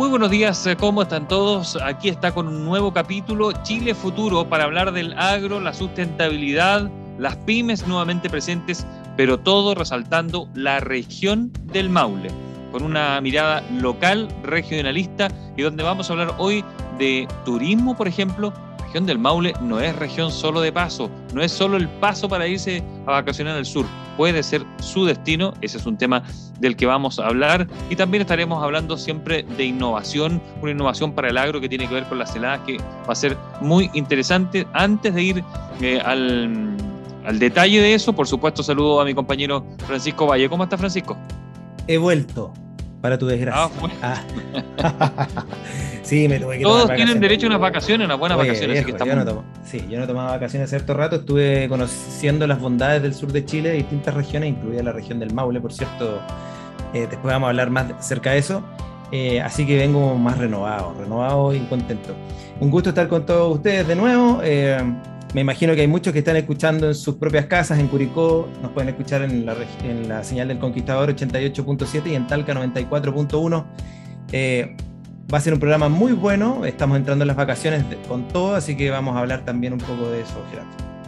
Muy 0.00 0.08
buenos 0.08 0.30
días, 0.30 0.66
eh, 0.66 0.76
¿cómo 0.76 1.02
están 1.02 1.28
todos? 1.28 1.76
Aquí 1.84 2.08
está 2.08 2.32
con 2.32 2.48
un 2.48 2.64
nuevo 2.64 2.90
capítulo, 2.90 3.52
Chile 3.64 3.94
Futuro, 3.94 4.48
para 4.48 4.64
hablar 4.64 4.92
del 4.92 5.12
agro, 5.12 5.60
la 5.60 5.74
sustentabilidad, 5.74 6.90
las 7.18 7.36
pymes 7.36 7.86
nuevamente 7.86 8.30
presentes, 8.30 8.86
pero 9.18 9.40
todo 9.40 9.74
resaltando 9.74 10.48
la 10.54 10.80
región 10.80 11.52
del 11.64 11.90
Maule, 11.90 12.30
con 12.72 12.82
una 12.82 13.20
mirada 13.20 13.62
local, 13.78 14.26
regionalista, 14.42 15.28
y 15.58 15.60
donde 15.60 15.82
vamos 15.82 16.08
a 16.08 16.14
hablar 16.14 16.34
hoy 16.38 16.64
de 16.98 17.28
turismo, 17.44 17.94
por 17.94 18.08
ejemplo, 18.08 18.54
región 18.90 19.06
del 19.06 19.18
Maule 19.20 19.54
no 19.60 19.78
es 19.78 19.94
región 19.94 20.32
solo 20.32 20.60
de 20.60 20.72
paso, 20.72 21.08
no 21.32 21.40
es 21.42 21.52
solo 21.52 21.76
el 21.76 21.88
paso 21.88 22.28
para 22.28 22.48
irse 22.48 22.82
a 23.06 23.12
vacacionar 23.12 23.56
al 23.56 23.64
sur, 23.64 23.86
puede 24.16 24.42
ser 24.42 24.64
su 24.80 25.04
destino, 25.04 25.54
ese 25.60 25.78
es 25.78 25.86
un 25.86 25.96
tema 25.96 26.24
del 26.58 26.74
que 26.74 26.86
vamos 26.86 27.20
a 27.20 27.28
hablar 27.28 27.68
y 27.88 27.94
también 27.94 28.22
estaremos 28.22 28.60
hablando 28.64 28.98
siempre 28.98 29.44
de 29.44 29.64
innovación, 29.64 30.42
una 30.60 30.72
innovación 30.72 31.12
para 31.12 31.28
el 31.28 31.38
agro 31.38 31.60
que 31.60 31.68
tiene 31.68 31.86
que 31.86 31.94
ver 31.94 32.04
con 32.06 32.18
las 32.18 32.34
heladas 32.34 32.62
que 32.66 32.78
va 32.78 33.12
a 33.12 33.14
ser 33.14 33.36
muy 33.60 33.88
interesante. 33.94 34.66
Antes 34.72 35.14
de 35.14 35.22
ir 35.22 35.44
eh, 35.80 36.00
al, 36.04 36.76
al 37.24 37.38
detalle 37.38 37.80
de 37.80 37.94
eso, 37.94 38.12
por 38.12 38.26
supuesto 38.26 38.64
saludo 38.64 39.00
a 39.00 39.04
mi 39.04 39.14
compañero 39.14 39.64
Francisco 39.86 40.26
Valle. 40.26 40.48
¿Cómo 40.48 40.64
está 40.64 40.76
Francisco? 40.76 41.16
He 41.86 41.96
vuelto, 41.96 42.52
para 43.00 43.18
tu 43.18 43.26
desgracia. 43.26 43.70
Ah, 44.02 44.22
ah. 44.78 45.28
Sí, 46.02 46.26
me 46.26 46.40
tuve 46.40 46.58
que 46.58 46.64
Todos 46.64 46.92
tienen 46.96 47.20
derecho 47.20 47.46
a 47.46 47.50
unas 47.50 47.60
vacaciones, 47.60 48.04
unas 48.04 48.18
buenas 48.18 48.36
vacaciones. 48.36 48.84
yo 48.84 49.14
no 49.14 49.44
sí, 49.62 49.86
yo 49.88 50.00
no 50.00 50.08
tomaba 50.08 50.32
vacaciones 50.32 50.68
cierto 50.68 50.92
rato. 50.92 51.16
Estuve 51.16 51.68
conociendo 51.68 52.48
las 52.48 52.58
bondades 52.58 53.00
del 53.00 53.14
sur 53.14 53.30
de 53.30 53.44
Chile, 53.44 53.70
distintas 53.74 54.14
regiones, 54.14 54.48
incluida 54.50 54.82
la 54.82 54.90
región 54.90 55.20
del 55.20 55.32
Maule, 55.32 55.60
por 55.60 55.72
cierto. 55.72 56.20
Eh, 56.94 57.06
después 57.08 57.32
vamos 57.32 57.46
a 57.46 57.50
hablar 57.50 57.70
más 57.70 57.92
acerca 57.92 58.32
de 58.32 58.38
eso. 58.38 58.64
Eh, 59.12 59.40
así 59.40 59.64
que 59.64 59.76
vengo 59.76 60.16
más 60.16 60.36
renovado, 60.38 60.94
renovado 60.98 61.54
y 61.54 61.60
contento. 61.60 62.12
Un 62.58 62.72
gusto 62.72 62.88
estar 62.88 63.06
con 63.06 63.24
todos 63.24 63.54
ustedes 63.54 63.86
de 63.86 63.94
nuevo. 63.94 64.40
Eh, 64.42 64.82
me 65.34 65.42
imagino 65.42 65.74
que 65.74 65.82
hay 65.82 65.86
muchos 65.86 66.12
que 66.12 66.20
están 66.20 66.36
escuchando 66.36 66.88
en 66.88 66.94
sus 66.94 67.16
propias 67.16 67.46
casas, 67.46 67.78
en 67.78 67.88
Curicó, 67.88 68.48
nos 68.62 68.72
pueden 68.72 68.88
escuchar 68.88 69.22
en 69.22 69.46
la, 69.46 70.24
señal 70.24 70.48
del 70.48 70.58
Conquistador 70.58 71.14
88.7 71.14 72.06
y 72.06 72.14
en 72.14 72.26
Talca 72.26 72.52
94.1. 72.54 73.64
Va 75.32 75.38
a 75.38 75.40
ser 75.40 75.54
un 75.54 75.60
programa 75.60 75.88
muy 75.88 76.12
bueno, 76.12 76.64
estamos 76.64 76.96
entrando 76.96 77.22
en 77.22 77.28
las 77.28 77.36
vacaciones 77.36 77.84
con 78.08 78.26
todo, 78.26 78.56
así 78.56 78.76
que 78.76 78.90
vamos 78.90 79.14
a 79.14 79.20
hablar 79.20 79.44
también 79.44 79.72
un 79.72 79.78
poco 79.78 80.10
de 80.10 80.22
eso, 80.22 80.44
Gerardo. 80.50 80.99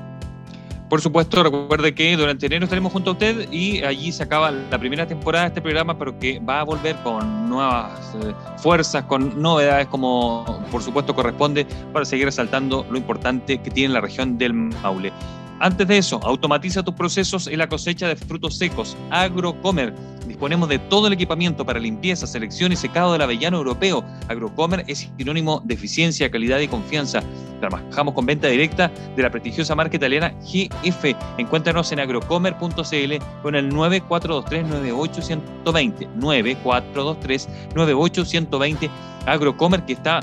Por 0.93 1.01
supuesto, 1.01 1.43
recuerde 1.43 1.95
que 1.95 2.15
durante 2.19 2.45
enero 2.45 2.65
estaremos 2.65 2.93
junto 2.93 3.09
a 3.09 3.13
usted 3.15 3.51
y 3.51 3.83
allí 3.83 4.13
se 4.13 4.25
acaba 4.25 4.51
la 4.51 4.79
primera 4.79 5.07
temporada 5.07 5.45
de 5.45 5.49
este 5.49 5.63
programa, 5.63 5.99
pero 5.99 6.19
que 6.19 6.39
va 6.39 6.61
a 6.61 6.65
volver 6.65 6.97
con 6.97 7.49
nuevas 7.49 8.15
eh, 8.17 8.35
fuerzas, 8.59 9.03
con 9.05 9.41
novedades 9.41 9.87
como 9.87 10.45
por 10.71 10.83
supuesto 10.83 11.15
corresponde 11.15 11.67
para 11.95 12.05
seguir 12.05 12.27
resaltando 12.27 12.87
lo 12.91 12.99
importante 12.99 13.57
que 13.63 13.71
tiene 13.71 13.95
la 13.95 14.03
región 14.03 14.37
del 14.37 14.53
Maule. 14.53 15.15
Antes 15.61 15.89
de 15.89 15.97
eso, 15.97 16.21
automatiza 16.25 16.83
tus 16.83 16.93
procesos 16.93 17.47
en 17.47 17.57
la 17.57 17.69
cosecha 17.69 18.09
de 18.09 18.17
frutos 18.17 18.59
secos. 18.59 18.95
Agrocomer. 19.09 19.95
Disponemos 20.27 20.69
de 20.69 20.79
todo 20.79 21.07
el 21.07 21.13
equipamiento 21.13 21.65
para 21.65 21.79
limpieza, 21.81 22.27
selección 22.27 22.73
y 22.73 22.77
secado 22.77 23.13
del 23.13 23.23
avellano 23.23 23.59
europeo. 23.59 24.05
Agrocomer 24.29 24.85
es 24.87 25.11
sinónimo 25.17 25.63
de 25.65 25.75
eficiencia, 25.75 26.31
calidad 26.31 26.61
y 26.61 26.69
confianza. 26.69 27.23
Trabajamos 27.61 28.15
con 28.15 28.27
venta 28.27 28.49
directa 28.49 28.91
de 29.17 29.23
la 29.23 29.31
prestigiosa 29.31 29.75
marca 29.75 29.97
italiana 29.97 30.35
GF. 30.43 31.17
Encuéntranos 31.39 31.91
en 31.93 32.01
agrocomer.cl 32.01 33.15
con 33.43 33.55
el 33.55 33.73
9423-98120. 33.73 36.09
9423-98120. 36.19 38.91
Agrocomer 39.27 39.85
que 39.85 39.93
está 39.93 40.21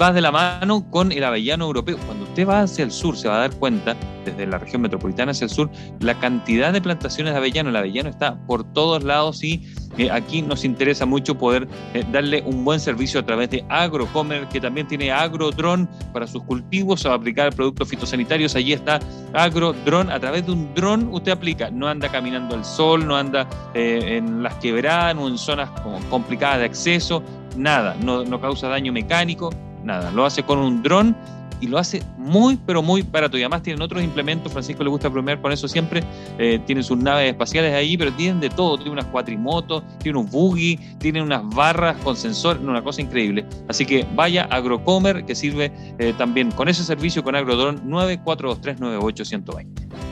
va 0.00 0.12
de 0.12 0.20
la 0.20 0.32
mano 0.32 0.88
con 0.90 1.12
el 1.12 1.24
avellano 1.24 1.64
europeo. 1.64 1.96
Cuando 2.06 2.24
usted 2.24 2.48
va 2.48 2.62
hacia 2.62 2.84
el 2.84 2.90
sur 2.90 3.16
se 3.16 3.28
va 3.28 3.36
a 3.36 3.40
dar 3.40 3.54
cuenta, 3.56 3.96
desde 4.24 4.46
la 4.46 4.58
región 4.58 4.82
metropolitana 4.82 5.32
hacia 5.32 5.44
el 5.44 5.50
sur, 5.50 5.70
la 6.00 6.18
cantidad 6.18 6.72
de 6.72 6.80
plantaciones 6.80 7.32
de 7.32 7.38
avellano. 7.38 7.70
El 7.70 7.76
avellano 7.76 8.08
está 8.08 8.36
por 8.46 8.64
todos 8.72 9.02
lados 9.02 9.42
y 9.42 9.62
eh, 9.98 10.10
aquí 10.10 10.42
nos 10.42 10.64
interesa 10.64 11.06
mucho 11.06 11.36
poder 11.36 11.68
eh, 11.94 12.04
darle 12.10 12.42
un 12.46 12.64
buen 12.64 12.80
servicio 12.80 13.20
a 13.20 13.26
través 13.26 13.50
de 13.50 13.64
Agrocomer, 13.68 14.48
que 14.48 14.60
también 14.60 14.86
tiene 14.86 15.10
Agrodron 15.10 15.88
para 16.12 16.26
sus 16.26 16.42
cultivos, 16.44 17.04
a 17.06 17.14
aplicar 17.14 17.54
productos 17.54 17.88
fitosanitarios. 17.88 18.54
Allí 18.54 18.72
está 18.72 19.00
Agrodron. 19.32 20.10
A 20.10 20.20
través 20.20 20.46
de 20.46 20.52
un 20.52 20.74
dron 20.74 21.08
usted 21.12 21.32
aplica, 21.32 21.70
no 21.70 21.88
anda 21.88 22.08
caminando 22.08 22.54
al 22.54 22.64
sol, 22.64 23.06
no 23.06 23.16
anda 23.16 23.48
eh, 23.74 24.18
en 24.18 24.42
las 24.42 24.54
quebradas 24.56 25.16
o 25.16 25.28
en 25.28 25.38
zonas 25.38 25.70
complicadas 26.10 26.58
de 26.60 26.64
acceso, 26.66 27.22
nada, 27.56 27.96
no 28.02 28.40
causa 28.40 28.68
daño 28.68 28.92
mecánico 28.92 29.50
nada, 29.84 30.10
lo 30.10 30.24
hace 30.24 30.42
con 30.42 30.58
un 30.58 30.82
dron 30.82 31.14
y 31.62 31.68
lo 31.68 31.78
hace 31.78 32.02
muy, 32.18 32.58
pero 32.66 32.82
muy 32.82 33.02
barato. 33.02 33.38
Y 33.38 33.42
además 33.42 33.62
tienen 33.62 33.80
otros 33.82 34.02
implementos, 34.02 34.52
Francisco 34.52 34.82
le 34.82 34.90
gusta 34.90 35.08
bromear 35.08 35.40
con 35.40 35.52
eso 35.52 35.68
siempre, 35.68 36.02
eh, 36.38 36.58
tienen 36.66 36.82
sus 36.82 36.98
naves 36.98 37.30
espaciales 37.30 37.72
ahí, 37.72 37.96
pero 37.96 38.12
tienen 38.12 38.40
de 38.40 38.50
todo, 38.50 38.76
tienen 38.76 38.94
unas 38.94 39.06
cuatrimotos, 39.06 39.84
tienen 39.98 40.22
un 40.22 40.30
buggy, 40.30 40.76
tienen 40.98 41.22
unas 41.22 41.48
barras 41.50 41.96
con 41.98 42.16
sensor, 42.16 42.58
una 42.58 42.82
cosa 42.82 43.00
increíble. 43.00 43.46
Así 43.68 43.86
que 43.86 44.04
vaya 44.14 44.48
Agrocomer, 44.50 45.24
que 45.24 45.36
sirve 45.36 45.72
eh, 45.98 46.12
también 46.18 46.50
con 46.50 46.68
ese 46.68 46.82
servicio 46.82 47.22
con 47.22 47.36
Agrodron 47.36 47.88
94239820. 47.88 50.11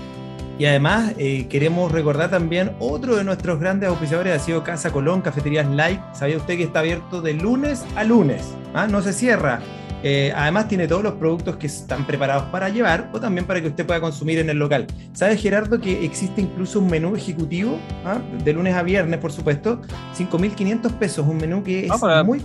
Y 0.61 0.67
además 0.67 1.15
eh, 1.17 1.47
queremos 1.49 1.91
recordar 1.91 2.29
también 2.29 2.73
otro 2.81 3.17
de 3.17 3.25
nuestros 3.25 3.59
grandes 3.59 3.89
auspiciadores 3.89 4.35
ha 4.35 4.39
sido 4.39 4.63
Casa 4.63 4.93
Colón, 4.93 5.23
Cafeterías 5.23 5.67
Light. 5.67 5.99
¿Sabía 6.13 6.37
usted 6.37 6.59
que 6.59 6.65
está 6.65 6.81
abierto 6.81 7.23
de 7.23 7.33
lunes 7.33 7.83
a 7.97 8.05
lunes? 8.05 8.55
¿Ah? 8.75 8.87
No 8.87 9.01
se 9.01 9.15
cierra. 9.15 9.61
Eh, 10.03 10.35
además 10.37 10.69
tiene 10.69 10.87
todos 10.87 11.03
los 11.03 11.15
productos 11.15 11.57
que 11.57 11.67
están 11.67 12.07
preparados 12.07 12.43
para 12.51 12.69
llevar 12.69 13.09
o 13.15 13.19
también 13.19 13.47
para 13.47 13.63
que 13.63 13.69
usted 13.69 13.87
pueda 13.87 14.03
consumir 14.03 14.39
en 14.39 14.51
el 14.51 14.59
local. 14.59 14.87
¿Sabe 15.15 15.39
Gerardo 15.39 15.81
que 15.81 16.05
existe 16.05 16.43
incluso 16.43 16.81
un 16.81 16.89
menú 16.89 17.17
ejecutivo 17.17 17.79
¿ah? 18.05 18.19
de 18.45 18.53
lunes 18.53 18.75
a 18.75 18.83
viernes, 18.83 19.19
por 19.19 19.33
supuesto? 19.33 19.81
5.500 20.15 20.93
pesos, 20.99 21.27
un 21.27 21.39
menú 21.39 21.65
que 21.65 21.87
es 21.87 21.93
ah, 22.03 22.23
muy 22.23 22.43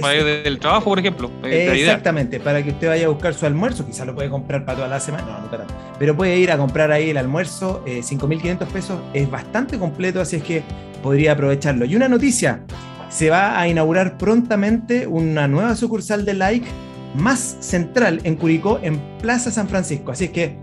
para 0.00 0.16
ir 0.16 0.24
del 0.24 0.58
trabajo, 0.58 0.84
por 0.84 0.98
ejemplo. 0.98 1.30
Exactamente, 1.44 2.40
para 2.40 2.62
que 2.62 2.70
usted 2.70 2.88
vaya 2.88 3.06
a 3.06 3.08
buscar 3.08 3.34
su 3.34 3.46
almuerzo, 3.46 3.86
quizás 3.86 4.06
lo 4.06 4.14
puede 4.14 4.28
comprar 4.30 4.64
para 4.64 4.76
toda 4.76 4.88
la 4.88 5.00
semana, 5.00 5.24
no, 5.26 5.40
no 5.40 5.50
pero 5.98 6.16
puede 6.16 6.38
ir 6.38 6.50
a 6.50 6.56
comprar 6.56 6.92
ahí 6.92 7.10
el 7.10 7.16
almuerzo, 7.16 7.82
eh, 7.86 8.00
5.500 8.02 8.66
pesos, 8.66 9.00
es 9.12 9.30
bastante 9.30 9.78
completo, 9.78 10.20
así 10.20 10.36
es 10.36 10.42
que 10.42 10.62
podría 11.02 11.32
aprovecharlo. 11.32 11.84
Y 11.84 11.96
una 11.96 12.08
noticia, 12.08 12.62
se 13.10 13.28
va 13.28 13.58
a 13.58 13.68
inaugurar 13.68 14.16
prontamente 14.16 15.06
una 15.06 15.48
nueva 15.48 15.74
sucursal 15.74 16.24
de 16.24 16.34
Like 16.34 16.66
más 17.14 17.56
central 17.60 18.20
en 18.22 18.36
Curicó, 18.36 18.78
en 18.82 19.00
Plaza 19.18 19.50
San 19.50 19.68
Francisco, 19.68 20.12
así 20.12 20.26
es 20.26 20.30
que 20.30 20.56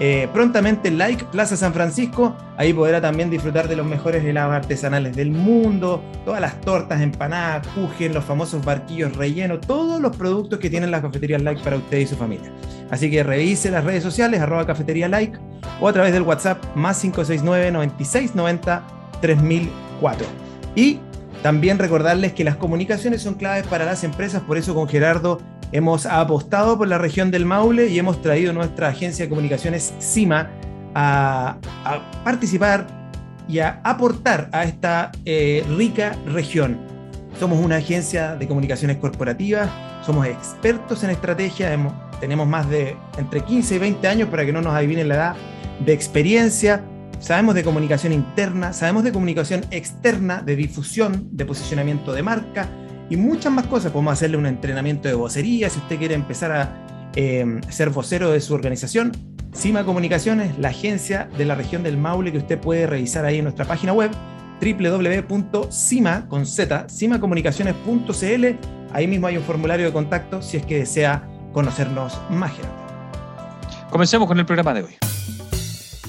eh, 0.00 0.28
prontamente 0.32 0.90
Like 0.90 1.24
Plaza 1.26 1.56
San 1.56 1.72
Francisco, 1.72 2.36
ahí 2.56 2.72
podrá 2.72 3.00
también 3.00 3.30
disfrutar 3.30 3.68
de 3.68 3.76
los 3.76 3.86
mejores 3.86 4.24
helados 4.24 4.52
artesanales 4.52 5.14
del 5.14 5.30
mundo, 5.30 6.02
todas 6.24 6.40
las 6.40 6.60
tortas, 6.60 7.00
empanadas, 7.00 7.66
kuchen, 7.68 8.12
los 8.12 8.24
famosos 8.24 8.64
barquillos 8.64 9.16
rellenos, 9.16 9.60
todos 9.60 10.00
los 10.00 10.16
productos 10.16 10.58
que 10.58 10.68
tienen 10.68 10.90
las 10.90 11.00
cafeterías 11.00 11.42
Like 11.42 11.62
para 11.62 11.76
usted 11.76 11.98
y 11.98 12.06
su 12.06 12.16
familia. 12.16 12.50
Así 12.90 13.10
que 13.10 13.22
revise 13.22 13.70
las 13.70 13.84
redes 13.84 14.02
sociales, 14.02 14.40
arroba 14.40 14.66
cafetería 14.66 15.08
Like, 15.08 15.38
o 15.80 15.88
a 15.88 15.92
través 15.92 16.12
del 16.12 16.22
WhatsApp 16.22 16.64
más 16.74 17.00
569 17.00 17.70
9690 17.70 18.82
3004. 19.20 20.26
Y 20.74 20.98
también 21.42 21.78
recordarles 21.78 22.32
que 22.32 22.42
las 22.42 22.56
comunicaciones 22.56 23.22
son 23.22 23.34
claves 23.34 23.66
para 23.66 23.84
las 23.84 24.02
empresas, 24.02 24.42
por 24.42 24.56
eso 24.56 24.74
con 24.74 24.88
Gerardo 24.88 25.40
hemos 25.74 26.06
apostado 26.06 26.78
por 26.78 26.86
la 26.86 26.98
región 26.98 27.32
del 27.32 27.46
Maule 27.46 27.88
y 27.88 27.98
hemos 27.98 28.22
traído 28.22 28.52
nuestra 28.52 28.88
agencia 28.88 29.24
de 29.24 29.28
comunicaciones 29.28 29.92
CIMA 30.00 30.48
a, 30.94 31.56
participar 32.22 32.86
y 33.48 33.58
a 33.58 33.80
aportar 33.82 34.48
a 34.52 34.62
esta 34.62 35.10
eh, 35.24 35.64
rica 35.76 36.16
región. 36.26 36.78
Somos 37.40 37.58
una 37.58 37.76
agencia 37.76 38.36
de 38.36 38.46
comunicaciones 38.46 38.98
corporativas, 38.98 39.68
somos 40.06 40.28
expertos 40.28 41.02
en 41.02 41.10
estrategia, 41.10 41.76
tenemos 42.20 42.46
más 42.46 42.70
de 42.70 42.96
entre 43.18 43.40
15 43.40 43.74
y 43.74 43.78
20 43.78 44.06
años, 44.06 44.28
para 44.28 44.46
que 44.46 44.52
no 44.52 44.62
nos 44.62 44.74
adivinen 44.74 45.08
la 45.08 45.16
edad, 45.16 45.36
de 45.84 45.92
experiencia, 45.92 46.84
sabemos 47.18 47.56
de 47.56 47.64
comunicación 47.64 48.12
interna, 48.12 48.72
sabemos 48.72 49.02
de 49.02 49.10
comunicación 49.10 49.64
externa, 49.72 50.40
de 50.40 50.54
difusión, 50.54 51.30
de 51.32 51.44
posicionamiento 51.44 52.12
de 52.12 52.22
marca, 52.22 52.68
y 53.10 53.16
muchas 53.16 53.52
más 53.52 53.66
cosas. 53.66 53.92
Podemos 53.92 54.12
hacerle 54.12 54.36
un 54.36 54.46
entrenamiento 54.46 55.08
de 55.08 55.14
vocería 55.14 55.68
si 55.70 55.78
usted 55.78 55.98
quiere 55.98 56.14
empezar 56.14 56.52
a 56.52 57.12
em, 57.14 57.60
ser 57.68 57.90
vocero 57.90 58.30
de 58.30 58.40
su 58.40 58.54
organización. 58.54 59.12
Cima 59.52 59.84
Comunicaciones, 59.84 60.58
la 60.58 60.68
agencia 60.68 61.28
de 61.38 61.44
la 61.44 61.54
región 61.54 61.82
del 61.82 61.96
Maule 61.96 62.32
que 62.32 62.38
usted 62.38 62.58
puede 62.58 62.86
revisar 62.86 63.24
ahí 63.24 63.38
en 63.38 63.44
nuestra 63.44 63.64
página 63.64 63.92
web 63.92 64.10
www.cima 64.60 66.28
con 66.28 66.46
z. 66.46 66.86
Ahí 68.92 69.06
mismo 69.08 69.26
hay 69.26 69.36
un 69.36 69.42
formulario 69.42 69.86
de 69.86 69.92
contacto 69.92 70.42
si 70.42 70.56
es 70.56 70.66
que 70.66 70.78
desea 70.78 71.28
conocernos 71.52 72.20
más. 72.30 72.52
Comencemos 73.90 74.26
con 74.26 74.38
el 74.38 74.46
programa 74.46 74.74
de 74.74 74.82
hoy. 74.82 74.94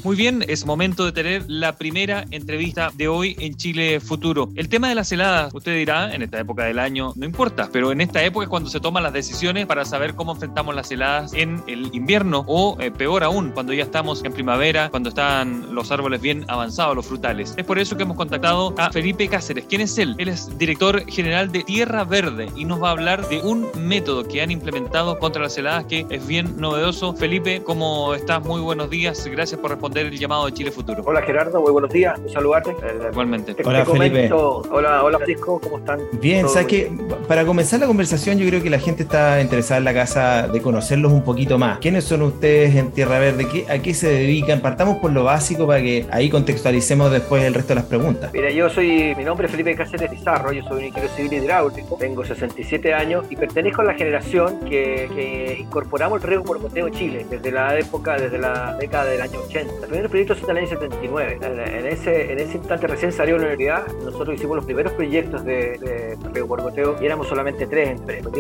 Muy 0.06 0.16
bien, 0.16 0.46
es 0.48 0.68
momento 0.68 1.04
de 1.04 1.12
tener 1.13 1.46
la 1.48 1.78
primera 1.78 2.25
entrevista 2.30 2.92
de 2.94 3.07
hoy 3.07 3.36
en 3.40 3.56
Chile 3.56 4.00
Futuro. 4.00 4.50
El 4.56 4.69
tema 4.69 4.88
de 4.88 4.94
las 4.94 5.12
heladas, 5.12 5.52
usted 5.52 5.75
dirá, 5.75 6.13
en 6.13 6.22
esta 6.22 6.40
época 6.40 6.66
del 6.66 6.78
año 6.78 7.13
no 7.16 7.25
importa, 7.25 7.69
pero 7.74 7.92
en 7.92 8.02
esta 8.02 8.24
época 8.24 8.44
es 8.44 8.50
cuando 8.52 8.69
se 8.69 8.80
toman 8.80 9.02
las 9.02 9.13
decisiones 9.13 9.66
para 9.66 9.84
saber 9.84 10.13
cómo 10.13 10.34
enfrentamos 10.34 10.75
las 10.75 10.92
heladas 10.92 11.34
en 11.34 11.63
el 11.66 11.90
invierno 11.96 12.46
o 12.46 12.78
eh, 12.80 12.92
peor 12.92 13.24
aún, 13.24 13.50
cuando 13.50 13.74
ya 13.74 13.81
estamos 13.81 14.24
en 14.24 14.31
primavera, 14.31 14.92
cuando 14.92 15.10
están 15.10 15.74
los 15.74 15.90
árboles 15.90 16.22
bien 16.22 16.46
avanzados, 16.50 16.96
los 16.96 17.07
frutales. 17.07 17.56
Es 17.57 17.66
por 17.66 17.80
eso 17.80 17.98
que 17.98 18.04
hemos 18.04 18.16
contactado 18.16 18.75
a 18.78 18.92
Felipe 18.92 19.28
Cáceres. 19.28 19.66
¿Quién 19.68 19.81
es 19.81 19.98
él? 19.98 20.13
Él 20.19 20.28
es 20.28 20.56
director 20.60 21.04
general 21.10 21.52
de 21.52 21.63
Tierra 21.63 22.04
Verde 22.04 22.52
y 22.56 22.66
nos 22.66 22.80
va 22.80 22.90
a 22.90 22.92
hablar 22.92 23.28
de 23.28 23.42
un 23.42 23.68
método 23.75 24.24
que 24.24 24.44
han 24.44 24.52
implementado 24.52 25.18
contra 25.18 25.42
las 25.42 25.57
heladas 25.57 25.86
que 25.86 26.06
es 26.12 26.28
bien 26.28 26.57
novedoso. 26.57 27.16
Felipe, 27.16 27.63
¿cómo 27.63 28.13
estás? 28.13 28.44
Muy 28.44 28.62
buenos 28.62 28.92
días. 28.92 29.25
Gracias 29.25 29.60
por 29.60 29.72
responder 29.72 29.94
el 30.01 30.18
llamado 30.18 30.45
de 30.45 30.53
Chile 30.53 30.71
Futuro. 30.71 31.01
Hola 31.06 31.21
Gerardo, 31.21 31.62
muy 31.62 31.71
buenos 31.71 31.92
días. 31.92 32.19
Un 32.19 32.30
saludarte. 32.30 32.71
Eh, 32.71 33.09
Igualmente. 33.12 33.56
hola 33.63 33.86
Felipe. 33.86 34.30
Hola, 34.31 35.03
hola 35.03 35.18
Francisco, 35.18 35.59
¿cómo 35.62 35.77
están? 35.77 36.00
Bien, 36.13 36.47
sabes 36.50 36.68
que 36.68 36.92
para 37.27 37.45
comenzar 37.45 37.80
la 37.80 37.88
conversación 37.88 38.38
yo 38.38 38.47
creo 38.47 38.62
que 38.62 38.69
la 38.69 38.80
gente 38.80 39.03
está 39.03 39.42
interesada 39.42 39.77
en 39.77 39.86
la 39.86 39.94
casa 39.94 40.47
de 40.47 40.62
conocerlos 40.62 41.12
un 41.12 41.24
poquito 41.24 41.57
más. 41.57 41.80
¿Quiénes 41.80 42.03
son 42.03 42.21
ustedes 42.24 42.75
en 42.75 42.92
Tierra 42.92 43.19
Verde? 43.19 43.47
¿Qué, 43.47 43.65
¿A 43.69 43.80
qué 43.80 43.94
se 43.94 44.09
dedican? 44.09 44.62
Partamos 44.62 44.97
por 44.97 45.12
lo 45.12 45.24
básico 45.24 45.68
para 45.68 45.81
que 45.81 46.06
ahí 46.12 46.30
contextualicemos 46.30 47.12
después 47.12 47.44
el 47.44 47.53
resto 47.53 47.69
de 47.69 47.75
las 47.75 47.86
preguntas. 47.86 48.31
Mira, 48.33 48.50
yo 48.50 48.69
soy, 48.69 49.15
mi 49.15 49.24
nombre 49.24 49.45
es 49.47 49.51
Felipe 49.51 49.75
Cáceres 49.75 50.09
Pizarro, 50.09 50.51
yo 50.51 50.63
soy 50.63 50.80
un 50.80 50.86
ingeniero 50.86 51.15
civil 51.15 51.33
hidráulico, 51.33 51.95
tengo 51.97 52.25
67 52.25 52.94
años 52.94 53.25
y 53.30 53.36
pertenezco 53.36 53.81
a 53.81 53.86
la 53.86 53.94
generación 53.94 54.59
que, 54.62 55.09
que 55.15 55.57
incorporamos 55.59 56.21
el 56.21 56.27
riego 56.27 56.44
por 56.44 56.59
goteo 56.59 56.89
Chile 56.89 57.25
desde 57.30 57.51
la 57.51 57.77
época, 57.77 58.18
desde 58.18 58.38
la 58.38 58.75
década 58.80 59.06
del 59.06 59.21
año 59.21 59.39
80. 59.47 59.85
El 59.86 59.92
primer 59.92 60.10
proyecto 60.10 60.36
fue 60.36 60.50
en 60.50 60.58
el 60.58 60.64
año 60.64 60.80
79. 60.80 61.38
En 61.44 61.86
ese, 61.86 62.32
en 62.32 62.40
ese 62.40 62.58
instante 62.58 62.88
recién 62.88 63.12
salió 63.12 63.38
la 63.38 63.44
universidad, 63.44 63.88
nosotros 64.04 64.34
hicimos 64.34 64.56
los 64.56 64.66
primeros 64.66 64.92
proyectos 64.94 65.46
de, 65.46 65.78
de 65.78 66.18
riego 66.34 66.48
por 66.48 66.64
goteo 66.64 66.96
y 67.00 67.06
éramos 67.06 67.28
solamente 67.28 67.68
tres 67.68 67.92
empresas. 67.92 68.32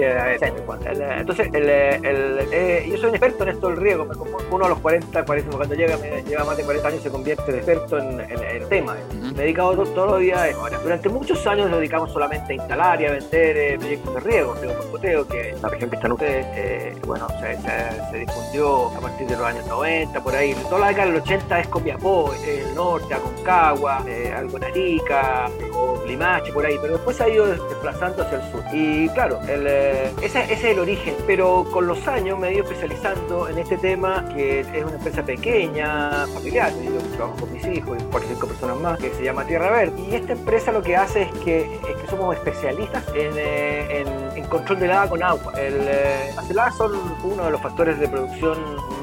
Entonces, 1.19 1.47
el, 1.53 1.69
el, 1.69 2.39
eh, 2.51 2.87
yo 2.89 2.97
soy 2.97 3.09
un 3.09 3.15
experto 3.15 3.43
en 3.43 3.49
esto 3.49 3.67
del 3.67 3.77
riego, 3.77 4.07
uno 4.49 4.65
a 4.65 4.69
los 4.69 4.79
40, 4.79 5.23
40 5.23 5.55
cuando 5.55 5.75
llega, 5.75 5.97
lleva 6.23 6.45
más 6.45 6.57
de 6.57 6.63
40 6.63 6.87
años 6.87 7.03
se 7.03 7.11
convierte 7.11 7.51
de 7.51 7.57
experto 7.59 7.99
en, 7.99 8.21
el 8.21 8.67
tema. 8.67 8.95
Me 9.13 9.41
he 9.41 9.45
dedicado 9.45 9.75
todos 9.75 10.11
los 10.11 10.19
días. 10.19 10.55
Ahora, 10.55 10.79
durante 10.79 11.09
muchos 11.09 11.45
años 11.45 11.69
nos 11.69 11.77
dedicamos 11.77 12.11
solamente 12.11 12.53
a 12.53 12.55
instalar 12.55 13.01
y 13.01 13.05
a 13.05 13.11
vender 13.11 13.57
eh, 13.57 13.77
proyectos 13.77 14.15
de 14.15 14.19
riego, 14.21 14.55
riego 14.55 14.73
por 14.73 14.91
goteo, 14.91 15.27
que 15.27 15.55
la 15.61 15.69
región 15.69 15.89
que 15.91 15.95
están 15.95 16.11
ustedes, 16.11 16.45
eh, 16.55 16.95
bueno, 17.05 17.27
se, 17.39 17.55
se, 17.57 18.11
se, 18.11 18.17
difundió 18.17 18.87
a 18.89 18.99
partir 18.99 19.27
de 19.27 19.35
los 19.35 19.45
años 19.45 19.67
90, 19.67 20.23
por 20.23 20.35
ahí. 20.35 20.55
Toda 20.69 20.79
la 20.79 20.87
década 20.87 21.07
del 21.07 21.21
80 21.21 21.34
es 21.35 21.67
Copiapó, 21.67 22.33
el 22.45 22.73
norte, 22.73 23.13
Aconcagua, 23.13 24.03
eh, 24.07 24.33
algo 24.35 24.57
en 24.57 24.63
Arica, 24.63 25.49
o 25.73 26.03
Limache, 26.05 26.53
por 26.53 26.65
ahí, 26.65 26.77
pero 26.81 26.93
después 26.93 27.19
ha 27.19 27.27
ido 27.27 27.47
desplazando 27.47 28.23
hacia 28.23 28.39
el 28.39 28.51
sur. 28.51 28.63
Y 28.71 29.09
claro, 29.09 29.41
el, 29.47 29.65
eh, 29.67 30.11
ese, 30.21 30.43
ese, 30.43 30.53
es 30.53 30.63
el 30.63 30.79
origen, 30.79 31.15
pero 31.27 31.65
con 31.71 31.87
los 31.87 32.07
años 32.07 32.39
me 32.39 32.49
he 32.49 32.53
ido 32.53 32.63
especializando 32.63 33.49
en 33.49 33.57
este 33.57 33.77
tema, 33.77 34.25
que 34.33 34.61
es 34.61 34.67
una 34.67 34.95
empresa 34.95 35.23
pequeña, 35.23 36.25
familiar, 36.27 36.71
yo 36.83 36.97
trabajo 37.15 37.37
con 37.41 37.51
mis 37.51 37.65
hijos 37.67 37.97
y 37.99 38.03
por 38.05 38.21
cinco 38.23 38.47
personas 38.47 38.77
más, 38.79 38.99
que 38.99 39.09
se 39.11 39.23
llama 39.23 39.45
Tierra 39.45 39.69
Verde. 39.71 40.01
Y 40.09 40.15
esta 40.15 40.33
empresa 40.33 40.71
lo 40.71 40.81
que 40.81 40.95
hace 40.95 41.23
es 41.23 41.31
que, 41.43 41.61
es 41.61 42.01
que 42.01 42.07
somos 42.09 42.35
especialistas 42.35 43.03
en, 43.09 43.33
eh, 43.35 44.01
en, 44.01 44.37
en, 44.37 44.45
control 44.45 44.79
de 44.79 44.85
helada 44.85 45.09
con 45.09 45.21
agua. 45.21 45.53
El, 45.57 45.75
eh, 45.87 46.31
las 46.35 46.49
heladas 46.49 46.77
son 46.77 46.91
uno 47.23 47.45
de 47.45 47.51
los 47.51 47.61
factores 47.61 47.99
de 47.99 48.07
producción 48.07 48.57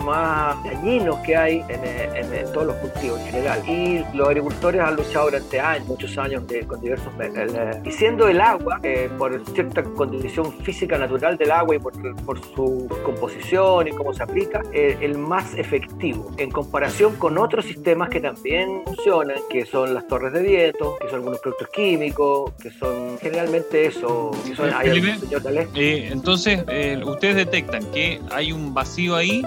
más 0.05 0.63
dañinos 0.65 1.19
que 1.21 1.37
hay 1.37 1.65
en, 1.69 1.83
en, 2.15 2.33
en, 2.33 2.53
todos 2.53 2.69
los 2.69 2.77
cultivos 2.77 3.21
en 3.21 3.27
general. 3.27 3.69
Y 3.69 4.05
los 4.15 4.29
agricultores 4.29 4.81
han 4.81 4.97
luchado 4.97 5.27
durante 5.27 5.61
años, 5.61 5.87
muchos 5.87 6.17
años, 6.19 6.47
de, 6.47 6.67
con 6.67 6.81
diversos 6.81 7.15
métodos. 7.17 7.53
Y 7.85 7.91
siendo 7.93 8.29
el 8.29 8.41
agua, 8.41 8.81
eh, 8.83 9.11
por 9.19 9.43
cierta 9.55 9.83
condición 9.83 10.53
física 10.63 10.99
natural 10.99 11.37
del 11.37 11.51
agua 11.51 11.77
y 11.77 11.79
por, 11.79 11.93
por 12.25 12.41
su 12.55 12.89
composición 13.05 13.89
y 13.89 13.91
cómo 13.93 14.13
se 14.13 14.23
aplica, 14.23 14.63
eh, 14.73 14.97
el 15.01 15.19
más 15.19 15.55
efectivo 15.55 16.31
en 16.39 16.51
comparación 16.51 17.17
con 17.17 17.39
otros 17.39 17.65
sistemas 17.65 18.09
que 18.09 18.21
también 18.21 18.83
funcionan, 18.85 19.37
que 19.51 19.65
son 19.67 19.95
las 19.95 20.07
torres 20.07 20.33
de 20.33 20.43
viento, 20.43 20.97
que 21.01 21.09
son 21.09 21.17
algunos 21.17 21.41
productos 21.41 21.69
químicos, 21.69 22.53
que 22.61 22.71
son 22.71 23.19
generalmente 23.21 23.87
eso. 23.87 24.31
Que 24.47 24.55
son, 24.55 24.73
hay 24.73 24.89
Felipe, 24.89 25.19
señor 25.19 25.43
eh, 25.75 26.09
entonces, 26.13 26.61
ustedes 27.05 27.37
detectan 27.37 27.85
que 27.93 28.21
hay 28.31 28.53
un 28.53 28.75
vacío 28.75 29.17
ahí 29.17 29.43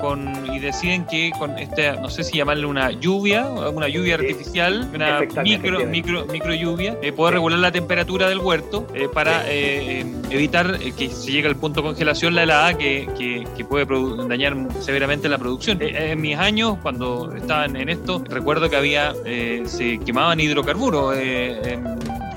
con, 0.00 0.32
y 0.52 0.58
deciden 0.58 1.06
que 1.06 1.32
con 1.38 1.58
este, 1.58 1.88
no 2.08 2.14
sé 2.14 2.24
si 2.24 2.38
llamarle 2.38 2.64
una 2.64 2.90
lluvia, 2.90 3.46
una 3.46 3.86
lluvia 3.86 4.14
artificial, 4.14 4.88
una 4.94 5.20
micro, 5.42 5.86
micro, 5.86 6.24
micro 6.24 6.54
lluvia, 6.54 6.96
eh, 7.02 7.12
poder 7.12 7.34
regular 7.34 7.58
la 7.58 7.70
temperatura 7.70 8.30
del 8.30 8.38
huerto 8.38 8.86
eh, 8.94 9.10
para 9.12 9.42
eh, 9.46 10.06
evitar 10.30 10.78
que 10.78 11.10
se 11.10 11.30
llegue 11.30 11.48
al 11.48 11.56
punto 11.56 11.82
de 11.82 11.88
congelación 11.88 12.34
la 12.34 12.44
helada 12.44 12.78
que, 12.78 13.10
que, 13.18 13.46
que 13.54 13.62
puede 13.62 13.84
dañar 14.26 14.56
severamente 14.80 15.28
la 15.28 15.36
producción. 15.36 15.76
en 15.82 16.18
mis 16.18 16.38
años, 16.38 16.78
cuando 16.80 17.30
estaban 17.34 17.76
en 17.76 17.90
esto, 17.90 18.24
recuerdo 18.26 18.70
que 18.70 18.76
había, 18.76 19.12
se 19.66 19.98
quemaban 19.98 20.40
hidrocarburos 20.40 21.14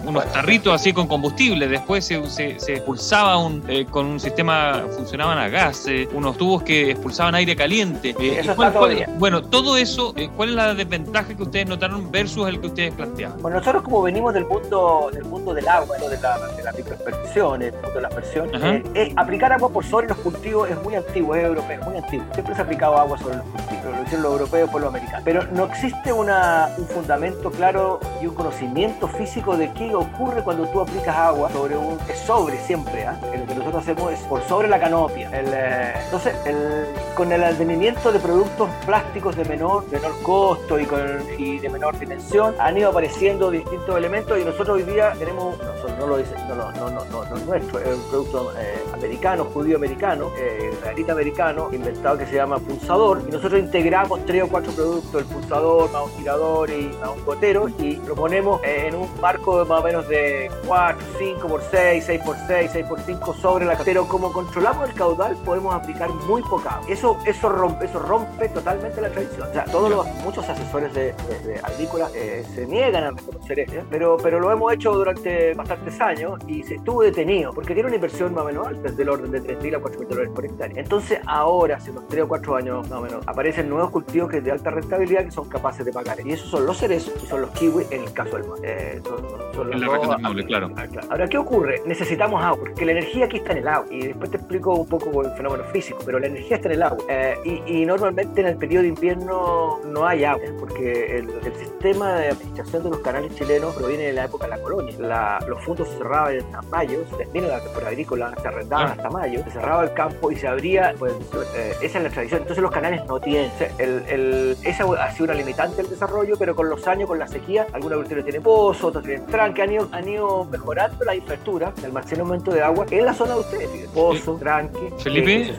unos 0.06 0.25
tarritos 0.31 0.74
así 0.74 0.94
con 0.94 1.07
combustible, 1.07 1.68
después 1.68 2.06
se, 2.06 2.27
se, 2.30 2.59
se 2.59 2.74
expulsaba 2.74 3.38
un, 3.38 3.63
eh, 3.68 3.86
con 3.86 4.06
un 4.06 4.19
sistema, 4.19 4.83
funcionaban 4.95 5.38
a 5.38 5.48
gas, 5.50 5.86
eh, 5.88 6.07
unos 6.13 6.38
tubos 6.38 6.63
que 6.63 6.92
expulsaban 6.92 7.36
aire 7.36 7.56
caliente. 7.56 8.15
Eh, 8.19 8.39
eso 8.39 8.56
cuál, 8.56 8.74
cuál, 8.74 9.06
bueno, 9.18 9.42
todo 9.42 9.77
eso, 9.77 10.13
¿cuál 10.36 10.50
es 10.50 10.56
la 10.56 10.74
desventaja 10.74 11.36
que 11.36 11.44
ustedes 11.44 11.68
notaron 11.68 12.12
versus 12.12 12.48
el 12.48 12.59
que 12.59 12.68
ustedes 12.68 12.94
planteaban? 12.94 13.42
Bueno, 13.42 13.57
nosotros 13.57 13.83
como 13.83 14.01
venimos 14.01 14.33
del 14.33 14.45
mundo 14.45 15.09
del 15.12 15.25
mundo 15.25 15.53
del 15.53 15.68
agua, 15.68 15.98
¿no? 16.00 16.09
de, 16.09 16.19
la, 16.19 16.38
de 16.56 16.63
la 16.63 16.71
microaspersión, 16.71 17.62
el 17.62 17.74
mundo 17.74 17.92
de 17.94 18.01
la 18.01 18.07
aspersión, 18.07 18.50
eh, 18.95 19.13
aplicar 19.15 19.54
agua 19.54 19.69
por 19.69 19.86
sobre 19.86 20.07
los 20.07 20.18
cultivos 20.18 20.69
es 20.69 20.81
muy 20.83 20.95
antiguo, 20.95 21.36
es 21.36 21.44
europeo, 21.44 21.81
muy 21.83 21.97
antiguo. 21.97 22.25
Siempre 22.33 22.56
se 22.56 22.62
ha 22.62 22.63
aplicado 22.63 22.97
agua 22.97 23.18
sobre 23.18 23.38
los 23.38 23.45
cultivos, 23.45 23.86
lo 23.86 24.04
hicieron 24.04 24.24
los 24.24 24.31
europeos 24.33 24.69
por 24.69 24.81
los 24.81 24.89
americanos. 24.89 25.21
Pero 25.24 25.44
no 25.51 25.65
existe 25.65 26.13
una, 26.13 26.69
un 26.77 26.86
fundamento 26.88 27.51
claro 27.51 28.00
y 28.21 28.27
un 28.27 28.36
conocimiento 28.36 29.07
físico 29.07 29.57
de 29.57 29.71
qué 29.74 29.91
ocurre 30.00 30.44
cuando 30.44 30.68
tú 30.68 30.82
aplicas 30.82 31.16
agua 31.16 31.50
sobre 31.52 31.78
un 31.78 31.98
es 32.10 32.20
sobre 32.20 32.58
siempre 32.58 33.04
¿eh? 33.04 33.38
lo 33.38 33.46
que 33.46 33.56
nosotros 33.56 33.84
hacemos 33.84 34.14
es 34.14 34.20
por 34.22 34.42
sobre 34.44 34.68
la 34.68 34.80
canopia 34.80 35.30
el, 35.32 35.48
eh, 35.54 35.94
entonces 36.06 36.36
el, 36.46 36.86
con 37.16 37.32
el 37.32 37.44
advenimiento 37.44 38.12
de 38.12 38.20
productos 38.20 38.70
plásticos 38.86 39.36
de 39.36 39.46
menor 39.46 39.90
menor 39.92 40.22
costo 40.24 40.80
y, 40.80 40.86
con, 40.86 41.02
y 41.38 41.60
de 41.60 41.70
menor 41.70 41.98
dimensión 42.00 42.56
han 42.60 42.78
ido 42.78 42.90
apareciendo 42.90 43.52
distintos 43.52 43.98
elementos 43.98 44.40
y 44.40 44.44
nosotros 44.44 44.78
hoy 44.78 44.84
día 44.84 45.14
tenemos 45.18 45.58
nosotros 45.58 45.98
no 46.00 46.08
lo 46.08 46.18
dice 46.18 46.36
no, 46.48 46.56
no, 46.56 46.72
no, 46.72 46.90
no, 46.90 47.06
no, 47.06 47.26
no 47.26 47.36
es 47.36 47.46
nuestro 47.46 47.80
es 47.80 47.96
un 47.96 48.10
producto 48.10 48.54
eh, 48.58 48.84
americano 48.94 49.46
judío 49.46 49.78
americano 49.78 50.31
eh, 50.38 50.71
israelita 50.74 51.14
americano 51.14 51.69
inventado 51.71 52.18
que 52.18 52.26
se 52.26 52.36
llama 52.36 52.60
pulsador 52.60 53.24
y 53.28 53.31
nosotros 53.31 53.60
integramos 53.60 54.26
tres 54.26 54.44
o 54.44 54.48
cuatro 54.48 54.71
productos 54.71 55.21
el 55.21 55.28
pulsador 55.28 55.92
más 55.92 56.04
un 56.04 56.12
tirador 56.18 56.69
y 56.69 56.92
más 57.00 57.10
un 57.10 57.26
gotero 57.26 57.68
y 57.69 57.95
lo 58.07 58.16
ponemos 58.16 58.62
en 58.64 58.95
un 58.95 59.10
marco 59.21 59.60
de 59.60 59.66
o 59.81 59.83
menos 59.83 60.07
de 60.07 60.50
4, 60.68 61.06
5 61.18 61.47
por 61.47 61.61
6, 61.61 62.04
6 62.06 62.21
por 62.23 62.38
6, 62.47 62.69
6 62.73 62.85
por 62.88 63.00
5 63.00 63.33
sobre 63.33 63.66
la 63.66 63.78
Pero 63.78 64.07
como 64.07 64.31
controlamos 64.31 64.90
el 64.90 64.95
caudal, 64.95 65.35
podemos 65.45 65.73
aplicar 65.73 66.09
muy 66.28 66.42
poca 66.44 66.76
agua. 66.76 66.88
Eso, 66.90 67.18
eso, 67.26 67.50
rompe, 67.50 67.85
eso 67.85 68.00
rompe 68.00 68.50
totalmente 68.50 69.02
la 69.02 69.09
tradición. 69.09 69.50
O 69.50 69.54
sea, 69.54 69.66
todos 69.66 69.90
los, 69.90 70.07
muchos 70.23 70.47
asesores 70.47 70.94
de, 70.94 71.14
de, 71.14 71.40
de 71.54 71.59
agrícolas 71.59 72.14
eh, 72.16 72.45
se 72.54 72.66
niegan 72.66 73.04
a 73.04 73.11
reconocer 73.11 73.59
esto, 73.59 73.83
pero, 73.90 74.18
pero 74.21 74.40
lo 74.40 74.52
hemos 74.52 74.73
hecho 74.73 74.94
durante 74.94 75.54
bastantes 75.54 76.00
años 76.00 76.40
y 76.47 76.64
se 76.64 76.76
estuvo 76.76 77.02
detenido 77.02 77.52
porque 77.54 77.73
tiene 77.73 77.88
una 77.88 77.95
inversión 77.95 78.33
más 78.33 78.44
o 78.44 78.47
menos 78.47 78.68
alta, 78.68 78.92
del 78.92 79.09
orden 79.09 79.31
de 79.31 79.42
3.000 79.42 79.76
a 79.76 79.80
4.000 79.80 80.07
dólares 80.07 80.31
por 80.33 80.45
hectárea. 80.45 80.80
Entonces, 80.80 81.19
ahora, 81.26 81.78
hace 81.78 81.92
unos 81.92 82.07
3 82.07 82.23
o 82.23 82.28
4 82.28 82.56
años 82.56 82.90
más 82.90 83.00
o 83.00 83.02
menos, 83.02 83.28
aparecen 83.28 83.69
nuevos 83.69 83.92
cultivos 83.92 84.30
que 84.30 84.42
de 84.42 84.52
alta 84.52 84.69
rentabilidad 84.71 85.26
que 85.26 85.31
son 85.31 85.50
capaces 85.50 85.85
de 85.85 85.92
pagar. 85.92 86.19
Y 86.26 86.33
esos 86.33 86.50
son 86.50 86.66
los 86.66 86.78
cerezos 86.78 87.14
y 87.23 87.26
son 87.26 87.42
los 87.42 87.52
kiwis 87.52 87.92
en 87.92 88.04
el 88.04 88.14
caso 88.14 88.38
del 88.38 88.47
mar. 88.47 88.59
Eh, 88.64 89.02
son, 89.04 89.19
son 89.54 89.70
Noble, 89.78 90.45
claro. 90.45 90.71
Ah, 90.75 90.85
claro. 90.87 91.07
Ahora, 91.09 91.28
¿qué 91.28 91.37
ocurre? 91.37 91.81
Necesitamos 91.85 92.44
agua, 92.44 92.57
porque 92.57 92.85
la 92.85 92.92
energía 92.94 93.25
aquí 93.25 93.37
está 93.37 93.51
en 93.51 93.59
el 93.59 93.68
agua. 93.68 93.87
Y 93.92 94.07
después 94.07 94.31
te 94.31 94.37
explico 94.37 94.73
un 94.73 94.87
poco 94.87 95.23
el 95.23 95.31
fenómeno 95.31 95.63
físico, 95.66 95.99
pero 96.06 96.19
la 96.19 96.28
energía 96.28 96.57
está 96.57 96.69
en 96.69 96.75
el 96.75 96.83
agua. 96.83 97.04
Eh, 97.09 97.35
y, 97.45 97.81
y, 97.81 97.85
normalmente 97.85 98.42
en 98.42 98.47
el 98.47 98.57
periodo 98.57 98.83
de 98.83 98.90
invierno 98.90 99.80
no 99.85 100.06
hay 100.06 100.23
agua, 100.23 100.45
porque 100.59 101.18
el, 101.18 101.30
el, 101.30 101.56
sistema 101.61 102.13
de 102.16 102.30
administración 102.30 102.83
de 102.83 102.90
los 102.90 102.99
canales 102.99 103.35
chilenos 103.35 103.75
proviene 103.75 104.04
de 104.04 104.13
la 104.13 104.25
época 104.25 104.45
de 104.45 104.51
la 104.51 104.61
colonia. 104.61 104.95
La, 104.99 105.40
los 105.47 105.63
fondos 105.63 105.87
se 105.90 105.97
cerraba 105.97 106.30
hasta 106.30 106.61
mayo, 106.69 107.04
se 107.09 107.18
termina 107.18 107.47
la 107.47 107.59
temporada 107.59 107.90
agrícola, 107.90 108.33
se 108.42 108.47
arrendaba 108.47 108.83
hasta 108.92 109.09
mayo, 109.09 109.44
se 109.44 109.51
cerraba 109.51 109.83
el 109.83 109.94
campo 109.94 110.31
y 110.31 110.35
se 110.35 110.47
abría, 110.47 110.94
pues 110.97 111.13
eh, 111.56 111.73
esa 111.81 111.97
es 111.97 112.04
la 112.04 112.09
tradición. 112.09 112.42
Entonces 112.42 112.61
los 112.61 112.71
canales 112.71 113.06
no 113.06 113.19
tienen, 113.19 113.51
el, 113.78 114.04
el, 114.07 114.57
esa 114.63 114.83
ha 114.83 115.11
sido 115.11 115.25
una 115.25 115.33
limitante 115.33 115.78
del 115.78 115.90
desarrollo, 115.90 116.35
pero 116.37 116.56
con 116.56 116.69
los 116.69 116.87
años, 116.87 117.07
con 117.07 117.19
la 117.19 117.28
sequía, 117.28 117.68
algunos 117.73 117.94
agricultores 117.94 118.25
tienen 118.25 118.44
pozos, 118.44 118.83
otros 118.83 119.04
tienen 119.04 119.25
tranque, 119.25 119.60
han 119.63 119.71
ido, 119.71 119.89
han 119.91 120.07
ido 120.07 120.45
mejorando 120.45 121.03
la 121.06 121.15
infraestructura, 121.15 121.73
el 121.77 121.85
almacenamiento 121.85 122.51
de 122.51 122.61
agua 122.61 122.85
en 122.89 123.06
la 123.06 123.13
zona 123.13 123.33
de 123.35 123.39
ustedes, 123.39 123.89
pozo, 123.89 124.35
tranque. 124.37 124.91
Felipe, 124.99 125.53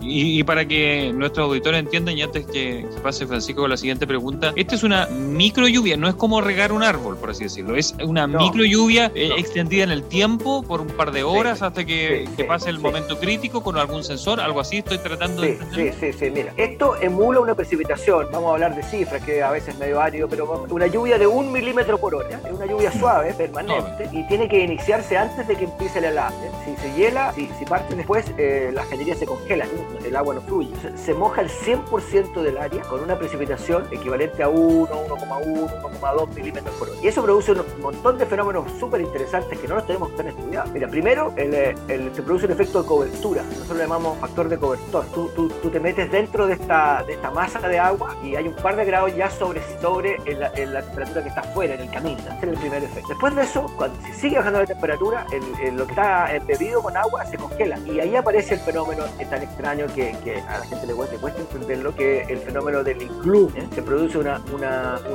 y, 0.00 0.40
y, 0.40 0.44
para 0.44 0.66
que 0.66 1.12
nuestros 1.14 1.46
auditores 1.46 1.80
entiendan, 1.80 2.16
y 2.16 2.22
antes 2.22 2.46
que, 2.46 2.86
pase 3.02 3.26
Francisco 3.26 3.62
con 3.62 3.70
la 3.70 3.76
siguiente 3.76 4.06
pregunta, 4.06 4.52
esta 4.56 4.74
es 4.74 4.82
una 4.82 5.06
micro 5.06 5.68
lluvia, 5.68 5.96
no 5.96 6.08
es 6.08 6.14
como 6.14 6.40
regar 6.40 6.72
un 6.72 6.82
árbol, 6.82 7.16
por 7.16 7.30
así 7.30 7.44
decirlo, 7.44 7.76
es 7.76 7.94
una 8.02 8.26
micro 8.26 8.64
lluvia 8.64 9.10
eh, 9.14 9.30
extendida 9.38 9.84
en 9.84 9.90
el 9.90 10.02
tiempo 10.04 10.62
por 10.62 10.80
un 10.80 10.88
par 10.88 11.12
de 11.12 11.22
horas 11.22 11.62
hasta 11.62 11.84
que, 11.84 12.28
pase 12.46 12.70
el 12.70 12.78
momento 12.78 13.18
crítico 13.18 13.62
con 13.62 13.76
algún 13.76 14.02
sensor, 14.02 14.40
algo 14.40 14.60
así, 14.60 14.78
estoy 14.78 14.98
tratando 14.98 15.42
de... 15.42 15.58
Sí, 15.74 15.90
sí, 15.98 16.12
sí, 16.12 16.30
mira, 16.30 16.52
esto 16.56 16.96
emula 17.00 17.40
una 17.40 17.54
precipitación, 17.54 18.26
vamos 18.32 18.50
a 18.50 18.52
hablar 18.54 18.74
de 18.74 18.82
cifras, 18.82 19.22
que 19.22 19.42
a 19.42 19.50
veces 19.50 19.74
es 19.74 19.78
medio 19.78 20.00
árido, 20.00 20.28
pero 20.28 20.66
una 20.70 20.86
lluvia 20.86 21.18
de 21.18 21.26
un 21.26 21.52
milímetro 21.52 21.98
por 21.98 22.14
hora, 22.14 22.40
es 22.44 22.52
una 22.52 22.66
lluvia 22.66 22.90
suave, 22.92 23.27
permanente, 23.34 24.08
y 24.12 24.26
tiene 24.28 24.48
que 24.48 24.60
iniciarse 24.60 25.16
antes 25.16 25.46
de 25.46 25.56
que 25.56 25.64
empiece 25.64 25.98
el 25.98 26.06
helado. 26.06 26.34
Si 26.64 26.76
se 26.76 26.92
hiela, 26.94 27.32
si, 27.32 27.46
si 27.58 27.64
parte 27.64 27.94
después, 27.94 28.26
eh, 28.38 28.70
las 28.72 28.86
cañerías 28.86 29.18
se 29.18 29.26
congelan, 29.26 29.68
el 30.04 30.16
agua 30.16 30.34
no 30.34 30.40
fluye. 30.40 30.70
Se, 30.96 31.14
moja 31.14 31.42
el 31.42 31.48
100% 31.48 32.42
del 32.42 32.58
área 32.58 32.82
con 32.82 33.00
una 33.02 33.18
precipitación 33.18 33.86
equivalente 33.90 34.42
a 34.42 34.48
1, 34.48 34.86
1,1, 34.86 36.00
1,2 36.00 36.34
milímetros 36.34 36.74
por 36.76 36.88
hora. 36.88 36.98
Y 37.02 37.08
eso 37.08 37.22
produce 37.22 37.52
un 37.52 37.80
montón 37.80 38.18
de 38.18 38.26
fenómenos 38.26 38.70
súper 38.78 39.00
interesantes 39.00 39.58
que 39.58 39.66
no 39.66 39.76
los 39.76 39.86
tenemos 39.86 40.14
tan 40.16 40.28
estudiados. 40.28 40.70
Mira, 40.72 40.88
primero, 40.88 41.32
se 41.36 42.22
produce 42.22 42.46
un 42.46 42.52
efecto 42.52 42.82
de 42.82 42.88
cobertura. 42.88 43.42
Nosotros 43.42 43.76
le 43.76 43.84
llamamos 43.84 44.18
factor 44.18 44.48
de 44.48 44.58
cobertor. 44.58 45.04
Tú, 45.12 45.28
tú, 45.34 45.48
tú, 45.48 45.70
te 45.70 45.80
metes 45.80 46.10
dentro 46.10 46.46
de 46.46 46.54
esta, 46.54 47.02
de 47.04 47.14
esta 47.14 47.30
masa 47.30 47.60
de 47.60 47.78
agua 47.78 48.16
y 48.22 48.36
hay 48.36 48.46
un 48.46 48.54
par 48.54 48.76
de 48.76 48.84
grados 48.84 49.14
ya 49.16 49.30
sobre, 49.30 49.60
sobre 49.80 50.16
en 50.24 50.40
la, 50.40 50.82
temperatura 50.82 51.22
que 51.22 51.28
está 51.28 51.40
afuera, 51.40 51.74
en 51.74 51.80
el 51.80 51.90
camino. 51.90 52.18
Ese 52.18 52.36
es 52.36 52.42
el 52.44 52.58
primer 52.58 52.84
efecto. 52.84 53.12
Después 53.18 53.34
de 53.34 53.42
eso, 53.42 53.66
cuando 53.76 54.00
si 54.06 54.12
sigue 54.12 54.36
bajando 54.36 54.60
la 54.60 54.66
temperatura, 54.66 55.26
lo 55.72 55.86
que 55.86 55.90
está 55.90 56.36
embebido 56.36 56.80
con 56.80 56.96
agua 56.96 57.26
se 57.26 57.36
congela. 57.36 57.76
Y 57.84 57.98
ahí 57.98 58.14
aparece 58.14 58.54
el 58.54 58.60
fenómeno 58.60 59.06
tan 59.28 59.42
extraño 59.42 59.86
que, 59.92 60.12
a 60.48 60.58
la 60.58 60.64
gente 60.64 60.86
le 60.86 60.94
cuesta, 60.94 61.16
entenderlo, 61.40 61.96
que 61.96 62.20
el 62.22 62.38
fenómeno 62.38 62.84
del 62.84 63.02
iglú. 63.02 63.50
Se 63.74 63.82
produce 63.82 64.18
una, 64.18 64.40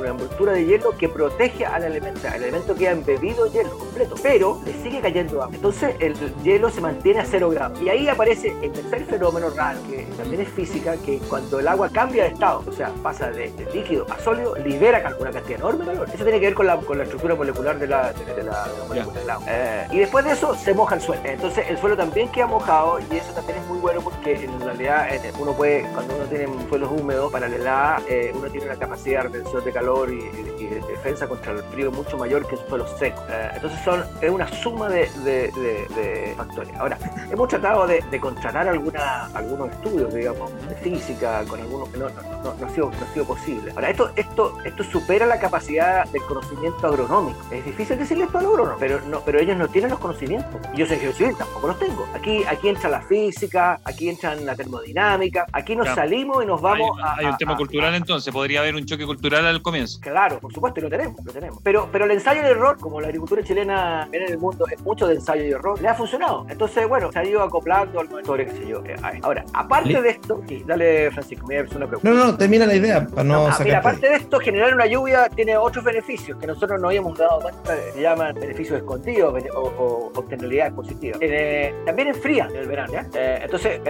envoltura 0.04 0.52
de 0.52 0.66
hielo 0.66 0.90
que 0.98 1.08
protege 1.08 1.64
al 1.64 1.84
elemento. 1.84 2.28
El 2.28 2.42
elemento 2.42 2.74
queda 2.74 2.90
embebido 2.90 3.46
hielo 3.46 3.70
completo, 3.78 4.16
pero 4.22 4.60
le 4.66 4.74
sigue 4.82 5.00
cayendo 5.00 5.42
agua. 5.42 5.54
Entonces 5.56 5.96
el 5.98 6.14
hielo 6.42 6.68
se 6.68 6.82
mantiene 6.82 7.20
a 7.20 7.24
cero 7.24 7.48
grados. 7.48 7.80
Y 7.80 7.88
ahí 7.88 8.06
aparece 8.06 8.54
el 8.60 8.70
tercer 8.70 9.06
fenómeno 9.06 9.48
raro, 9.48 9.78
que 9.88 10.06
también 10.18 10.42
es 10.42 10.48
física, 10.50 10.98
que 10.98 11.20
cuando 11.20 11.58
el 11.58 11.66
agua 11.66 11.88
cambia 11.88 12.24
de 12.24 12.30
estado, 12.30 12.64
o 12.66 12.72
sea, 12.72 12.90
pasa 13.02 13.30
de, 13.30 13.50
líquido 13.72 14.04
a 14.10 14.18
sólido, 14.18 14.54
libera 14.56 14.98
una 15.18 15.30
cantidad 15.30 15.58
enorme 15.58 15.86
de 15.86 15.92
calor. 15.92 16.08
Eso 16.12 16.22
tiene 16.22 16.38
que 16.38 16.46
ver 16.46 16.54
con 16.54 16.66
la, 16.66 16.76
con 16.76 16.98
la 16.98 17.04
estructura 17.04 17.34
molecular 17.34 17.78
de 18.02 18.22
la, 18.22 18.34
de, 18.34 18.42
la, 18.44 18.66
molécula 18.88 19.20
del 19.20 19.30
agua. 19.30 19.46
Eh, 19.48 19.86
y 19.92 19.98
después 19.98 20.24
de 20.24 20.32
eso 20.32 20.54
se 20.54 20.74
moja 20.74 20.96
el 20.96 21.00
suelo. 21.00 21.22
Entonces 21.24 21.66
el 21.68 21.78
suelo 21.78 21.96
también 21.96 22.28
queda 22.30 22.46
mojado 22.46 22.98
y 23.10 23.16
eso 23.16 23.32
también 23.32 23.58
es 23.58 23.66
muy 23.66 23.78
bueno 23.78 24.00
porque 24.00 24.44
en 24.44 24.60
realidad 24.60 25.14
eh, 25.14 25.32
uno 25.38 25.52
puede, 25.52 25.82
cuando 25.92 26.16
uno 26.16 26.24
tiene 26.24 26.46
suelos 26.68 26.90
húmedos, 26.90 27.32
para 27.32 27.48
la 27.48 27.56
helada, 27.56 28.02
eh, 28.08 28.32
uno 28.34 28.48
tiene 28.48 28.66
una 28.66 28.76
capacidad 28.76 29.22
de 29.22 29.28
retención 29.28 29.64
de 29.64 29.72
calor 29.72 30.12
y, 30.12 30.20
de 30.64 30.80
defensa 30.88 31.28
contra 31.28 31.52
el 31.52 31.62
frío 31.64 31.92
mucho 31.92 32.16
mayor 32.16 32.46
que 32.46 32.56
en 32.56 32.68
suelos 32.68 32.90
secos. 32.98 33.22
entonces 33.54 33.78
son, 33.84 34.02
es 34.20 34.30
una 34.30 34.48
suma 34.48 34.88
de, 34.88 35.08
de, 35.24 36.34
factores. 36.36 36.74
Ahora, 36.76 36.98
hemos 37.30 37.48
tratado 37.48 37.86
de, 37.86 38.02
contratar 38.20 38.66
alguna, 38.66 39.26
algunos 39.34 39.70
estudios, 39.70 40.14
digamos, 40.14 40.50
de 40.68 40.74
física 40.76 41.44
con 41.46 41.60
algunos 41.60 41.88
que 41.90 41.98
no, 41.98 42.08
no, 42.08 42.54
no, 42.54 42.66
ha, 42.66 42.70
sido, 42.70 42.90
no 42.90 43.06
ha 43.06 43.12
sido 43.12 43.24
posible. 43.26 43.72
Ahora, 43.74 43.90
esto, 43.90 44.10
esto, 44.16 44.56
esto 44.64 44.84
supera 44.84 45.26
la 45.26 45.38
capacidad 45.38 46.08
del 46.08 46.22
conocimiento 46.22 46.86
agronómico. 46.86 47.38
Es 47.50 47.64
difícil 47.64 47.83
decirle 47.88 48.24
esto 48.24 48.38
al 48.38 48.46
agrónomo, 48.46 48.76
pero, 48.78 49.00
no, 49.02 49.20
pero 49.20 49.38
ellos 49.38 49.56
no 49.56 49.68
tienen 49.68 49.90
los 49.90 49.98
conocimientos. 49.98 50.60
Y 50.72 50.78
yo 50.78 50.86
soy 50.86 50.96
geocivil, 50.96 51.36
tampoco 51.36 51.68
los 51.68 51.78
tengo. 51.78 52.06
Aquí, 52.14 52.44
aquí 52.44 52.68
entra 52.68 52.88
la 52.88 53.00
física, 53.02 53.80
aquí 53.84 54.08
entra 54.08 54.34
la 54.34 54.54
termodinámica, 54.54 55.46
aquí 55.52 55.76
nos 55.76 55.88
salimos 55.88 56.42
y 56.42 56.46
nos 56.46 56.60
vamos 56.60 56.98
hay, 56.98 57.04
a... 57.04 57.14
Hay 57.18 57.26
un 57.26 57.36
tema 57.36 57.56
cultural 57.56 57.94
entonces, 57.94 58.32
podría 58.32 58.60
haber 58.60 58.74
un 58.74 58.84
choque 58.84 59.06
cultural 59.06 59.46
al 59.46 59.62
comienzo. 59.62 60.00
Claro, 60.00 60.38
por 60.40 60.52
supuesto, 60.52 60.80
y 60.80 60.82
lo 60.84 60.90
tenemos, 60.90 61.24
lo 61.24 61.32
tenemos. 61.32 61.60
Pero, 61.62 61.88
pero 61.90 62.04
el 62.04 62.10
ensayo 62.12 62.42
y 62.42 62.46
error, 62.46 62.78
como 62.78 63.00
la 63.00 63.08
agricultura 63.08 63.42
chilena 63.42 64.08
en 64.12 64.22
el 64.22 64.38
mundo 64.38 64.66
es 64.70 64.80
mucho 64.82 65.06
de 65.06 65.14
ensayo 65.14 65.44
y 65.44 65.50
error, 65.50 65.80
le 65.80 65.88
ha 65.88 65.94
funcionado. 65.94 66.46
Entonces, 66.48 66.88
bueno, 66.88 67.12
se 67.12 67.18
ha 67.18 67.24
ido 67.24 67.42
acoplando 67.42 68.00
al 68.00 68.08
monitor, 68.08 68.44
qué 68.44 68.50
sé 68.50 68.66
yo. 68.66 68.82
Eh, 68.84 68.96
ahora, 69.22 69.44
aparte 69.52 70.00
de 70.00 70.10
esto, 70.10 70.42
sí, 70.48 70.62
dale 70.66 71.10
Francisco, 71.10 71.46
me 71.46 71.60
una 71.62 71.86
pregunta. 71.86 72.08
No, 72.08 72.14
no, 72.14 72.36
termina 72.36 72.66
la 72.66 72.74
idea 72.74 73.06
para 73.06 73.24
no, 73.24 73.46
ah, 73.46 73.58
Mira, 73.62 73.78
aparte 73.78 74.08
de 74.08 74.16
esto, 74.16 74.38
generar 74.38 74.74
una 74.74 74.86
lluvia 74.86 75.28
tiene 75.28 75.56
otros 75.56 75.84
beneficios 75.84 76.38
que 76.38 76.46
nosotros 76.46 76.80
no 76.80 76.88
habíamos 76.88 77.16
dado 77.18 77.40
cuenta, 77.40 77.63
se 77.64 78.00
llaman 78.00 78.34
beneficios 78.34 78.78
escondidos 78.78 79.34
o, 79.54 80.12
o, 80.14 80.20
externalidades 80.20 80.72
positivas. 80.74 81.18
Eh, 81.20 81.74
también 81.86 82.08
enfría 82.08 82.46
en 82.50 82.56
el 82.56 82.68
verano, 82.68 82.92
¿ya? 82.92 83.06
Eh, 83.14 83.40
entonces, 83.42 83.80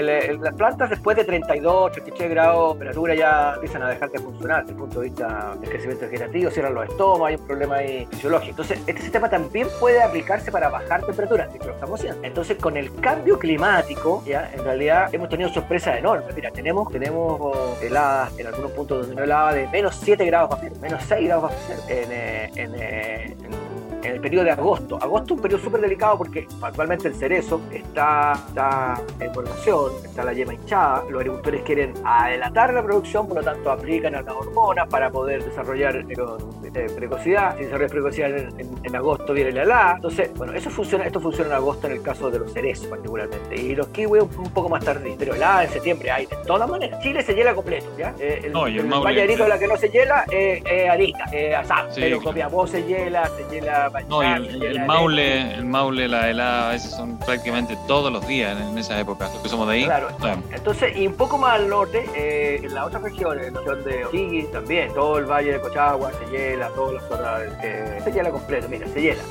las 0.40 0.54
plantas 0.54 0.90
después 0.90 1.16
de 1.16 1.24
32, 1.24 1.92
33 1.92 2.30
grados 2.30 2.74
de 2.74 2.78
temperatura 2.78 3.14
ya 3.14 3.54
empiezan 3.54 3.82
a 3.82 3.88
dejar 3.88 4.10
de 4.10 4.18
funcionar 4.18 4.60
desde 4.60 4.72
el 4.72 4.78
punto 4.78 5.00
de 5.00 5.08
vista 5.08 5.56
del 5.60 5.70
crecimiento 5.70 6.04
vegetativo, 6.06 6.50
cierran 6.50 6.74
los 6.74 6.88
estómagos, 6.88 7.28
hay 7.28 7.34
un 7.36 7.46
problema 7.46 7.76
ahí 7.76 8.06
fisiológico. 8.10 8.50
Entonces, 8.50 8.78
este 8.86 9.02
sistema 9.02 9.28
también 9.28 9.68
puede 9.80 10.02
aplicarse 10.02 10.50
para 10.50 10.68
bajar 10.68 11.04
temperaturas, 11.04 11.48
que 11.48 11.58
lo 11.58 11.72
estamos 11.72 12.00
haciendo. 12.00 12.24
Entonces, 12.24 12.58
con 12.58 12.76
el 12.76 12.94
cambio 12.96 13.38
climático, 13.38 14.22
ya, 14.26 14.50
en 14.52 14.64
realidad 14.64 15.12
hemos 15.12 15.28
tenido 15.28 15.48
sorpresas 15.50 15.98
enormes. 15.98 16.34
Mira, 16.34 16.50
tenemos, 16.50 16.90
tenemos 16.90 17.82
heladas 17.82 18.38
en 18.38 18.46
algunos 18.46 18.70
puntos 18.72 19.00
donde 19.00 19.16
no 19.16 19.24
helaba 19.24 19.52
de 19.52 19.66
menos 19.68 19.98
7 20.02 20.24
grados 20.26 20.50
bajo 20.50 20.62
menos 20.80 21.02
6 21.06 21.26
grados 21.26 21.42
bajo 21.44 21.54
cero 21.66 21.82
en, 21.88 22.12
eh, 22.12 22.50
en, 22.56 22.74
eh, 22.74 23.36
en 23.44 23.63
en 24.02 24.14
el 24.14 24.20
periodo 24.20 24.44
de 24.44 24.50
agosto. 24.50 24.98
Agosto 25.00 25.34
es 25.34 25.38
un 25.38 25.42
periodo 25.42 25.62
súper 25.62 25.80
delicado 25.80 26.18
porque 26.18 26.46
actualmente 26.60 27.08
el 27.08 27.14
cerezo 27.14 27.60
está, 27.72 28.32
está 28.48 29.00
en 29.20 29.32
formación, 29.32 29.92
está 30.04 30.24
la 30.24 30.32
yema 30.32 30.54
hinchada, 30.54 31.04
los 31.08 31.20
agricultores 31.20 31.62
quieren 31.62 31.94
adelantar 32.04 32.74
la 32.74 32.82
producción, 32.82 33.26
por 33.26 33.38
lo 33.38 33.42
tanto 33.42 33.70
aplican 33.70 34.14
a 34.14 34.22
las 34.22 34.34
hormonas 34.34 34.88
para 34.88 35.10
poder 35.10 35.44
desarrollar 35.44 36.04
con 36.14 36.54
eh, 36.74 36.86
precocidad. 36.94 37.56
Si 37.56 37.64
desarrolla 37.64 37.88
precocidad 37.88 38.30
en, 38.30 38.94
agosto 38.94 39.32
viene 39.32 39.50
la 39.50 39.62
helada. 39.62 39.94
Entonces, 39.96 40.30
bueno, 40.34 40.52
eso 40.52 40.70
funciona, 40.70 41.04
esto 41.04 41.20
funciona 41.20 41.50
en 41.50 41.56
agosto 41.56 41.86
en 41.88 41.94
el 41.94 42.02
caso 42.02 42.30
de 42.30 42.38
los 42.38 42.52
cerezos 42.52 42.86
particularmente. 42.86 43.56
Y 43.56 43.74
los 43.74 43.88
kiwis 43.88 44.22
un, 44.22 44.50
poco 44.50 44.68
más 44.68 44.84
tardío. 44.84 45.14
Pero 45.18 45.34
helada 45.34 45.64
en 45.64 45.70
septiembre 45.70 46.10
hay 46.10 46.26
de 46.26 46.36
todas 46.46 46.68
maneras. 46.68 47.00
Chile 47.02 47.22
se 47.22 47.34
hiela 47.34 47.54
completo, 47.54 47.86
¿ya? 47.98 48.14
Eh, 48.18 48.42
el, 48.44 48.52
no, 48.52 48.66
el, 48.66 48.76
de 48.76 49.48
la 49.48 49.58
que 49.58 49.66
no 49.66 49.76
se 49.76 49.88
hiela 49.88 50.24
es 50.30 50.62
eh, 50.64 50.88
Arica, 50.88 51.24
eh, 51.32 51.54
Asam. 51.54 51.88
pero 51.94 52.20
Copiapó 52.20 52.66
se 52.66 52.82
hiela, 52.84 53.28
se 53.28 53.54
hiela 53.54 53.63
no, 54.08 54.22
el, 54.22 54.86
Maule, 54.86 55.54
el 55.54 55.64
Maule, 55.64 56.08
la 56.08 56.30
helada, 56.30 56.68
a 56.68 56.72
veces 56.72 56.90
son 56.90 57.18
prácticamente 57.18 57.76
todos 57.86 58.12
los 58.12 58.26
días 58.26 58.58
en, 58.60 58.76
esa 58.78 58.98
época, 58.98 59.28
los 59.32 59.42
que 59.42 59.48
somos 59.48 59.68
de 59.68 59.74
ahí. 59.74 59.84
Claro. 59.84 60.08
Entonces, 60.52 60.96
y 60.96 61.06
un 61.06 61.14
poco 61.14 61.38
más 61.38 61.54
al 61.54 61.68
norte, 61.68 62.04
eh, 62.14 62.60
en 62.62 62.74
las 62.74 62.86
otras 62.86 63.02
regiones, 63.02 63.46
en 63.46 63.54
la 63.54 63.60
región 63.60 63.84
de 63.84 64.04
O'Higgins 64.04 64.52
también, 64.52 64.92
todo 64.92 65.18
el 65.18 65.26
valle 65.26 65.52
de 65.52 65.60
Cochagua 65.60 66.10
se 66.12 66.30
hiela, 66.30 66.68
todas 66.68 66.94
las 66.94 67.04
zonas, 67.08 67.42
eh, 67.62 68.00
se 68.02 68.12
hiela 68.12 68.30
completo, 68.30 68.68
mira, 68.68 68.86
se 68.88 69.00
hiela. 69.00 69.22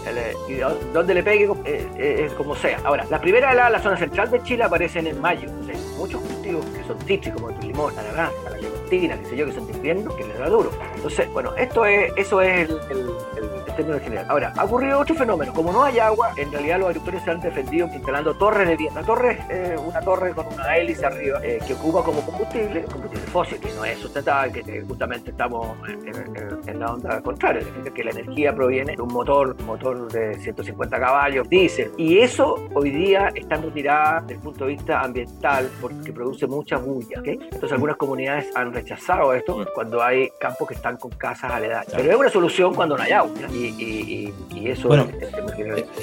y 0.47 0.55
donde 0.93 1.13
le 1.13 1.23
pegue, 1.23 1.49
eh, 1.65 2.25
es 2.25 2.33
como 2.33 2.55
sea. 2.55 2.79
Ahora, 2.83 3.05
la 3.09 3.19
primera 3.19 3.51
helada 3.51 3.69
la 3.69 3.79
zona 3.79 3.97
central 3.97 4.29
de 4.31 4.41
Chile 4.43 4.63
aparecen 4.63 5.07
en 5.07 5.19
mayo. 5.19 5.49
muchos 5.97 6.21
cultivos 6.21 6.65
que 6.65 6.83
son 6.85 6.99
cítricos, 7.01 7.41
como 7.41 7.55
el 7.55 7.67
limón, 7.67 7.95
la 7.95 8.03
naranja, 8.03 8.49
la 8.49 8.57
clementina, 8.57 9.17
qué 9.17 9.25
sé 9.25 9.37
yo, 9.37 9.45
que 9.45 9.53
son 9.53 9.67
de 9.67 9.73
invierno, 9.73 10.15
que 10.15 10.25
les 10.25 10.37
da 10.37 10.49
duro. 10.49 10.71
Entonces, 10.95 11.29
bueno, 11.31 11.55
esto 11.55 11.85
es, 11.85 12.11
eso 12.17 12.41
es 12.41 12.69
el 12.69 13.62
términos 13.75 14.01
general. 14.01 14.25
Ahora, 14.29 14.53
ha 14.55 14.63
ocurrido 14.63 14.99
otro 14.99 15.15
fenómeno. 15.15 15.53
Como 15.53 15.71
no 15.71 15.83
hay 15.83 15.99
agua, 15.99 16.31
en 16.37 16.51
realidad 16.51 16.79
los 16.79 16.87
agricultores 16.87 17.23
se 17.23 17.31
han 17.31 17.39
defendido 17.39 17.87
instalando 17.93 18.33
torres 18.35 18.67
de 18.67 18.75
viento. 18.75 18.99
La 18.99 19.05
torre 19.05 19.31
es 19.31 19.39
eh, 19.49 19.75
una 19.77 20.01
torre 20.01 20.33
con 20.33 20.47
una 20.47 20.77
hélice 20.77 21.05
arriba 21.05 21.39
eh, 21.43 21.59
que 21.65 21.73
ocupa 21.73 22.03
como 22.03 22.21
combustible, 22.21 22.83
combustible 22.83 23.25
fósil, 23.27 23.59
que 23.59 23.71
no 23.73 23.85
es 23.85 23.99
sustentable, 23.99 24.63
que 24.63 24.81
justamente 24.81 25.31
estamos 25.31 25.77
en, 25.87 26.79
la 26.79 26.93
onda 26.93 27.21
contraria, 27.21 27.63
que 27.93 28.03
la 28.03 28.11
energía 28.11 28.53
proviene 28.53 28.95
de 28.95 29.01
un 29.01 29.13
motor, 29.13 29.59
motor 29.63 30.11
de 30.11 30.39
150 30.39 30.99
caballos, 30.99 31.47
diésel. 31.49 31.91
Y 31.97 32.19
eso 32.19 32.67
hoy 32.73 32.89
día 32.89 33.31
está 33.35 33.57
retirada 33.57 34.21
desde 34.21 34.35
el 34.35 34.39
punto 34.39 34.65
de 34.65 34.71
vista 34.71 35.01
ambiental 35.01 35.69
porque 35.81 36.11
produce 36.11 36.47
mucha 36.47 36.77
bulla. 36.77 37.21
Entonces 37.23 37.71
algunas 37.71 37.97
comunidades 37.97 38.55
han 38.55 38.73
rechazado 38.73 39.33
esto 39.33 39.65
cuando 39.73 40.01
hay 40.01 40.29
campos 40.39 40.67
que 40.67 40.75
están 40.75 40.97
con 40.97 41.11
casas 41.11 41.51
aledañas. 41.51 41.93
Pero 41.95 42.11
es 42.11 42.17
una 42.17 42.29
solución 42.29 42.73
cuando 42.73 42.97
no 42.97 43.03
hay 43.03 43.11
agua. 43.11 43.31
Y 43.51 43.62
y, 43.67 44.33
eso 44.65 44.87
bueno, 44.87 45.07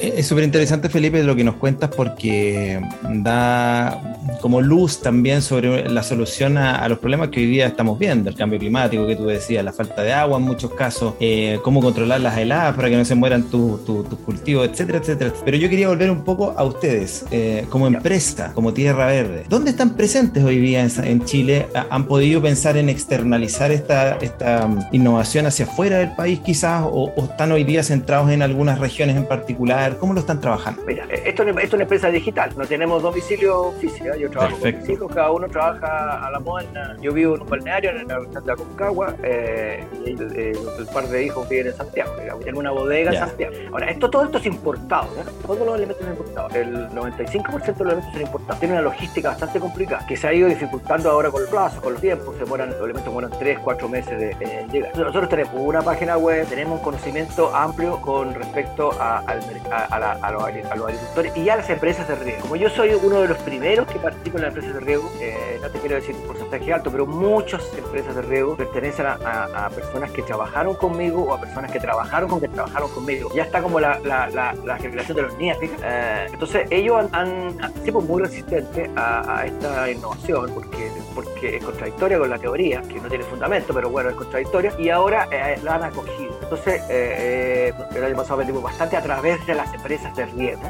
es 0.00 0.26
súper 0.26 0.44
interesante, 0.44 0.88
Felipe, 0.88 1.22
lo 1.22 1.34
que 1.34 1.44
nos 1.44 1.54
cuentas 1.56 1.90
porque 1.94 2.80
da 3.10 4.18
como 4.40 4.60
luz 4.60 5.00
también 5.00 5.42
sobre 5.42 5.88
la 5.88 6.02
solución 6.02 6.58
a, 6.58 6.86
los 6.88 6.98
problemas 6.98 7.28
que 7.28 7.40
hoy 7.40 7.46
día 7.46 7.66
estamos 7.66 7.98
viendo, 7.98 8.28
el 8.30 8.36
cambio 8.36 8.58
climático 8.58 9.06
que 9.06 9.16
tú 9.16 9.26
decías, 9.26 9.64
la 9.64 9.72
falta 9.72 10.02
de 10.02 10.12
agua 10.12 10.38
en 10.38 10.44
muchos 10.44 10.72
casos, 10.72 11.14
eh, 11.20 11.58
cómo 11.62 11.80
controlar 11.80 12.20
las 12.20 12.36
heladas 12.38 12.74
para 12.76 12.90
que 12.90 12.96
no 12.96 13.04
se 13.04 13.14
mueran 13.14 13.44
tus 13.44 13.80
cultivos, 14.24 14.68
etcétera, 14.68 14.98
etcétera. 14.98 15.32
Pero 15.44 15.56
yo 15.56 15.68
quería 15.68 15.88
volver 15.88 16.10
un 16.10 16.24
poco 16.24 16.54
a 16.56 16.64
ustedes, 16.64 17.24
eh, 17.30 17.66
como 17.70 17.86
empresa, 17.86 18.52
como 18.54 18.72
Tierra 18.72 19.06
Verde. 19.06 19.44
¿Dónde 19.48 19.70
están 19.70 19.96
presentes 19.96 20.44
hoy 20.44 20.58
día 20.58 20.82
en, 20.82 21.24
Chile? 21.24 21.66
¿Han 21.90 22.06
podido 22.06 22.42
pensar 22.42 22.76
en 22.76 22.88
externalizar 22.88 23.70
esta, 23.70 24.16
esta 24.16 24.66
um, 24.66 24.80
innovación 24.92 25.46
hacia 25.46 25.66
afuera 25.66 25.98
del 25.98 26.12
país 26.12 26.40
quizás 26.40 26.84
o, 26.84 27.12
están 27.16 27.49
hoy 27.52 27.64
día 27.64 27.82
centrados 27.82 28.30
en 28.30 28.42
algunas 28.42 28.78
regiones 28.78 29.16
en 29.16 29.26
particular? 29.26 29.96
¿Cómo 29.98 30.14
lo 30.14 30.20
están 30.20 30.40
trabajando? 30.40 30.82
Mira, 30.86 31.04
esto, 31.10 31.42
esto 31.42 31.58
es 31.58 31.72
una 31.72 31.82
empresa 31.82 32.10
digital, 32.10 32.52
no 32.56 32.66
tenemos 32.66 33.02
domicilio 33.02 33.72
físico, 33.80 34.14
yo 34.16 34.30
trabajo 34.30 34.56
Perfecto. 34.56 34.80
con 34.80 34.88
mis 34.88 34.96
hijos, 34.96 35.14
cada 35.14 35.30
uno 35.30 35.48
trabaja 35.48 36.26
a 36.26 36.30
la 36.30 36.40
moda, 36.40 36.96
yo 37.00 37.12
vivo 37.12 37.36
en 37.36 37.42
un 37.42 37.48
balneario 37.48 37.90
en 37.90 38.08
la 38.08 38.18
región 38.18 38.44
de 38.44 38.52
Aconcagua 38.52 39.14
eh, 39.22 39.84
y 40.04 40.10
el, 40.10 40.86
par 40.92 41.06
de 41.08 41.24
hijos 41.24 41.48
viven 41.48 41.68
en 41.68 41.76
Santiago, 41.76 42.12
digamos, 42.20 42.46
en 42.46 42.56
una 42.56 42.70
bodega 42.70 43.12
en 43.12 43.18
Santiago. 43.18 43.54
Ahora, 43.72 43.90
esto, 43.90 44.10
todo 44.10 44.24
esto 44.24 44.38
es 44.38 44.46
importado, 44.46 45.08
¿no? 45.16 45.30
todos 45.46 45.66
los 45.66 45.76
elementos 45.76 46.02
son 46.02 46.12
importados, 46.12 46.54
el 46.54 46.88
95% 46.90 47.62
de 47.62 47.70
los 47.70 47.78
elementos 47.80 48.12
son 48.12 48.22
importados, 48.22 48.60
tiene 48.60 48.74
una 48.74 48.82
logística 48.82 49.30
bastante 49.30 49.60
complicada 49.60 50.06
que 50.06 50.16
se 50.16 50.26
ha 50.26 50.32
ido 50.32 50.48
dificultando 50.48 51.10
ahora 51.10 51.30
con 51.30 51.42
el 51.42 51.48
plazo, 51.48 51.80
con 51.80 51.92
los 51.92 52.02
tiempos, 52.02 52.34
se 52.34 52.44
demoran, 52.44 52.70
los 52.70 52.78
elementos 52.78 53.04
demoran 53.04 53.30
3, 53.38 53.58
4 53.58 53.88
meses 53.88 54.18
de, 54.18 54.66
llegar. 54.72 54.96
Nosotros 54.96 55.28
tenemos 55.28 55.54
una 55.54 55.82
página 55.82 56.16
web, 56.16 56.46
tenemos 56.48 56.78
un 56.78 56.84
conocimiento 56.84 57.39
amplio 57.48 58.00
con 58.00 58.34
respecto 58.34 58.90
a, 59.00 59.18
a, 59.18 59.34
los, 59.34 60.42
agricultores 60.42 61.36
y 61.36 61.48
a 61.48 61.56
las 61.56 61.70
empresas 61.70 62.06
de 62.06 62.14
riego. 62.16 62.42
Como 62.42 62.56
yo 62.56 62.68
soy 62.68 62.90
uno 62.94 63.20
de 63.20 63.28
los 63.28 63.38
primeros 63.38 63.86
que 63.86 63.98
participo 63.98 64.36
en 64.38 64.44
las 64.44 64.54
empresas 64.54 64.74
de 64.74 64.80
riego, 64.80 65.10
eh, 65.20 65.58
no 65.60 65.70
te 65.70 65.78
quiero 65.78 65.96
decir 65.96 66.14
un 66.14 66.26
porcentaje 66.26 66.72
alto, 66.72 66.90
pero 66.90 67.06
muchas 67.06 67.62
empresas 67.76 68.14
de 68.14 68.22
riego 68.22 68.56
pertenecen 68.56 69.06
a, 69.06 69.70
personas 69.74 70.10
que 70.10 70.22
trabajaron 70.22 70.74
conmigo 70.74 71.22
o 71.22 71.34
a 71.34 71.40
personas 71.40 71.70
que 71.70 71.80
trabajaron 71.80 72.28
con 72.28 72.40
que 72.40 72.48
trabajaron 72.48 72.90
conmigo. 72.90 73.30
Ya 73.34 73.44
está 73.44 73.62
como 73.62 73.80
la, 73.80 73.98
la, 74.00 74.78
generación 74.78 75.16
de 75.16 75.22
los 75.22 75.38
niños. 75.38 75.58
Eh, 75.62 76.26
entonces 76.32 76.66
ellos 76.70 77.06
han, 77.12 77.50
sido 77.84 77.94
pues, 77.94 78.06
muy 78.06 78.22
resistentes 78.22 78.90
a, 78.96 79.44
esta 79.46 79.90
innovación 79.90 80.50
porque, 80.54 80.90
porque 81.14 81.56
es 81.56 81.64
contradictoria 81.64 82.18
con 82.18 82.30
la 82.30 82.38
teoría, 82.38 82.82
que 82.82 83.00
no 83.00 83.08
tiene 83.08 83.24
fundamento, 83.24 83.72
pero 83.74 83.90
bueno, 83.90 84.10
es 84.10 84.16
contradictoria, 84.16 84.72
y 84.78 84.88
ahora 84.88 85.28
eh, 85.30 85.58
la 85.62 85.76
han 85.76 85.84
acogido. 85.84 86.39
Entonces, 86.50 86.82
eh, 86.88 87.72
el 87.94 88.04
año 88.04 88.16
pasado 88.16 88.38
vendimos 88.38 88.60
bastante 88.60 88.96
a 88.96 89.02
través 89.02 89.46
de 89.46 89.54
las 89.54 89.72
empresas 89.72 90.16
de 90.16 90.26
riego. 90.26 90.62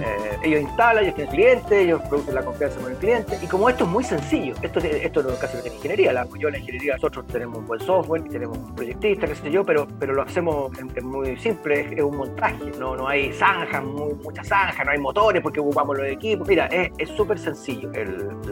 Eh, 0.00 0.38
ellos 0.42 0.62
instalan, 0.62 1.04
ellos 1.04 1.14
tienen 1.14 1.34
clientes, 1.34 1.72
ellos 1.72 2.00
producen 2.08 2.34
la 2.34 2.42
confianza 2.42 2.80
con 2.80 2.92
el 2.92 2.98
cliente. 2.98 3.38
Y 3.42 3.46
como 3.46 3.68
esto 3.68 3.84
es 3.84 3.90
muy 3.90 4.04
sencillo, 4.04 4.54
esto, 4.62 4.80
esto 4.80 5.22
no 5.22 5.30
es 5.30 5.38
casi 5.38 5.58
de 5.58 5.74
ingeniería. 5.74 6.12
La, 6.12 6.26
yo 6.38 6.48
en 6.48 6.52
la 6.52 6.58
ingeniería 6.58 6.94
nosotros 6.94 7.26
tenemos 7.26 7.58
un 7.58 7.66
buen 7.66 7.80
software, 7.80 8.22
tenemos 8.24 8.58
un 8.58 8.74
proyectista, 8.74 9.26
qué 9.26 9.34
sé 9.34 9.50
yo, 9.50 9.64
pero, 9.64 9.86
pero 9.98 10.14
lo 10.14 10.22
hacemos 10.22 10.70
en, 10.78 11.06
muy 11.06 11.36
simple, 11.38 11.80
es, 11.96 12.02
un 12.02 12.16
montaje. 12.16 12.72
No, 12.78 12.96
no 12.96 13.08
hay 13.08 13.32
zanjas, 13.32 13.82
muchas 13.84 14.48
zanjas, 14.48 14.84
no 14.84 14.92
hay 14.92 14.98
motores 14.98 15.42
porque 15.42 15.60
ocupamos 15.60 15.96
los 15.96 16.06
equipos. 16.06 16.46
Mira, 16.48 16.66
es 16.66 17.08
súper 17.10 17.38
sencillo 17.38 17.90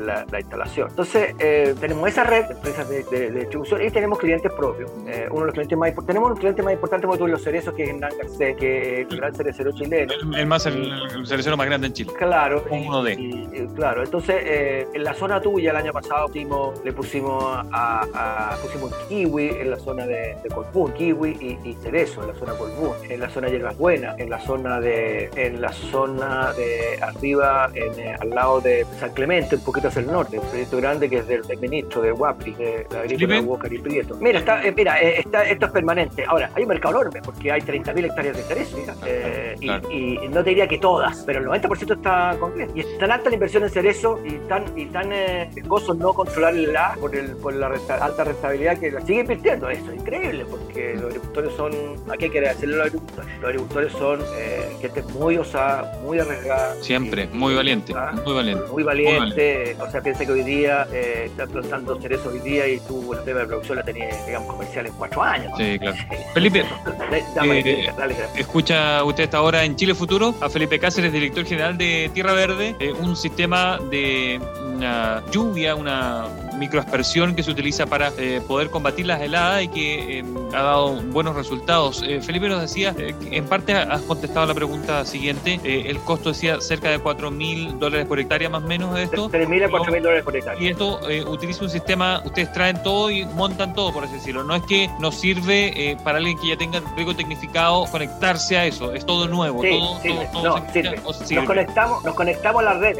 la, 0.05 0.25
instalación. 0.38 0.88
Entonces, 0.91 1.35
eh, 1.38 1.75
tenemos 1.81 2.09
esa 2.09 2.25
red 2.25 2.45
de 2.47 2.55
empresas 2.55 2.88
de, 2.88 3.31
distribución 3.31 3.83
y 3.83 3.91
tenemos 3.91 4.19
clientes 4.19 4.53
propios. 4.53 4.91
Eh, 5.07 5.29
uno 5.31 5.41
de 5.41 5.47
los 5.47 5.55
clientes 5.55 5.79
más 5.79 5.93
tenemos 6.07 6.31
un 6.31 6.37
cliente 6.37 6.62
más 6.62 6.75
importante 6.75 7.07
como 7.07 7.19
tú 7.19 7.26
los 7.26 7.43
cerezos, 7.43 7.75
que 7.75 7.85
es 7.85 7.91
Hernán 7.91 8.12
Garcés, 8.19 8.57
que 8.57 9.03
es 9.03 9.11
el 9.11 9.17
gran 9.17 9.35
cerecero 9.35 9.73
chileno. 9.73 10.12
El, 10.37 10.47
más 10.47 10.67
el, 10.67 10.93
cerecero 11.37 11.57
más 11.57 11.66
grande 11.66 11.88
en 11.88 11.93
Chile. 11.93 12.12
Claro. 12.16 12.64
uno 12.71 13.02
de. 13.02 13.69
claro, 13.75 14.02
entonces 14.02 14.37
eh, 14.40 14.87
en 14.95 15.05
la 15.05 15.12
zona 15.12 15.40
tuya 15.40 15.71
el 15.71 15.76
año 15.76 15.93
pasado 15.93 16.28
pusimos, 16.28 16.83
le 16.85 16.93
pusimos 16.93 17.45
a, 17.73 18.57
pusimos 18.62 18.95
kiwi 19.09 19.49
en 19.49 19.71
la 19.71 19.78
zona 19.78 20.07
de, 20.07 20.37
de 20.43 20.49
Colbún, 20.49 20.93
kiwi 20.93 21.59
y, 21.62 21.75
cerezo 21.83 22.23
en 22.23 22.28
la 22.28 22.35
zona 22.35 22.52
Colbún, 22.55 22.97
en 23.09 23.21
la 23.21 23.28
zona 23.28 23.49
de 23.49 23.52
Hierbas 23.52 23.76
Buenas, 23.76 24.19
en 24.19 24.31
la 24.31 24.40
zona 24.40 24.81
de 24.81 25.31
en 25.37 25.61
la 25.61 25.73
zona 25.73 26.52
de 26.55 26.99
arriba, 27.02 27.71
en, 27.75 27.99
eh, 27.99 28.16
al 28.19 28.31
lado 28.31 28.61
de 28.61 28.87
San 28.99 29.12
Clemente, 29.12 29.57
un 29.57 29.62
poquito 29.62 29.88
hacia 29.88 30.00
el 30.00 30.07
norte, 30.07 30.38
un 30.38 30.47
proyecto 30.47 30.76
grande 30.78 31.11
que 31.11 31.19
es 31.19 31.28
del, 31.28 31.43
ministro 31.61 32.02
de 32.02 32.12
Guapri, 32.12 32.52
de 32.55 32.87
la 32.90 33.00
agrícola 33.00 33.40
Walker 33.40 33.73
y 33.73 33.78
Prieto. 33.78 34.16
Mira, 34.16 34.38
está, 34.38 34.64
eh, 34.64 34.73
mira, 34.75 35.00
está, 35.00 35.45
esto 35.45 35.66
es 35.66 35.73
permanente. 35.73 36.25
Ahora, 36.26 36.50
hay 36.55 36.62
un 36.62 36.69
mercado 36.69 37.00
enorme 37.00 37.21
porque 37.23 37.52
hay 37.52 37.61
30.000 37.61 38.05
hectáreas 38.07 38.37
de 38.37 38.43
cerezo 38.43 38.78
y, 39.61 39.71
y, 39.93 40.28
no 40.28 40.43
te 40.43 40.50
diría 40.50 40.66
que 40.66 40.78
todas, 40.78 41.25
pero 41.26 41.40
el 41.40 41.47
90% 41.47 41.97
está 41.97 42.37
completo. 42.38 42.73
Y 42.75 42.80
es 42.80 42.99
tan 42.99 43.11
alta 43.11 43.28
la 43.28 43.35
inversión 43.35 43.64
en 43.64 43.71
cerezo 43.71 44.21
y 44.25 44.35
tan, 44.49 44.64
y 44.78 44.87
tan 44.87 45.12
eh, 45.12 45.50
no 45.99 46.12
controlarla 46.14 46.97
por, 47.00 47.14
el, 47.14 47.37
por 47.37 47.52
la 47.54 47.66
alta 47.66 48.25
rentabilidad 48.25 48.78
que 48.78 48.92
la 48.92 49.00
sigue 49.00 49.21
invirtiendo. 49.21 49.68
Eso 49.68 49.90
es 49.90 50.00
increíble 50.00 50.45
porque 50.49 50.95
los 50.95 51.06
agricultores 51.06 51.52
son, 51.54 51.73
aquí 52.11 52.25
hay 52.25 52.30
que 52.30 52.49
hacerle 52.49 52.75
a 52.75 52.78
los 52.78 52.87
agricultores. 52.87 53.35
Los 53.40 53.45
agricultores 53.45 53.92
son 53.92 54.21
eh, 54.37 54.76
gente 54.80 55.02
muy 55.14 55.37
osada, 55.37 55.99
muy 56.02 56.18
arriesgada. 56.18 56.75
Siempre, 56.80 57.26
muy 57.33 57.54
valiente, 57.54 57.92
muy 58.25 58.35
valiente. 58.35 58.64
Muy 58.71 58.83
valiente. 58.83 59.76
O 59.80 59.90
sea, 59.90 60.00
piensa 60.00 60.25
que 60.25 60.33
hoy 60.33 60.42
día 60.42 60.87
eh, 60.92 61.25
están 61.26 61.48
plantando 61.51 62.01
cerezo 62.01 62.31
hoy 62.31 62.38
día 62.38 62.68
y 62.68 62.79
tú 62.81 63.12
el 63.12 63.24
tema 63.24 63.40
de 63.40 63.46
producción 63.46 63.79
la 63.79 63.85
tenías, 63.85 64.24
digamos, 64.27 64.48
comercial 64.53 64.87
en 64.87 64.92
cuatro 64.92 65.22
años. 65.22 65.53
Sí, 65.59 65.79
claro. 65.79 65.96
Felipe, 66.35 66.64
eh, 67.12 67.90
escucha 68.37 69.03
usted 69.05 69.24
esta 69.24 69.42
hora 69.42 69.64
en 69.64 69.77
Chile 69.77 69.94
Futuro 69.94 70.35
a 70.40 70.48
Felipe 70.48 70.79
Cáceres, 70.79 71.06
director 71.12 71.45
general 71.45 71.77
de 71.79 72.11
Tierra 72.12 72.33
Verde, 72.33 72.77
eh, 72.79 72.92
un 72.92 73.16
sistema 73.16 73.79
de 73.90 74.40
una 74.75 75.23
lluvia, 75.31 75.75
una 75.75 76.27
microaspersión 76.57 77.35
que 77.35 77.42
se 77.42 77.51
utiliza 77.51 77.87
para 77.87 78.12
eh, 78.19 78.40
poder 78.47 78.71
combatir 78.71 79.07
las 79.07 79.21
heladas 79.21 79.62
y 79.62 79.69
que 79.69 80.19
em, 80.19 80.37
ha 80.55 80.62
dado 80.62 81.03
buenos 81.03 81.37
resultados. 81.37 82.03
Eh, 82.07 82.21
Felipe 82.21 82.49
nos 82.49 82.61
decía, 82.61 82.95
eh, 82.99 83.14
en 83.31 83.47
parte 83.47 83.75
has 83.75 84.01
contestado 84.03 84.47
la 84.47 84.55
pregunta 84.55 85.05
siguiente, 85.05 85.61
el 85.64 85.99
costo 86.01 86.31
decía 86.31 86.61
cerca 86.61 86.90
de 86.90 86.99
4 86.99 87.31
mil 87.31 87.79
dólares 87.79 88.07
por 88.07 88.19
hectárea 88.19 88.49
más 88.49 88.62
o 88.62 88.66
menos 88.66 88.95
de 88.95 89.05
esto. 89.05 89.29
3 89.29 89.49
mil 89.49 89.62
a 89.64 89.71
4 89.71 89.92
mil 89.92 90.03
dólares 90.03 90.25
por 90.25 90.37
hectárea. 90.37 90.62
Y 90.62 90.69
esto 90.69 91.01
utiliza 91.29 91.64
un 91.64 91.71
sistema, 91.71 92.23
ustedes 92.25 92.53
traen 92.53 92.83
todo 92.83 93.11
y 93.11 93.25
montan 93.25 93.75
todo, 93.75 93.92
por 93.92 94.05
así 94.05 94.14
decirlo. 94.14 94.45
No 94.45 94.55
es 94.55 94.62
que 94.62 94.90
nos 95.01 95.14
sirve 95.16 95.97
para 96.05 96.19
alguien 96.19 96.38
que 96.38 96.49
ya 96.49 96.57
tenga 96.57 96.81
riego 96.97 97.14
tecnificado 97.14 97.85
conectarse 97.87 98.57
a 98.57 98.66
eso, 98.66 98.92
es 98.92 99.05
todo 99.05 99.29
nuevo. 99.29 99.62
todo, 99.62 100.01
no, 100.33 100.57
Nos, 100.57 101.45
conectamos, 101.47 102.05
nos 102.05 102.14
conectamos 102.14 102.62
a 102.62 102.64
la 102.64 102.75
red, 102.75 102.97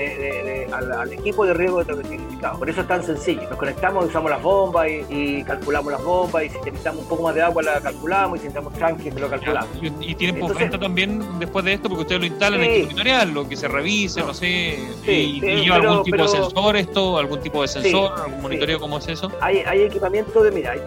al, 0.73 1.13
equipo 1.13 1.47
de 1.47 1.55
riego 1.55 1.85
tecnificado. 1.85 2.59
Por 2.59 2.71
eso 2.71 2.81
es 2.83 2.89
tan 2.89 3.03
sencillo 3.03 3.46
nos 3.49 3.59
conectamos, 3.59 4.07
usamos 4.07 4.31
las 4.31 4.43
bombas 4.43 4.89
y, 5.09 5.43
calculamos 5.45 5.93
las 5.93 6.03
bombas 6.03 6.45
y 6.45 6.49
si 6.49 6.59
necesitamos 6.59 7.03
un 7.03 7.09
poco 7.09 7.23
más 7.25 7.35
de 7.35 7.43
agua 7.43 7.63
la 7.63 7.81
calculamos 7.81 8.39
y 8.39 8.41
si 8.41 8.49
necesitamos 8.49 8.79
tanques 8.79 9.15
lo 9.15 9.29
calculamos. 9.29 9.69
Y, 10.01 10.15
tienen 10.15 10.41
postventa 10.41 10.79
también 10.79 11.23
después 11.39 11.65
de 11.65 11.75
esto 11.75 11.89
porque 11.89 12.03
ustedes 12.03 12.21
lo 12.21 12.27
instalan 12.27 12.63
en 12.63 12.83
el 12.83 12.89
tutorial, 12.89 13.49
que 13.49 13.57
se 13.57 13.69
revise, 13.69 14.21
no, 14.21 14.35
sé, 14.35 14.79
y, 15.07 15.41
lleva 15.41 15.77
algún 15.77 16.03
tipo 16.03 16.23
de 16.23 16.29
sensor 16.29 16.77
esto, 16.77 17.19
algún 17.19 17.41
tipo 17.41 17.63
de 17.63 17.69
sensor, 17.69 18.13
algún 18.19 18.43
monitoreo, 18.43 18.81
¿cómo 18.81 18.99
es 18.99 19.09
eso? 19.09 19.31
Hay, 19.41 19.59
hay 19.59 19.83
equipamiento 19.83 20.43
de, 20.43 20.51
mira, 20.51 20.73
hay, 20.73 20.81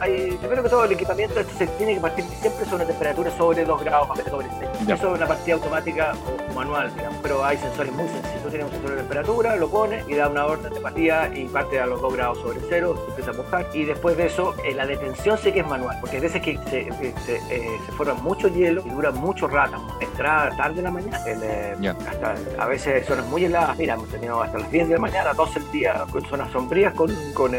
hay, 0.00 0.36
primero 0.38 0.62
que 0.62 0.68
todo 0.68 0.84
el 0.84 0.92
equipamiento 0.92 1.40
esto 1.40 1.52
se 1.58 1.66
tiene 1.66 1.94
que 1.94 2.00
partir 2.00 2.24
siempre 2.40 2.64
sobre 2.64 2.76
una 2.76 2.86
temperatura 2.86 3.36
sobre 3.36 3.64
2 3.64 3.84
grados, 3.84 4.08
sobre 4.30 4.48
6. 4.48 4.70
Eso 4.82 4.94
es 4.94 5.18
una 5.18 5.26
partida 5.26 5.54
automática 5.54 6.14
o 6.50 6.54
manual, 6.54 6.92
digamos, 6.94 7.18
pero 7.22 7.44
hay 7.44 7.56
sensores 7.58 7.92
muy 7.92 8.08
sencillos. 8.08 8.50
Tiene 8.50 8.64
un 8.64 8.70
sensor 8.70 8.90
de 8.90 8.96
temperatura, 8.96 9.56
lo 9.56 9.68
pone 9.68 10.04
y 10.08 10.14
da 10.14 10.28
una 10.28 10.46
orden 10.46 10.72
de 10.72 10.80
partida 10.80 11.30
y 11.34 11.46
parte 11.46 11.80
a 11.80 11.86
los 11.86 12.00
2 12.04 12.16
grados 12.16 12.38
sobre 12.38 12.60
cero, 12.68 12.94
se 13.02 13.10
empieza 13.10 13.30
a 13.30 13.34
mojar 13.34 13.66
y 13.72 13.84
después 13.84 14.16
de 14.16 14.26
eso 14.26 14.54
eh, 14.62 14.74
la 14.74 14.86
detención 14.86 15.38
sí 15.38 15.52
que 15.52 15.60
es 15.60 15.66
manual, 15.66 15.96
porque 16.00 16.16
hay 16.16 16.22
veces 16.22 16.42
que 16.42 16.58
se, 16.68 16.80
eh, 16.80 17.14
se, 17.24 17.36
eh, 17.36 17.80
forma 17.96 18.12
mucho 18.14 18.48
hielo 18.48 18.82
y 18.84 18.90
dura 18.90 19.10
mucho 19.10 19.48
rato, 19.48 19.82
entrar 20.00 20.54
tarde 20.54 20.78
en 20.78 20.84
la 20.84 20.90
mañana, 20.90 21.16
hasta, 21.16 22.34
a 22.58 22.66
veces 22.66 23.06
zonas 23.06 23.26
muy 23.26 23.46
heladas, 23.46 23.78
mira, 23.78 23.94
hemos 23.94 24.08
tenido 24.08 24.42
hasta 24.42 24.58
las 24.58 24.70
10 24.70 24.88
de 24.88 24.94
la 24.94 25.00
mañana, 25.00 25.32
12 25.32 25.60
del 25.60 25.70
día, 25.72 26.04
con 26.10 26.22
zonas 26.26 26.52
sombrías, 26.52 26.92
con... 26.92 27.10
con, 27.32 27.52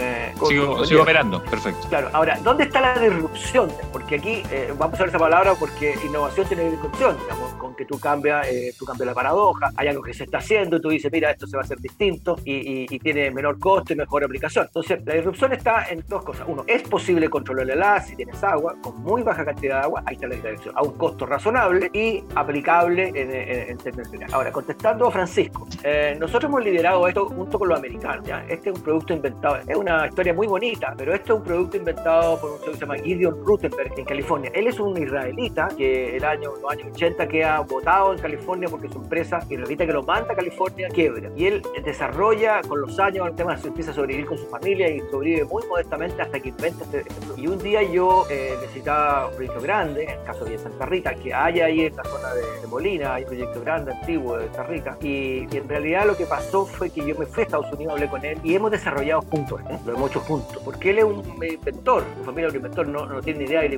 sigo, 0.47 0.86
sigo 0.86 1.01
operando, 1.01 1.43
perfecto. 1.43 1.88
Claro, 1.89 2.10
ahora, 2.13 2.38
¿dónde 2.43 2.65
está 2.65 2.81
la 2.81 2.99
disrupción? 2.99 3.71
Porque 3.91 4.15
aquí, 4.15 4.43
vamos 4.77 4.93
a 4.93 4.95
usar 4.97 5.08
esa 5.10 5.19
palabra 5.19 5.55
porque 5.60 5.95
innovación 6.05 6.47
tiene 6.47 6.69
disrupción, 6.69 7.17
digamos, 7.19 7.51
aunque 7.75 7.85
tú 7.85 7.99
cambias, 7.99 8.47
eh, 8.47 8.73
tú 8.79 8.85
cambias 8.85 9.07
la 9.07 9.13
paradoja, 9.13 9.69
hay 9.75 9.89
algo 9.89 10.01
que 10.01 10.13
se 10.13 10.23
está 10.23 10.38
haciendo 10.38 10.77
y 10.77 10.81
tú 10.81 10.89
dices, 10.89 11.11
mira, 11.11 11.31
esto 11.31 11.45
se 11.45 11.57
va 11.57 11.63
a 11.63 11.65
hacer 11.65 11.77
distinto 11.79 12.38
y, 12.45 12.85
tiene 13.05 13.29
menor 13.29 13.59
costo 13.59 13.93
y 13.93 13.97
mejor 13.97 14.23
aplicación. 14.23 14.65
Entonces, 14.65 15.05
la 15.05 15.13
disrupción 15.15 15.51
está 15.51 15.85
en 15.89 16.03
dos 16.07 16.23
cosas. 16.23 16.47
Uno, 16.47 16.63
es 16.65 16.81
posible 16.83 17.29
controlar 17.29 17.69
el 17.69 17.83
agua 17.83 18.01
si 18.01 18.15
tienes 18.15 18.41
agua 18.43 18.75
con 18.81 18.99
muy 19.01 19.21
baja 19.21 19.43
cantidad 19.43 19.79
de 19.79 19.83
agua, 19.83 20.03
ahí 20.05 20.15
está 20.15 20.27
la 20.27 20.35
dirección, 20.35 20.73
a 20.75 20.81
un 20.81 20.93
costo 20.93 21.25
razonable 21.25 21.89
y 21.93 22.23
aplicable 22.33 23.09
en, 23.09 23.31
en, 23.69 23.77
términos 23.77 24.07
generales. 24.09 24.33
Ahora, 24.33 24.51
contestando 24.51 25.07
a 25.07 25.11
Francisco, 25.11 25.67
eh, 25.83 26.15
nosotros 26.17 26.49
hemos 26.49 26.63
liderado 26.63 27.07
esto 27.07 27.27
junto 27.27 27.59
con 27.59 27.67
los 27.67 27.77
americanos. 27.77 28.25
¿ya? 28.25 28.45
Este 28.47 28.69
es 28.69 28.77
un 28.77 28.81
producto 28.81 29.13
inventado, 29.13 29.57
es 29.67 29.75
una 29.75 30.07
historia 30.07 30.33
muy 30.33 30.47
bonita, 30.47 30.93
pero 30.97 31.13
este 31.13 31.33
es 31.33 31.38
un 31.38 31.43
producto 31.43 31.77
inventado 31.77 32.39
por 32.39 32.51
un 32.51 32.59
señor 32.59 32.71
que 32.71 32.79
se 32.79 32.85
llama 32.85 32.97
Gideon 32.97 33.45
Rutenberg 33.45 33.93
en 33.97 34.05
California. 34.05 34.51
Él 34.53 34.67
es 34.67 34.79
un 34.79 34.97
israelita 34.97 35.67
que 35.77 36.15
el 36.15 36.23
año, 36.23 36.53
los 36.61 36.71
años 36.71 36.88
80 36.93 37.27
queda 37.27 37.64
votado 37.67 38.13
en 38.13 38.19
California 38.19 38.67
porque 38.69 38.89
su 38.89 38.99
empresa 38.99 39.39
israelita 39.49 39.86
que 39.86 39.93
lo 39.93 40.04
manda 40.04 40.34
a 40.34 40.36
California 40.36 40.89
quiebra. 40.89 41.30
Y 41.36 41.45
él 41.45 41.62
desarrolla 41.84 42.62
con 42.62 42.82
los 42.82 42.99
años 42.99 43.28
el 43.28 43.36
tema, 43.36 43.58
se 43.58 43.67
empieza 43.67 43.91
a 43.91 43.93
sobrevivir 43.93 44.25
con 44.25 44.38
su 44.38 44.45
familia 44.47 44.89
y 44.89 44.99
sobrevive 45.12 45.45
muy 45.45 45.63
modestamente 45.67 46.21
hasta 46.21 46.39
que 46.39 46.49
inventa 46.49 46.84
este. 46.84 47.06
Y 47.38 47.47
un 47.47 47.58
día 47.60 47.84
yo 47.84 48.25
eh, 48.30 48.56
necesitaba 48.62 49.28
un 49.28 49.36
proyecto 49.36 49.62
grande, 49.62 50.04
en 50.04 50.10
el 50.12 50.23
caso 50.23 50.45
de 50.45 50.58
Santa 50.58 50.86
Rita, 50.86 51.13
que 51.15 51.34
hay 51.34 51.60
ahí 51.62 51.82
en 51.82 51.95
la 51.95 52.04
zona 52.04 52.34
de, 52.34 52.43
Molina, 52.67 53.13
hay 53.13 53.23
un 53.23 53.30
proyecto 53.30 53.62
grande, 53.62 53.93
antiguo 53.93 54.38
de 54.38 54.45
Santa 54.45 54.63
Rita. 54.63 54.97
Y, 55.01 55.47
en 55.56 55.69
realidad 55.69 56.06
lo 56.06 56.17
que 56.17 56.25
pasó 56.25 56.65
fue 56.65 56.89
que 56.89 57.06
yo 57.06 57.15
me 57.17 57.25
fui 57.25 57.41
a 57.41 57.45
Estados 57.45 57.71
Unidos, 57.71 57.93
hablé 57.93 58.10
con 58.10 58.25
él 58.25 58.38
y 58.43 58.56
hemos 58.56 58.71
desarrollado 58.71 59.21
juntos, 59.21 59.62
¿eh? 59.69 59.78
lo 59.86 59.93
hemos 59.93 60.10
hecho 60.10 60.19
juntos, 60.21 60.62
porque 60.63 60.89
él 60.89 60.99
es 60.99 61.04
un 61.06 61.23
inventor, 61.25 62.04
su 62.17 62.23
familia 62.25 62.47
es 62.47 62.54
un 62.54 62.58
inventor, 62.58 62.88
no, 62.88 63.06
no 63.06 63.21
tiene 63.21 63.39
ni 63.39 63.45
idea 63.45 63.62
de 63.62 63.69
la 63.69 63.75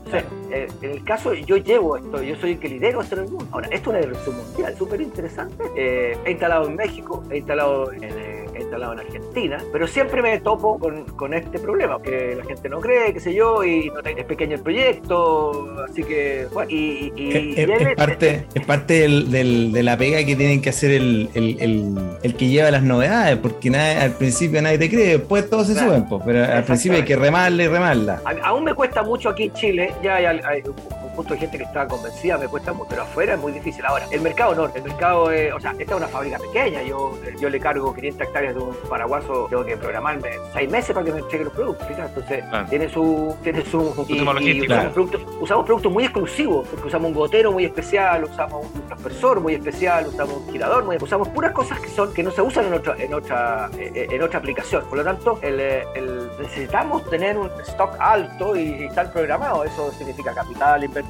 eh, 0.51 0.67
en 0.81 0.91
el 0.91 1.03
caso, 1.03 1.33
yo 1.33 1.57
llevo 1.57 1.97
esto, 1.97 2.21
yo 2.21 2.35
soy 2.35 2.51
el 2.51 2.59
que 2.59 2.69
lidero 2.69 3.01
esto 3.01 3.15
el 3.15 3.29
mundo. 3.29 3.47
Ahora, 3.51 3.67
esto 3.77 3.91
es 3.91 3.97
una 3.97 4.05
dirección 4.05 4.35
mundial, 4.37 4.75
súper 4.77 5.01
interesante. 5.01 5.63
Eh, 5.75 6.17
he 6.25 6.31
instalado 6.31 6.67
en 6.67 6.75
México, 6.75 7.23
he 7.31 7.37
instalado 7.37 7.91
en, 7.91 8.03
eh, 8.03 8.45
he 8.53 8.61
instalado 8.61 8.93
en 8.93 8.99
Argentina, 8.99 9.63
pero 9.71 9.87
siempre 9.87 10.21
me 10.21 10.39
topo 10.39 10.79
con, 10.79 11.05
con, 11.05 11.33
este 11.33 11.59
problema, 11.59 12.01
que 12.01 12.35
la 12.35 12.43
gente 12.43 12.69
no 12.69 12.79
cree, 12.79 13.13
qué 13.13 13.19
sé 13.19 13.33
yo, 13.33 13.63
y 13.63 13.89
no 13.89 13.99
es 13.99 14.25
pequeño 14.25 14.55
el 14.55 14.61
proyecto, 14.61 15.75
así 15.87 16.03
que, 16.03 16.47
bueno, 16.53 16.69
y... 16.71 17.11
es, 17.15 17.95
parte, 17.95 18.45
es 18.53 18.65
parte 18.65 18.93
del, 19.01 19.71
de 19.71 19.83
la 19.83 19.97
pega 19.97 20.23
que 20.25 20.35
tienen 20.35 20.61
que 20.61 20.69
hacer 20.69 20.91
el, 20.91 21.29
el, 21.35 21.97
el, 22.23 22.35
que 22.35 22.47
lleva 22.47 22.71
las 22.71 22.83
novedades, 22.83 23.37
porque 23.37 23.69
al 23.69 24.11
principio 24.13 24.61
nadie 24.61 24.79
te 24.79 24.89
cree, 24.89 25.17
después 25.17 25.49
todo 25.49 25.63
se 25.63 25.75
suben, 25.75 26.05
pero 26.25 26.43
al 26.43 26.63
principio 26.63 26.97
hay 26.97 27.05
que 27.05 27.15
remarla 27.15 27.63
y 27.63 27.67
remarla. 27.67 28.21
aún 28.43 28.63
me 28.63 28.73
cuesta 28.73 29.03
mucho 29.03 29.29
aquí 29.29 29.43
en 29.43 29.53
Chile, 29.53 29.93
ya 30.03 30.15
hay, 30.15 30.25
hay 30.25 30.61
punto 30.61 30.96
de 31.25 31.37
gente 31.37 31.57
que 31.57 31.63
está 31.63 31.87
convencida, 31.87 32.37
me 32.37 32.47
cuesta 32.47 32.73
mucho, 32.73 32.89
pero 32.89 33.01
afuera 33.03 33.33
es 33.33 33.39
muy 33.39 33.51
difícil. 33.51 33.85
Ahora, 33.85 34.05
el 34.11 34.21
mercado 34.21 34.55
no, 34.55 34.65
el 34.73 34.83
mercado 34.83 35.31
es, 35.31 35.53
o 35.53 35.59
sea, 35.59 35.71
esta 35.71 35.93
es 35.93 35.97
una 35.97 36.07
fábrica 36.07 36.37
pequeña, 36.37 36.83
yo, 36.83 37.17
yo 37.39 37.49
le 37.49 37.59
cargo 37.59 37.93
500 37.93 38.21
hectáreas 38.27 38.55
de 38.55 38.61
un 38.61 38.75
paraguaso, 38.89 39.47
tengo 39.49 39.65
que 39.65 39.75
programarme 39.77 40.29
seis 40.53 40.69
meses 40.69 40.93
para 40.93 41.05
que 41.05 41.11
me 41.11 41.19
entregue 41.19 41.45
los 41.45 41.53
productos, 41.53 41.87
entonces 41.89 42.43
tiene 42.69 42.89
su, 42.89 43.35
tiene 43.41 43.65
su, 43.65 44.05
y, 44.07 44.61
usamos, 44.61 44.93
productos, 44.93 45.21
usamos 45.39 45.65
productos 45.65 45.91
muy 45.91 46.03
exclusivos, 46.03 46.67
porque 46.67 46.87
usamos 46.87 47.09
un 47.09 47.15
gotero 47.15 47.51
muy 47.51 47.65
especial, 47.65 48.23
usamos 48.23 48.65
un 48.73 48.81
transpersor 48.83 49.39
muy 49.39 49.55
especial, 49.55 50.07
usamos 50.07 50.37
un 50.37 50.51
girador 50.51 50.85
muy, 50.85 50.97
usamos 50.97 51.27
puras 51.29 51.51
cosas 51.51 51.79
que 51.79 51.89
son, 51.89 52.13
que 52.13 52.23
no 52.23 52.31
se 52.31 52.41
usan 52.41 52.65
en 52.65 52.73
otra, 52.73 52.95
en 52.97 53.13
otra, 53.13 53.69
eh, 53.77 54.07
en 54.11 54.21
otra 54.21 54.39
aplicación, 54.39 54.83
por 54.87 54.99
lo 54.99 55.03
tanto, 55.03 55.39
el, 55.41 55.59
el, 55.59 56.29
necesitamos 56.39 57.09
tener 57.09 57.37
un 57.37 57.49
stock 57.61 57.95
alto 57.99 58.55
y, 58.55 58.85
estar 58.87 59.11
programado, 59.11 59.63
eso 59.63 59.91
significa 59.91 60.33
capital, 60.33 60.83
inversión 60.83 61.06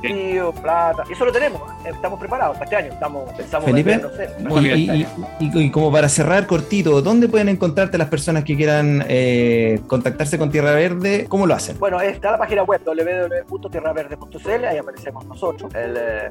plata. 0.61 1.03
Y 1.09 1.13
eso 1.13 1.25
lo 1.25 1.31
tenemos, 1.31 1.61
¿eh? 1.85 1.91
estamos 1.93 2.19
preparados 2.19 2.57
para 2.57 2.65
este 2.65 2.75
año, 2.75 2.93
estamos 2.93 3.31
pensamos 3.33 3.65
Felipe, 3.69 4.01
Y, 5.39 5.71
como 5.71 5.91
para 5.91 6.09
cerrar 6.09 6.45
cortito, 6.47 7.01
¿dónde 7.01 7.27
pueden 7.27 7.49
encontrarte 7.49 7.97
las 7.97 8.09
personas 8.09 8.43
que 8.43 8.55
quieran 8.55 9.03
eh, 9.07 9.79
contactarse 9.87 10.37
con 10.37 10.51
Tierra 10.51 10.71
Verde? 10.71 11.25
¿Cómo 11.27 11.45
lo 11.45 11.53
hacen? 11.53 11.77
Bueno, 11.79 11.99
está 12.01 12.31
la 12.31 12.37
página 12.37 12.63
web 12.63 12.81
www.tierraverde.cl, 12.85 14.65
ahí 14.65 14.77
aparecemos 14.77 15.25
nosotros. 15.25 15.73
El, 15.73 15.97
eh, 15.97 16.29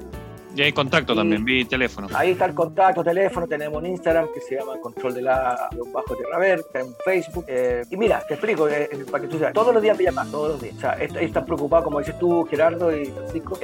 y 0.56 0.62
hay 0.62 0.72
contacto 0.72 1.14
también, 1.14 1.44
vi 1.44 1.66
teléfono. 1.66 2.08
Ahí 2.14 2.30
está 2.30 2.46
el 2.46 2.54
contacto, 2.54 3.04
teléfono, 3.04 3.46
tenemos 3.46 3.78
un 3.78 3.86
Instagram 3.86 4.28
que 4.32 4.40
se 4.40 4.56
llama 4.56 4.78
Control 4.80 5.12
de 5.12 5.22
la 5.22 5.68
Bajo 5.92 6.16
Tierra 6.16 6.38
Verde, 6.38 6.64
tenemos 6.72 6.94
Facebook. 7.04 7.44
Eh, 7.46 7.84
y 7.90 7.96
mira, 7.98 8.22
te 8.26 8.34
explico, 8.34 8.66
eh, 8.66 8.88
eh, 8.90 9.04
para 9.10 9.22
que 9.22 9.28
tú 9.28 9.36
sepas, 9.36 9.52
todos 9.52 9.74
los 9.74 9.82
días 9.82 9.98
me 9.98 10.04
llaman, 10.04 10.30
todos 10.30 10.52
los 10.52 10.62
días. 10.62 10.76
O 10.76 10.80
sea, 10.80 10.92
están 10.94 11.44
preocupados, 11.44 11.84
como 11.84 11.98
dices 11.98 12.18
tú, 12.18 12.44
Gerardo 12.44 12.96
y 12.96 13.04
Francisco, 13.06 13.58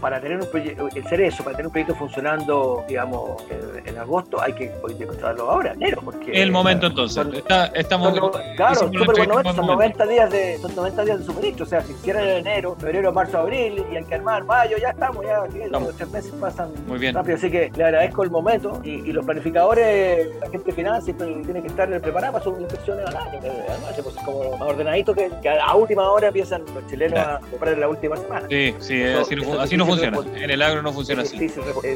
para 0.00 0.20
tener 0.20 0.38
un 0.38 0.50
proyecto, 0.50 0.88
el 0.94 1.04
cerezo, 1.04 1.44
para 1.44 1.56
tener 1.56 1.68
un 1.68 1.72
proyecto 1.72 1.94
funcionando, 1.94 2.84
digamos, 2.86 3.42
en, 3.86 3.94
agosto, 3.96 4.42
hay 4.42 4.52
que 4.52 4.72
encontrarlo 5.00 5.50
ahora, 5.50 5.72
enero. 5.72 6.02
Porque, 6.04 6.30
el 6.42 6.52
momento 6.52 6.88
entonces. 6.88 7.26
estamos. 7.74 8.20
claro, 8.56 8.90
súper 8.92 9.28
bueno, 9.28 9.54
son 9.54 9.66
90 9.66 10.06
días 10.06 10.30
de, 10.30 10.58
son 10.58 10.74
90 10.74 11.04
días 11.04 11.18
de 11.20 11.24
suministro. 11.24 11.64
O 11.64 11.68
sea, 11.68 11.80
si 11.80 11.92
hicieran 11.92 12.24
en 12.24 12.36
enero, 12.38 12.76
febrero, 12.78 13.12
marzo, 13.12 13.38
abril, 13.38 13.82
y 13.90 13.96
hay 13.96 14.04
que 14.04 14.14
armar 14.16 14.44
mayo, 14.44 14.76
ya 14.78 14.90
estamos, 14.90 15.24
ya, 15.24 15.44
estamos. 15.46 15.94
tres 15.96 16.10
meses 16.10 16.33
pasan 16.40 16.70
Muy 16.86 16.98
bien. 16.98 17.14
rápido. 17.14 17.36
Así 17.36 17.50
que 17.50 17.70
le 17.74 17.84
agradezco 17.84 18.22
el 18.22 18.30
momento 18.30 18.80
y, 18.84 19.12
los 19.12 19.24
planificadores, 19.24 20.28
la 20.40 20.50
gente 20.50 20.72
final, 20.72 21.02
siempre 21.02 21.26
tiene 21.44 21.62
que 21.62 21.68
estar 21.68 21.88
preparada 22.00 22.32
para 22.32 22.44
sus 22.44 22.60
inspecciones 22.60 23.06
al 23.06 23.16
año. 23.16 23.40
Además, 23.68 24.00
pues, 24.02 24.16
como 24.24 24.56
más 24.56 24.68
ordenadito 24.68 25.14
que, 25.14 25.30
a 25.48 25.74
última 25.74 26.10
hora 26.10 26.28
empiezan 26.28 26.62
los 26.74 26.86
chilenos 26.86 27.18
a 27.18 27.40
comprar 27.50 27.74
en 27.74 27.80
la 27.80 27.88
última 27.88 28.16
semana. 28.16 28.46
Sí, 28.48 28.74
sí, 28.80 29.02
así, 29.02 29.36
no, 29.76 29.86
funciona. 29.86 30.18
En 30.36 30.50
el 30.50 30.62
agro 30.62 30.82
no 30.82 30.92
funciona 30.92 31.22
así. 31.22 31.36
es 31.36 31.40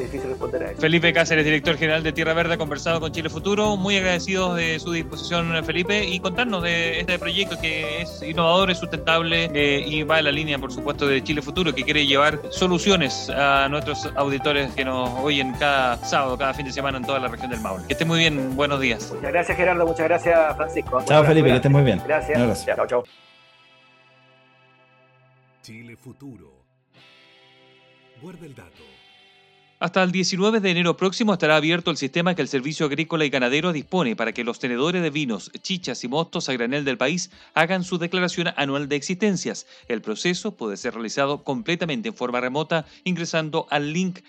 difícil 0.01 0.29
responder 0.29 0.63
a 0.63 0.71
eso. 0.71 0.81
Felipe 0.81 1.13
Cáceres, 1.13 1.45
director 1.45 1.77
general 1.77 2.03
de 2.03 2.11
Tierra 2.11 2.33
Verde, 2.33 2.53
ha 2.55 2.57
conversado 2.57 2.99
con 2.99 3.11
Chile 3.11 3.29
Futuro. 3.29 3.75
Muy 3.75 3.97
agradecidos 3.97 4.55
de 4.55 4.79
su 4.79 4.91
disposición, 4.91 5.63
Felipe, 5.65 6.05
y 6.05 6.19
contarnos 6.19 6.63
de 6.63 7.01
este 7.01 7.19
proyecto 7.19 7.59
que 7.59 8.01
es 8.01 8.21
innovador, 8.23 8.71
es 8.71 8.77
sustentable 8.77 9.49
eh, 9.53 9.83
y 9.85 10.03
va 10.03 10.19
en 10.19 10.25
la 10.25 10.31
línea, 10.31 10.57
por 10.57 10.71
supuesto, 10.71 11.07
de 11.07 11.23
Chile 11.23 11.41
Futuro, 11.41 11.73
que 11.73 11.83
quiere 11.83 12.05
llevar 12.05 12.39
soluciones 12.49 13.29
a 13.29 13.67
nuestros 13.69 14.05
auditores 14.15 14.28
que 14.75 14.85
nos 14.85 15.09
oyen 15.19 15.53
cada 15.53 15.97
sábado, 15.97 16.37
cada 16.37 16.53
fin 16.53 16.65
de 16.65 16.71
semana 16.71 16.97
en 16.97 17.05
toda 17.05 17.19
la 17.19 17.27
región 17.27 17.49
del 17.49 17.59
Maule. 17.61 17.85
Que 17.87 17.93
esté 17.93 18.05
muy 18.05 18.19
bien, 18.19 18.55
buenos 18.55 18.79
días. 18.79 19.11
Muchas 19.13 19.31
gracias 19.31 19.57
Gerardo, 19.57 19.85
muchas 19.85 20.07
gracias 20.07 20.55
Francisco. 20.55 21.03
Chao 21.05 21.23
Felipe, 21.23 21.49
que 21.49 21.55
estés 21.55 21.71
muy 21.71 21.83
bien. 21.83 22.01
Gracias. 22.05 22.65
Chao, 22.65 22.87
chao. 22.87 23.03
Chile 25.61 25.95
Futuro. 25.95 26.51
Guarda 28.21 28.45
el 28.45 28.55
dato. 28.55 28.98
Hasta 29.81 30.03
el 30.03 30.11
19 30.11 30.59
de 30.59 30.71
enero 30.71 30.97
próximo 30.97 31.31
estará 31.31 31.55
abierto 31.55 31.89
el 31.89 31.95
sistema 31.95 32.35
que 32.35 32.41
el 32.41 32.49
Servicio 32.49 32.85
Agrícola 32.85 33.23
y 33.23 33.29
Ganadero 33.29 33.71
dispone 33.71 34.13
para 34.17 34.33
que 34.33 34.43
los 34.43 34.59
tenedores 34.59 35.01
de 35.01 35.09
vinos, 35.09 35.53
chichas 35.61 36.03
y 36.03 36.09
mostos 36.09 36.49
a 36.49 36.53
granel 36.53 36.83
del 36.83 36.97
país 36.97 37.31
hagan 37.53 37.85
su 37.85 37.97
declaración 37.97 38.49
anual 38.57 38.89
de 38.89 38.97
existencias. 38.97 39.67
El 39.87 40.01
proceso 40.01 40.51
puede 40.51 40.75
ser 40.75 40.95
realizado 40.95 41.45
completamente 41.45 42.09
en 42.09 42.13
forma 42.13 42.41
remota 42.41 42.85
ingresando 43.05 43.67
al 43.69 43.93
link 43.93 44.19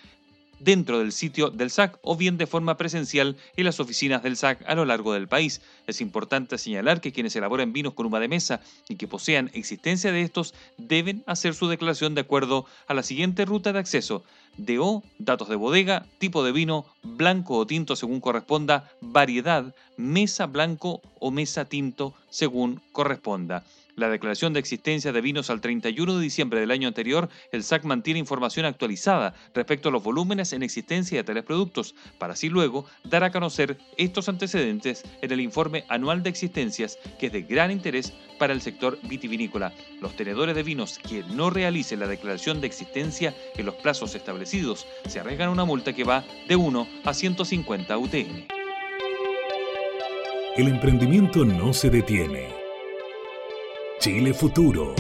dentro 0.61 1.01
del 1.01 1.11
sitio 1.11 1.51
del 1.51 1.71
SAC 1.71 1.99
o 2.03 2.17
bien 2.17 2.39
de 2.39 2.47
forma 2.47 2.77
presencial 2.77 3.37
en 3.57 3.65
las 3.65 3.81
oficinas 3.81 4.23
del 4.23 4.37
SAC 4.37 4.63
a 4.69 4.75
lo 4.75 4.85
largo 4.85 5.13
del 5.13 5.27
país. 5.27 5.61
Es 5.87 6.01
importante 6.01 6.59
señalar 6.59 7.01
que 7.01 7.13
quienes 7.13 7.35
elaboran 7.35 7.73
vinos 7.73 7.95
con 7.95 8.07
uva 8.07 8.21
de 8.21 8.29
mesa 8.29 8.61
y 8.89 8.97
que 8.97 9.09
posean 9.09 9.51
existencia 9.55 10.13
de 10.13 10.23
estos 10.23 10.55
deben 10.77 11.25
hacer 11.27 11.55
su 11.55 11.69
declaración 11.69 12.15
de 12.15 12.21
acuerdo 12.21 12.67
a 12.87 12.95
la 12.95 13.03
siguiente 13.03 13.45
ruta 13.45 13.73
de 13.73 13.81
acceso. 13.81 14.23
DO, 14.57 15.03
datos 15.19 15.49
de 15.49 15.57
bodega, 15.57 16.07
tipo 16.19 16.45
de 16.45 16.53
vino, 16.53 16.85
blanco 17.03 17.57
o 17.57 17.67
tinto 17.67 17.97
según 17.97 18.21
corresponda, 18.21 18.91
variedad, 19.01 19.75
mesa 19.97 20.47
blanco 20.47 21.01
o 21.19 21.31
mesa 21.31 21.65
tinto 21.65 22.15
según 22.29 22.81
corresponda 22.93 23.65
la 23.97 24.09
declaración 24.09 24.53
de 24.53 24.61
existencia 24.61 25.13
de 25.13 25.21
vinos 25.21 25.51
al 25.51 25.61
31 25.61 26.17
de 26.17 26.23
diciembre 26.23 26.61
del 26.61 26.71
año 26.71 26.89
anterior, 26.89 27.29
el 27.53 27.63
SAC 27.63 27.85
mantiene 27.85 28.21
información 28.21 28.67
actualizada 28.67 29.35
respecto 29.55 29.89
a 29.89 29.93
los 29.93 30.03
volúmenes 30.03 30.53
en 30.53 30.63
existencia 30.63 31.19
de 31.19 31.25
tales 31.25 31.45
productos, 31.45 31.95
para 32.19 32.35
así 32.35 32.49
luego 32.49 32.87
dar 33.05 33.25
a 33.25 33.33
conocer 33.33 33.79
estos 33.97 34.29
antecedentes 34.29 35.05
en 35.23 35.33
el 35.33 35.41
informe 35.41 35.85
anual 35.89 36.23
de 36.23 36.31
existencias, 36.31 36.99
que 37.19 37.27
es 37.27 37.33
de 37.33 37.43
gran 37.43 37.71
interés 37.71 38.13
para 38.39 38.53
el 38.53 38.61
sector 38.61 38.99
vitivinícola. 39.03 39.73
Los 40.01 40.17
tenedores 40.17 40.55
de 40.55 40.63
vinos 40.63 40.99
que 40.99 41.23
no 41.25 41.51
realicen 41.51 42.01
la 42.01 42.07
declaración 42.07 42.61
de 42.61 42.67
existencia 42.67 43.35
en 43.57 43.67
los 43.67 43.75
plazos 43.77 44.15
establecidos 44.15 44.87
se 45.07 45.21
arriesgan 45.21 45.51
una 45.51 45.65
multa 45.65 45.93
que 45.93 46.05
va 46.05 46.25
de 46.49 46.57
1 46.57 46.89
a 47.05 47.15
150 47.15 47.99
UTM. 47.99 48.47
El 50.57 50.69
emprendimiento 50.69 51.45
no 51.45 51.73
se 51.73 51.91
detiene 51.91 52.60
Chile 54.01 54.33
Futuro. 54.33 54.95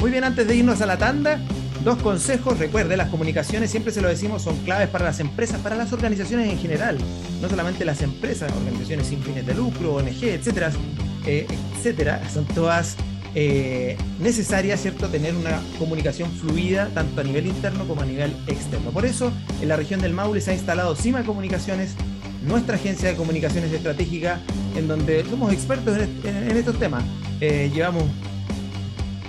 Muy 0.00 0.10
bien, 0.10 0.24
antes 0.24 0.48
de 0.48 0.56
irnos 0.56 0.80
a 0.80 0.86
la 0.86 0.98
tanda, 0.98 1.38
dos 1.84 1.98
consejos. 2.02 2.58
Recuerde, 2.58 2.96
las 2.96 3.08
comunicaciones, 3.10 3.70
siempre 3.70 3.92
se 3.92 4.02
lo 4.02 4.08
decimos, 4.08 4.42
son 4.42 4.56
claves 4.64 4.88
para 4.88 5.04
las 5.04 5.20
empresas, 5.20 5.60
para 5.60 5.76
las 5.76 5.92
organizaciones 5.92 6.50
en 6.50 6.58
general. 6.58 6.98
No 7.40 7.48
solamente 7.48 7.84
las 7.84 8.02
empresas, 8.02 8.52
organizaciones 8.52 9.06
sin 9.06 9.22
fines 9.22 9.46
de 9.46 9.54
lucro, 9.54 9.94
ONG, 9.94 10.24
etcétera, 10.24 10.72
eh, 11.26 11.46
etcétera, 11.76 12.28
son 12.28 12.44
todas 12.46 12.96
eh, 13.36 13.96
necesaria, 14.18 14.76
¿cierto?, 14.76 15.08
tener 15.08 15.36
una 15.36 15.60
comunicación 15.78 16.28
fluida 16.32 16.90
tanto 16.92 17.20
a 17.20 17.24
nivel 17.24 17.46
interno 17.46 17.86
como 17.86 18.02
a 18.02 18.04
nivel 18.04 18.34
externo. 18.48 18.90
Por 18.90 19.06
eso, 19.06 19.32
en 19.60 19.68
la 19.68 19.76
región 19.76 20.00
del 20.00 20.12
Maule 20.12 20.40
se 20.40 20.50
ha 20.50 20.54
instalado 20.54 20.96
CIMA 20.96 21.22
Comunicaciones, 21.22 21.94
nuestra 22.44 22.74
agencia 22.74 23.10
de 23.10 23.14
comunicaciones 23.14 23.72
estratégica, 23.72 24.40
en 24.76 24.88
donde 24.88 25.24
somos 25.24 25.52
expertos 25.52 25.96
en, 25.96 26.56
estos 26.56 26.78
temas. 26.80 27.04
Eh, 27.44 27.72
llevamos 27.74 28.04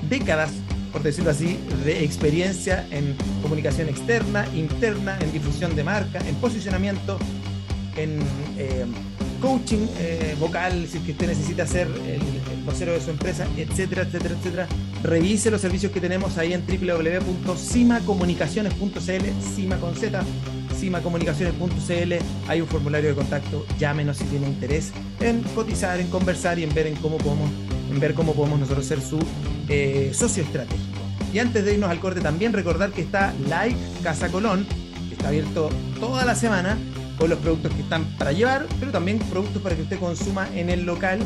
décadas, 0.08 0.52
por 0.92 1.02
decirlo 1.02 1.32
así, 1.32 1.58
de 1.84 2.04
experiencia 2.04 2.86
en 2.92 3.16
comunicación 3.42 3.90
externa, 3.90 4.46
interna, 4.54 5.18
en 5.20 5.32
difusión 5.32 5.76
de 5.76 5.84
marca, 5.84 6.20
en 6.28 6.36
posicionamiento, 6.36 7.18
en 7.96 8.20
eh, 8.60 8.86
coaching 9.42 9.88
eh, 9.98 10.36
vocal, 10.40 10.86
si 10.88 11.00
es 11.00 11.04
que 11.04 11.14
usted 11.14 11.26
necesita 11.26 11.66
ser 11.66 11.88
el, 11.88 12.22
vocero 12.64 12.94
de 12.94 13.02
su 13.02 13.10
empresa, 13.10 13.48
etcétera, 13.58 14.04
etcétera, 14.04 14.36
etcétera. 14.36 14.68
Revise 15.02 15.50
los 15.50 15.60
servicios 15.60 15.92
que 15.92 16.00
tenemos 16.00 16.38
ahí 16.38 16.54
en 16.54 16.64
www.cimacomunicaciones.cl, 16.68 19.56
cima 19.56 19.78
con 19.78 19.96
Z, 19.96 20.22
cimacomunicaciones.cl. 20.80 22.14
Hay 22.48 22.62
un 22.62 22.68
formulario 22.68 23.10
de 23.10 23.16
contacto, 23.16 23.66
llámenos 23.80 24.18
si 24.18 24.26
tiene 24.26 24.48
interés 24.48 24.92
en 25.20 25.42
cotizar, 25.56 26.00
en 26.00 26.06
conversar 26.08 26.60
y 26.60 26.64
en 26.64 26.74
ver 26.76 26.86
en 26.88 26.96
cómo 26.98 27.18
podemos, 27.18 27.50
ver 28.00 28.14
cómo 28.14 28.34
podemos 28.34 28.60
nosotros 28.60 28.86
ser 28.86 29.02
su 29.02 29.20
eh, 29.70 30.12
socio 30.14 30.44
estratégico. 30.44 31.00
Y 31.34 31.40
antes 31.40 31.66
de 31.66 31.74
irnos 31.74 31.90
al 31.90 32.00
corte, 32.00 32.22
también 32.22 32.54
recordar 32.54 32.92
que 32.92 33.02
está 33.02 33.34
Like 33.48 33.78
Casa 34.04 34.30
Colón, 34.30 34.68
que 35.10 35.16
está 35.16 35.30
abierto 35.30 35.70
toda 36.00 36.26
la 36.26 36.36
semana 36.36 36.78
con 37.18 37.30
los 37.30 37.40
productos 37.40 37.74
que 37.74 37.82
están 37.82 38.06
para 38.18 38.32
llevar, 38.32 38.68
pero 38.80 38.92
también 38.92 39.20
productos 39.20 39.62
para 39.62 39.76
que 39.76 39.82
usted 39.82 40.00
consuma 40.00 40.48
en 40.56 40.70
el 40.70 40.86
local. 40.86 41.20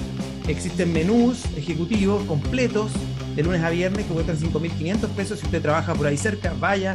Existen 0.48 0.94
menús 0.94 1.44
ejecutivos 1.58 2.24
completos 2.24 2.92
de 3.36 3.44
lunes 3.44 3.62
a 3.64 3.70
viernes 3.70 4.06
que 4.06 4.14
cuestan 4.14 4.38
5.500 4.38 5.08
pesos. 5.10 5.40
Si 5.40 5.46
usted 5.46 5.62
trabaja 5.62 5.94
por 5.94 6.08
ahí 6.08 6.18
cerca, 6.18 6.54
vaya 6.58 6.94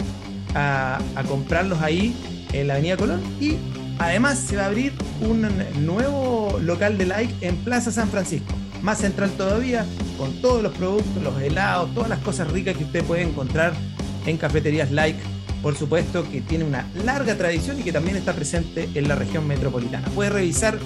a, 0.55 0.99
a 1.15 1.23
comprarlos 1.25 1.83
ahí 1.83 2.15
en 2.53 2.69
la 2.69 2.75
Avenida 2.75 2.97
Colón. 2.97 3.21
Y 3.41 3.57
además 3.99 4.39
se 4.39 4.57
va 4.57 4.65
a 4.65 4.67
abrir 4.67 4.93
un 5.21 5.47
nuevo 5.85 6.59
local 6.63 6.97
de 6.97 7.07
like 7.07 7.47
en 7.47 7.57
Plaza 7.57 7.91
San 7.91 8.09
Francisco. 8.09 8.55
Más 8.83 8.99
central 8.99 9.31
todavía, 9.31 9.87
con 10.19 10.33
todos 10.43 10.63
los 10.63 10.73
productos, 10.73 11.23
los 11.23 11.41
helados, 11.41 11.95
todas 11.95 12.09
las 12.09 12.19
cosas 12.19 12.51
ricas 12.51 12.77
que 12.77 12.85
usted 12.85 13.05
puede 13.05 13.23
encontrar 13.23 13.73
en 14.27 14.37
cafeterías 14.37 14.91
like 14.91 15.19
por 15.63 15.77
supuesto 15.77 16.29
que 16.29 16.41
tiene 16.41 16.65
una 16.65 16.87
larga 17.05 17.37
tradición 17.37 17.79
y 17.79 17.85
que 17.85 17.93
también 17.93 18.17
está 18.17 18.33
presente 18.33 18.89
en 18.95 19.07
la 19.07 19.15
región 19.15 19.47
metropolitana. 19.47 20.09
Puede 20.09 20.31
revisar 20.31 20.77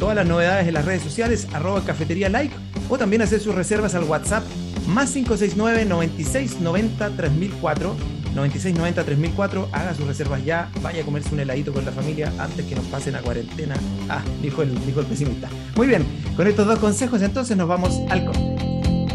todas 0.00 0.16
las 0.16 0.26
novedades 0.26 0.66
en 0.66 0.74
las 0.74 0.86
redes 0.86 1.02
sociales, 1.02 1.46
arroba 1.52 1.84
cafetería 1.84 2.30
like, 2.30 2.54
o 2.88 2.96
también 2.96 3.22
hacer 3.22 3.40
sus 3.40 3.54
reservas 3.54 3.94
al 3.94 4.04
WhatsApp 4.04 4.42
más 4.88 5.10
569 5.12 5.84
96 5.84 6.60
90 6.60 7.10
3004 7.10 7.96
96 8.34 8.76
90 8.76 9.04
3004 9.04 9.68
haga 9.72 9.94
sus 9.94 10.06
reservas 10.06 10.44
ya, 10.44 10.70
vaya 10.82 11.02
a 11.02 11.04
comerse 11.04 11.34
un 11.34 11.40
heladito 11.40 11.72
con 11.72 11.84
la 11.84 11.92
familia 11.92 12.32
antes 12.38 12.64
que 12.66 12.74
nos 12.74 12.84
pasen 12.86 13.16
a 13.16 13.20
cuarentena. 13.20 13.74
Ah, 14.08 14.22
dijo 14.40 14.62
el, 14.62 14.74
dijo 14.86 15.00
el 15.00 15.06
pesimista. 15.06 15.48
Muy 15.76 15.86
bien, 15.86 16.04
con 16.36 16.46
estos 16.46 16.66
dos 16.66 16.78
consejos 16.78 17.22
entonces 17.22 17.56
nos 17.56 17.68
vamos 17.68 18.00
al 18.10 18.24
corte. 18.24 18.56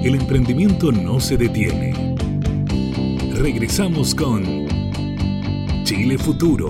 El 0.03 0.15
emprendimiento 0.15 0.91
no 0.91 1.19
se 1.19 1.37
detiene. 1.37 2.15
Regresamos 3.33 4.13
con 4.15 4.43
Chile 5.83 6.17
Futuro. 6.17 6.69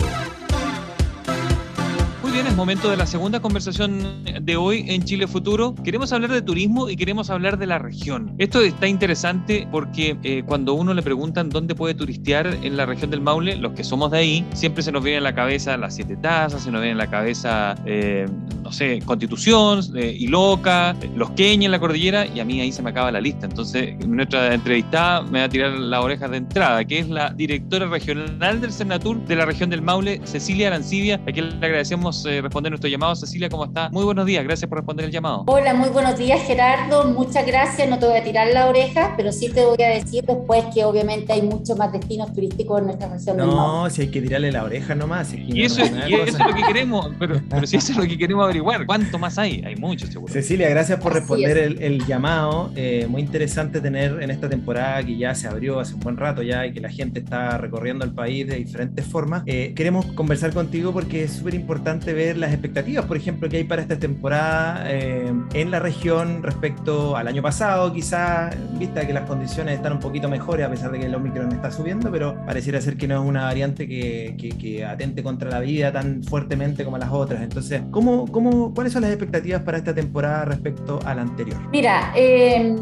Es 2.48 2.56
momento 2.56 2.90
de 2.90 2.96
la 2.96 3.06
segunda 3.06 3.42
conversación 3.42 4.24
de 4.42 4.56
hoy 4.56 4.86
en 4.88 5.04
Chile 5.04 5.28
Futuro. 5.28 5.76
Queremos 5.84 6.14
hablar 6.14 6.32
de 6.32 6.42
turismo 6.42 6.90
y 6.90 6.96
queremos 6.96 7.30
hablar 7.30 7.60
de 7.60 7.68
la 7.68 7.78
región. 7.78 8.34
Esto 8.38 8.62
está 8.62 8.88
interesante 8.88 9.68
porque 9.70 10.18
eh, 10.24 10.44
cuando 10.46 10.74
uno 10.74 10.94
le 10.94 11.02
preguntan 11.02 11.50
dónde 11.50 11.76
puede 11.76 11.94
turistear 11.94 12.48
en 12.64 12.78
la 12.78 12.86
región 12.86 13.12
del 13.12 13.20
Maule, 13.20 13.58
los 13.58 13.74
que 13.74 13.84
somos 13.84 14.12
de 14.12 14.20
ahí, 14.20 14.46
siempre 14.54 14.82
se 14.82 14.94
nos 14.94 15.04
viene 15.04 15.18
a 15.18 15.22
la 15.22 15.36
cabeza 15.36 15.76
las 15.76 15.96
siete 15.96 16.16
tazas, 16.16 16.64
se 16.64 16.72
nos 16.72 16.82
viene 16.82 16.94
a 16.94 17.06
la 17.06 17.12
cabeza, 17.12 17.76
eh, 17.86 18.26
no 18.64 18.72
sé, 18.72 19.02
Constitución, 19.06 19.82
eh, 19.96 20.16
Iloca, 20.18 20.96
Los 21.16 21.32
Queñas 21.32 21.66
en 21.66 21.72
la 21.72 21.80
cordillera, 21.80 22.26
y 22.26 22.40
a 22.40 22.46
mí 22.46 22.62
ahí 22.62 22.72
se 22.72 22.82
me 22.82 22.92
acaba 22.92 23.12
la 23.12 23.20
lista. 23.20 23.46
Entonces, 23.46 23.98
nuestra 24.08 24.54
entrevistada 24.54 25.22
me 25.22 25.40
va 25.40 25.46
a 25.46 25.50
tirar 25.50 25.72
la 25.72 26.00
oreja 26.00 26.30
de 26.30 26.38
entrada, 26.38 26.86
que 26.86 27.00
es 27.00 27.10
la 27.10 27.30
directora 27.32 27.88
regional 27.88 28.62
del 28.62 28.72
Senatur 28.72 29.22
de 29.26 29.36
la 29.36 29.46
región 29.46 29.70
del 29.70 29.82
Maule, 29.82 30.22
Cecilia 30.24 30.68
Arancibia, 30.68 31.20
a 31.28 31.32
quien 31.32 31.60
le 31.60 31.66
agradecemos 31.66 32.26
eh, 32.38 32.41
responder 32.41 32.71
nuestro 32.71 32.89
llamado. 32.89 33.15
Cecilia, 33.15 33.50
¿cómo 33.50 33.65
está? 33.65 33.89
Muy 33.89 34.04
buenos 34.04 34.26
días, 34.26 34.43
gracias 34.43 34.69
por 34.69 34.80
responder 34.80 35.06
el 35.06 35.12
llamado. 35.12 35.43
Hola, 35.47 35.73
muy 35.73 35.89
buenos 35.89 36.17
días, 36.17 36.41
Gerardo. 36.41 37.06
Muchas 37.06 37.45
gracias. 37.45 37.89
No 37.89 38.00
te 38.00 38.08
voy 38.08 38.17
a 38.17 38.23
tirar 38.23 38.47
la 38.54 38.67
oreja, 38.67 39.13
pero 39.17 39.32
sí 39.32 39.50
te 39.50 39.65
voy 39.65 39.82
a 39.84 39.89
decir 39.89 40.23
después 40.26 40.65
que 40.73 40.86
obviamente 40.86 41.34
hay 41.34 41.41
muchos 41.41 41.78
más 41.78 41.91
destinos 41.91 42.34
turísticos 42.34 42.80
en 42.80 42.86
nuestra 42.86 43.10
región 43.10 43.38
del. 43.38 43.47
No, 43.47 43.89
si 43.89 44.04
hay 44.04 44.08
que 44.10 44.21
tirarle 44.21 44.52
la 44.52 44.63
oreja 44.63 44.95
nomás. 44.95 45.34
y 45.34 45.63
eso, 45.63 45.82
es, 45.82 45.91
lo 45.91 46.54
que 46.56 46.63
queremos, 46.67 47.12
pero, 47.19 47.39
si 47.65 47.78
eso 47.78 47.91
es 47.91 47.97
lo 47.97 48.04
que 48.04 48.17
queremos 48.17 48.43
averiguar, 48.43 48.86
¿cuánto 48.86 49.17
más 49.17 49.38
hay? 49.38 49.62
Hay 49.65 49.76
muchos, 49.76 50.10
seguro. 50.10 50.32
Cecilia, 50.32 50.69
gracias 50.69 51.00
por 51.00 51.13
responder 51.13 51.58
el, 51.58 52.06
llamado. 52.06 52.71
Eh, 52.76 53.08
muy 53.10 53.21
interesante 53.21 53.82
tener 53.82 54.21
en 54.21 54.30
esta 54.30 54.47
temporada 54.47 55.04
que 55.04 55.17
ya 55.17 55.34
se 55.36 55.47
abrió 55.47 55.80
hace 55.80 55.95
un 55.95 56.00
buen 56.00 56.17
rato 56.17 56.41
ya 56.41 56.65
y 56.65 56.73
que 56.73 56.80
la 56.80 56.89
gente 56.89 57.19
está 57.19 57.58
recorriendo 57.58 58.06
el 58.06 58.12
país 58.12 58.47
de 58.47 58.56
diferentes 58.56 59.06
formas. 59.06 59.43
Eh, 59.45 59.73
queremos 59.76 60.06
conversar 60.08 60.54
contigo 60.54 60.93
porque 60.93 61.23
es 61.23 61.34
súper 61.34 61.56
importante 61.56 62.13
ver 62.18 62.38
las 62.38 62.52
expectativas, 62.52 63.06
por 63.06 63.16
ejemplo, 63.16 63.48
que 63.48 63.58
hay 63.58 63.64
para 63.64 63.82
esta 63.82 63.98
temporada 63.98 64.84
eh, 64.88 65.32
en 65.54 65.72
la 65.72 65.80
región 65.80 66.44
respecto 66.44 67.16
al 67.16 67.28
año 67.28 67.42
pasado, 67.42 67.94
quizá, 67.94 68.50
vista 68.74 69.06
que 69.06 69.14
las 69.14 69.24
condiciones 69.28 69.76
están 69.76 69.94
un 69.94 70.00
poquito 70.00 70.28
mejores 70.28 70.66
a 70.66 70.70
pesar 70.70 70.92
de 70.92 71.00
que 71.00 71.06
el 71.06 71.16
Omicron 71.16 71.52
está 71.52 71.72
subiendo, 71.72 72.12
pero 72.12 72.36
pareciera 72.46 72.82
ser 72.82 72.98
que 72.98 73.08
no 73.08 73.22
es 73.22 73.30
una 73.30 73.44
variante 73.44 73.88
que, 73.88 74.36
que, 74.60 74.84
atente 74.84 75.24
contra 75.24 75.50
la 75.50 75.60
vida 75.60 75.92
tan 75.92 76.24
fuertemente 76.24 76.84
como 76.84 76.98
las 76.98 77.12
otras. 77.12 77.42
Entonces, 77.42 77.82
¿cómo, 77.92 78.26
cómo, 78.32 78.74
¿cuáles 78.74 78.94
son 78.94 79.04
las 79.04 79.12
expectativas 79.12 79.62
para 79.62 79.78
esta 79.78 79.94
temporada 79.94 80.46
respecto 80.46 81.00
a 81.06 81.14
la 81.14 81.22
anterior? 81.22 81.58
Mira, 81.72 82.12
eh, 82.16 82.76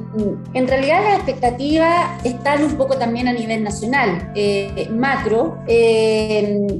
en 0.53 0.67
realidad 0.67 1.03
las 1.03 1.15
expectativas 1.17 2.23
están 2.23 2.63
un 2.63 2.75
poco 2.77 2.97
también 2.97 3.27
a 3.27 3.33
nivel 3.33 3.63
nacional, 3.63 4.31
eh, 4.35 4.89
macro. 4.91 5.63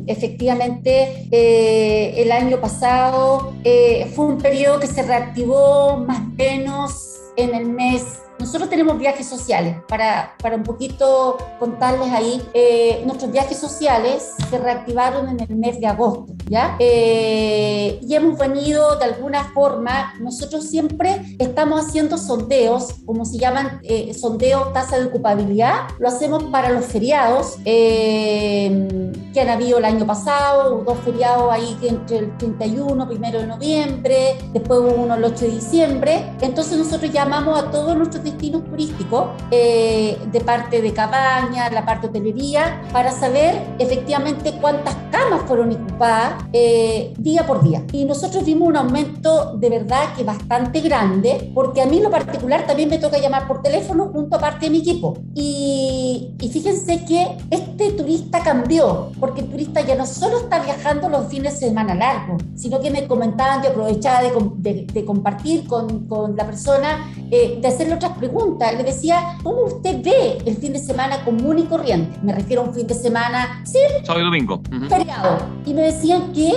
efectivamente, 0.08 1.28
el 1.32 2.32
año 2.32 2.45
pasado 2.54 3.54
eh, 3.64 4.12
fue 4.16 4.26
un 4.26 4.38
periodo 4.38 4.80
que 4.80 4.88
se 4.88 5.04
reactivó 5.04 5.98
más 5.98 6.20
o 6.20 6.36
menos 6.38 7.20
en 7.36 7.56
el 7.56 7.66
mes 7.66 8.20
nosotros 8.46 8.70
tenemos 8.70 9.00
viajes 9.00 9.28
sociales, 9.28 9.78
para, 9.88 10.36
para 10.40 10.56
un 10.56 10.62
poquito 10.62 11.38
contarles 11.58 12.12
ahí, 12.12 12.40
eh, 12.54 13.02
nuestros 13.04 13.32
viajes 13.32 13.58
sociales 13.58 14.34
se 14.52 14.60
reactivaron 14.60 15.30
en 15.30 15.40
el 15.40 15.56
mes 15.56 15.80
de 15.80 15.88
agosto, 15.88 16.32
¿ya? 16.48 16.76
Eh, 16.78 18.00
y 18.04 18.14
hemos 18.14 18.38
venido 18.38 18.98
de 18.98 19.06
alguna 19.06 19.46
forma, 19.46 20.14
nosotros 20.22 20.70
siempre 20.70 21.36
estamos 21.40 21.88
haciendo 21.88 22.20
sondeos, 22.20 22.94
como 23.08 23.26
se 23.26 23.40
llaman 23.40 23.80
eh, 23.82 24.14
sondeos 24.14 24.72
tasa 24.74 25.00
de 25.00 25.06
ocupabilidad, 25.06 25.88
lo 25.98 26.08
hacemos 26.08 26.44
para 26.44 26.70
los 26.70 26.86
feriados 26.86 27.58
que 27.64 29.42
han 29.42 29.50
habido 29.50 29.80
el 29.80 29.86
año 29.86 30.06
pasado, 30.06 30.84
dos 30.86 31.00
feriados 31.00 31.52
ahí 31.52 31.76
entre 31.82 32.20
el 32.20 32.38
31, 32.38 33.08
primero 33.08 33.40
de 33.40 33.48
noviembre, 33.48 34.38
después 34.54 34.82
uno 34.96 35.16
el 35.16 35.24
8 35.24 35.46
de 35.46 35.52
diciembre, 35.52 36.32
entonces 36.42 36.78
nosotros 36.78 37.12
llamamos 37.12 37.58
a 37.58 37.72
todos 37.72 37.98
nuestros 37.98 38.24
destinos 38.36 38.66
turísticos 38.66 39.30
eh, 39.52 40.18
de 40.32 40.42
parte 40.42 40.82
de 40.82 40.94
cabaña, 40.94 41.70
la 41.70 41.86
parte 41.86 42.08
hotelería, 42.08 42.82
para 42.92 43.12
saber 43.12 43.62
efectivamente 43.80 44.54
cuántas 44.60 44.96
camas 45.12 45.42
fueron 45.48 45.72
ocupadas 45.72 46.44
eh, 46.54 47.14
día 47.18 47.46
por 47.46 47.64
día. 47.64 47.84
Y 47.92 48.06
nosotros 48.06 48.44
vimos 48.44 48.68
un 48.68 48.78
aumento 48.78 49.56
de 49.58 49.70
verdad 49.70 50.14
que 50.16 50.24
bastante 50.24 50.82
grande, 50.82 51.52
porque 51.54 51.82
a 51.82 51.86
mí 51.86 51.98
en 51.98 52.04
lo 52.04 52.12
particular 52.12 52.66
también 52.68 52.90
me 52.90 52.98
toca 52.98 53.18
llamar 53.18 53.48
por 53.48 53.62
teléfono 53.62 54.10
junto 54.12 54.36
a 54.36 54.40
parte 54.40 54.66
de 54.66 54.72
mi 54.72 54.80
equipo. 54.80 55.18
Y, 55.34 56.34
y 56.40 56.50
fíjense 56.50 57.06
que 57.06 57.38
este 57.50 57.92
turista 57.92 58.42
cambió, 58.42 59.12
porque 59.20 59.42
el 59.42 59.50
turista 59.50 59.82
ya 59.82 59.96
no 59.96 60.06
solo 60.06 60.40
está 60.40 60.60
viajando 60.60 61.10
los 61.10 61.28
fines 61.28 61.60
de 61.60 61.68
semana 61.68 61.96
largos, 61.96 62.42
sino 62.56 62.80
que 62.80 62.92
me 62.92 63.08
comentaban 63.08 63.62
que 63.62 63.70
aprovechaba 63.70 64.22
de, 64.22 64.86
de, 64.92 65.06
compartir 65.06 65.68
con, 65.68 66.08
con, 66.08 66.36
la 66.36 66.46
persona, 66.46 67.12
eh, 67.32 67.60
de 67.62 67.68
hacerle 67.68 67.96
otras 67.96 68.18
pregunta. 68.30 68.72
Le 68.72 68.84
decía, 68.84 69.38
¿cómo 69.44 69.64
usted 69.64 70.04
ve 70.04 70.38
el 70.46 70.58
fin 70.58 70.74
de 70.74 70.80
semana 70.80 71.24
común 71.24 71.60
y 71.60 71.64
corriente? 71.64 72.18
Me 72.22 72.34
refiero 72.34 72.64
a 72.64 72.66
un 72.66 72.74
fin 72.74 72.88
de 72.88 72.94
semana, 72.94 73.62
sí, 73.66 73.80
sábado 74.04 74.22
y 74.22 74.26
domingo, 74.26 74.62
feriado. 74.90 75.38
Y 75.66 75.74
me 75.74 75.84
decían 75.84 76.34
que 76.34 76.54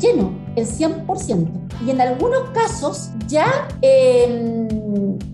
lleno, 0.00 0.32
el 0.56 0.66
100%. 0.66 1.48
Y 1.86 1.90
en 1.90 2.00
algunos 2.00 2.50
casos 2.50 3.10
ya... 3.26 3.68
Eh, 3.82 4.85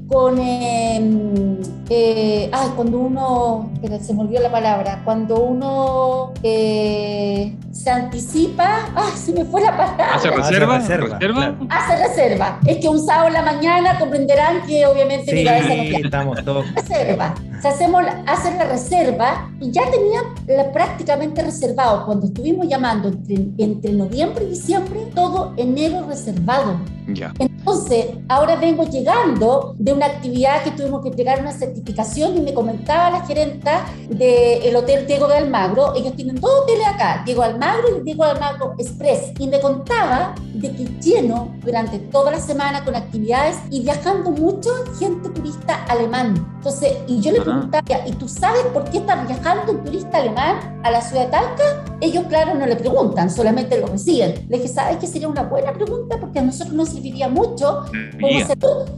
con 0.08 0.38
em, 0.38 1.58
eh, 1.88 2.48
ay, 2.52 2.68
cuando 2.76 2.98
uno, 2.98 3.70
se 4.00 4.14
me 4.14 4.22
olvidó 4.22 4.40
la 4.42 4.50
palabra, 4.50 5.02
cuando 5.04 5.42
uno 5.42 6.32
eh, 6.42 7.56
se 7.70 7.90
anticipa, 7.90 8.90
ay, 8.94 9.12
se 9.14 9.32
me 9.32 9.44
fue 9.44 9.62
la 9.62 9.76
palabra. 9.76 10.14
¿Hace 10.14 10.30
reserva? 10.30 10.76
Hace 10.76 10.96
reserva. 10.96 11.56
Hace 11.68 12.08
reserva. 12.08 12.60
Es 12.66 12.78
que 12.78 12.88
un 12.88 13.04
sábado 13.04 13.28
en 13.28 13.34
la 13.34 13.42
mañana 13.42 13.98
comprenderán 13.98 14.62
que 14.66 14.86
obviamente 14.86 15.30
sí, 15.30 15.36
mi 15.36 15.44
cabeza 15.44 15.74
no 15.74 16.04
estamos 16.04 16.44
todos. 16.44 16.74
Reserva. 16.74 17.34
O 17.64 17.68
hacemos, 17.68 18.02
hacen 18.26 18.58
la 18.58 18.64
reserva 18.64 19.50
y 19.60 19.70
ya 19.70 19.82
tenían 19.90 20.24
la, 20.46 20.72
prácticamente 20.72 21.42
reservado. 21.42 22.06
Cuando 22.06 22.26
estuvimos 22.26 22.66
llamando 22.68 23.08
entre, 23.08 23.36
entre 23.58 23.92
noviembre 23.92 24.44
y 24.44 24.50
diciembre, 24.50 25.06
todo 25.14 25.52
enero 25.56 26.06
reservado. 26.08 26.80
Ya. 27.08 27.32
Entonces, 27.38 28.06
ahora 28.28 28.56
vengo 28.56 28.84
llegando 28.84 29.51
de 29.76 29.92
una 29.92 30.06
actividad 30.06 30.62
que 30.62 30.70
tuvimos 30.72 31.02
que 31.02 31.08
entregar 31.08 31.40
una 31.40 31.52
certificación 31.52 32.36
y 32.36 32.40
me 32.40 32.54
comentaba 32.54 33.10
la 33.10 33.26
gerenta 33.26 33.84
del 34.08 34.74
Hotel 34.76 35.06
Diego 35.06 35.28
de 35.28 35.36
Almagro, 35.36 35.94
ellos 35.94 36.14
tienen 36.14 36.36
dos 36.36 36.62
hoteles 36.62 36.86
acá, 36.86 37.22
Diego 37.24 37.42
Almagro 37.42 37.98
y 37.98 38.02
Diego 38.02 38.24
Almagro 38.24 38.74
Express, 38.78 39.32
y 39.38 39.46
me 39.46 39.60
contaba 39.60 40.34
de 40.54 40.70
que 40.72 40.84
lleno 41.00 41.54
durante 41.64 41.98
toda 41.98 42.30
la 42.30 42.40
semana 42.40 42.84
con 42.84 42.94
actividades 42.94 43.56
y 43.70 43.80
viajando 43.82 44.30
mucho 44.30 44.70
gente 44.98 45.28
turista 45.30 45.84
alemán. 45.84 46.51
Entonces, 46.62 46.96
y 47.08 47.20
yo 47.20 47.32
le 47.32 47.40
preguntaba, 47.40 47.84
¿y 48.06 48.12
tú 48.12 48.28
sabes 48.28 48.62
por 48.72 48.84
qué 48.84 48.98
está 48.98 49.24
viajando 49.24 49.72
un 49.72 49.82
turista 49.82 50.18
alemán 50.18 50.80
a 50.84 50.92
la 50.92 51.00
ciudad 51.00 51.24
de 51.24 51.30
Talca? 51.32 51.84
Ellos, 52.00 52.24
claro, 52.28 52.54
no 52.54 52.66
le 52.66 52.76
preguntan, 52.76 53.30
solamente 53.30 53.80
lo 53.80 53.88
reciben. 53.88 54.46
Le 54.48 54.58
dije, 54.58 54.68
¿sabes 54.68 54.98
que 54.98 55.08
sería 55.08 55.26
una 55.26 55.42
buena 55.42 55.72
pregunta? 55.72 56.20
Porque 56.20 56.38
a 56.38 56.42
nosotros 56.42 56.72
nos 56.72 56.90
serviría 56.90 57.26
mucho 57.26 57.86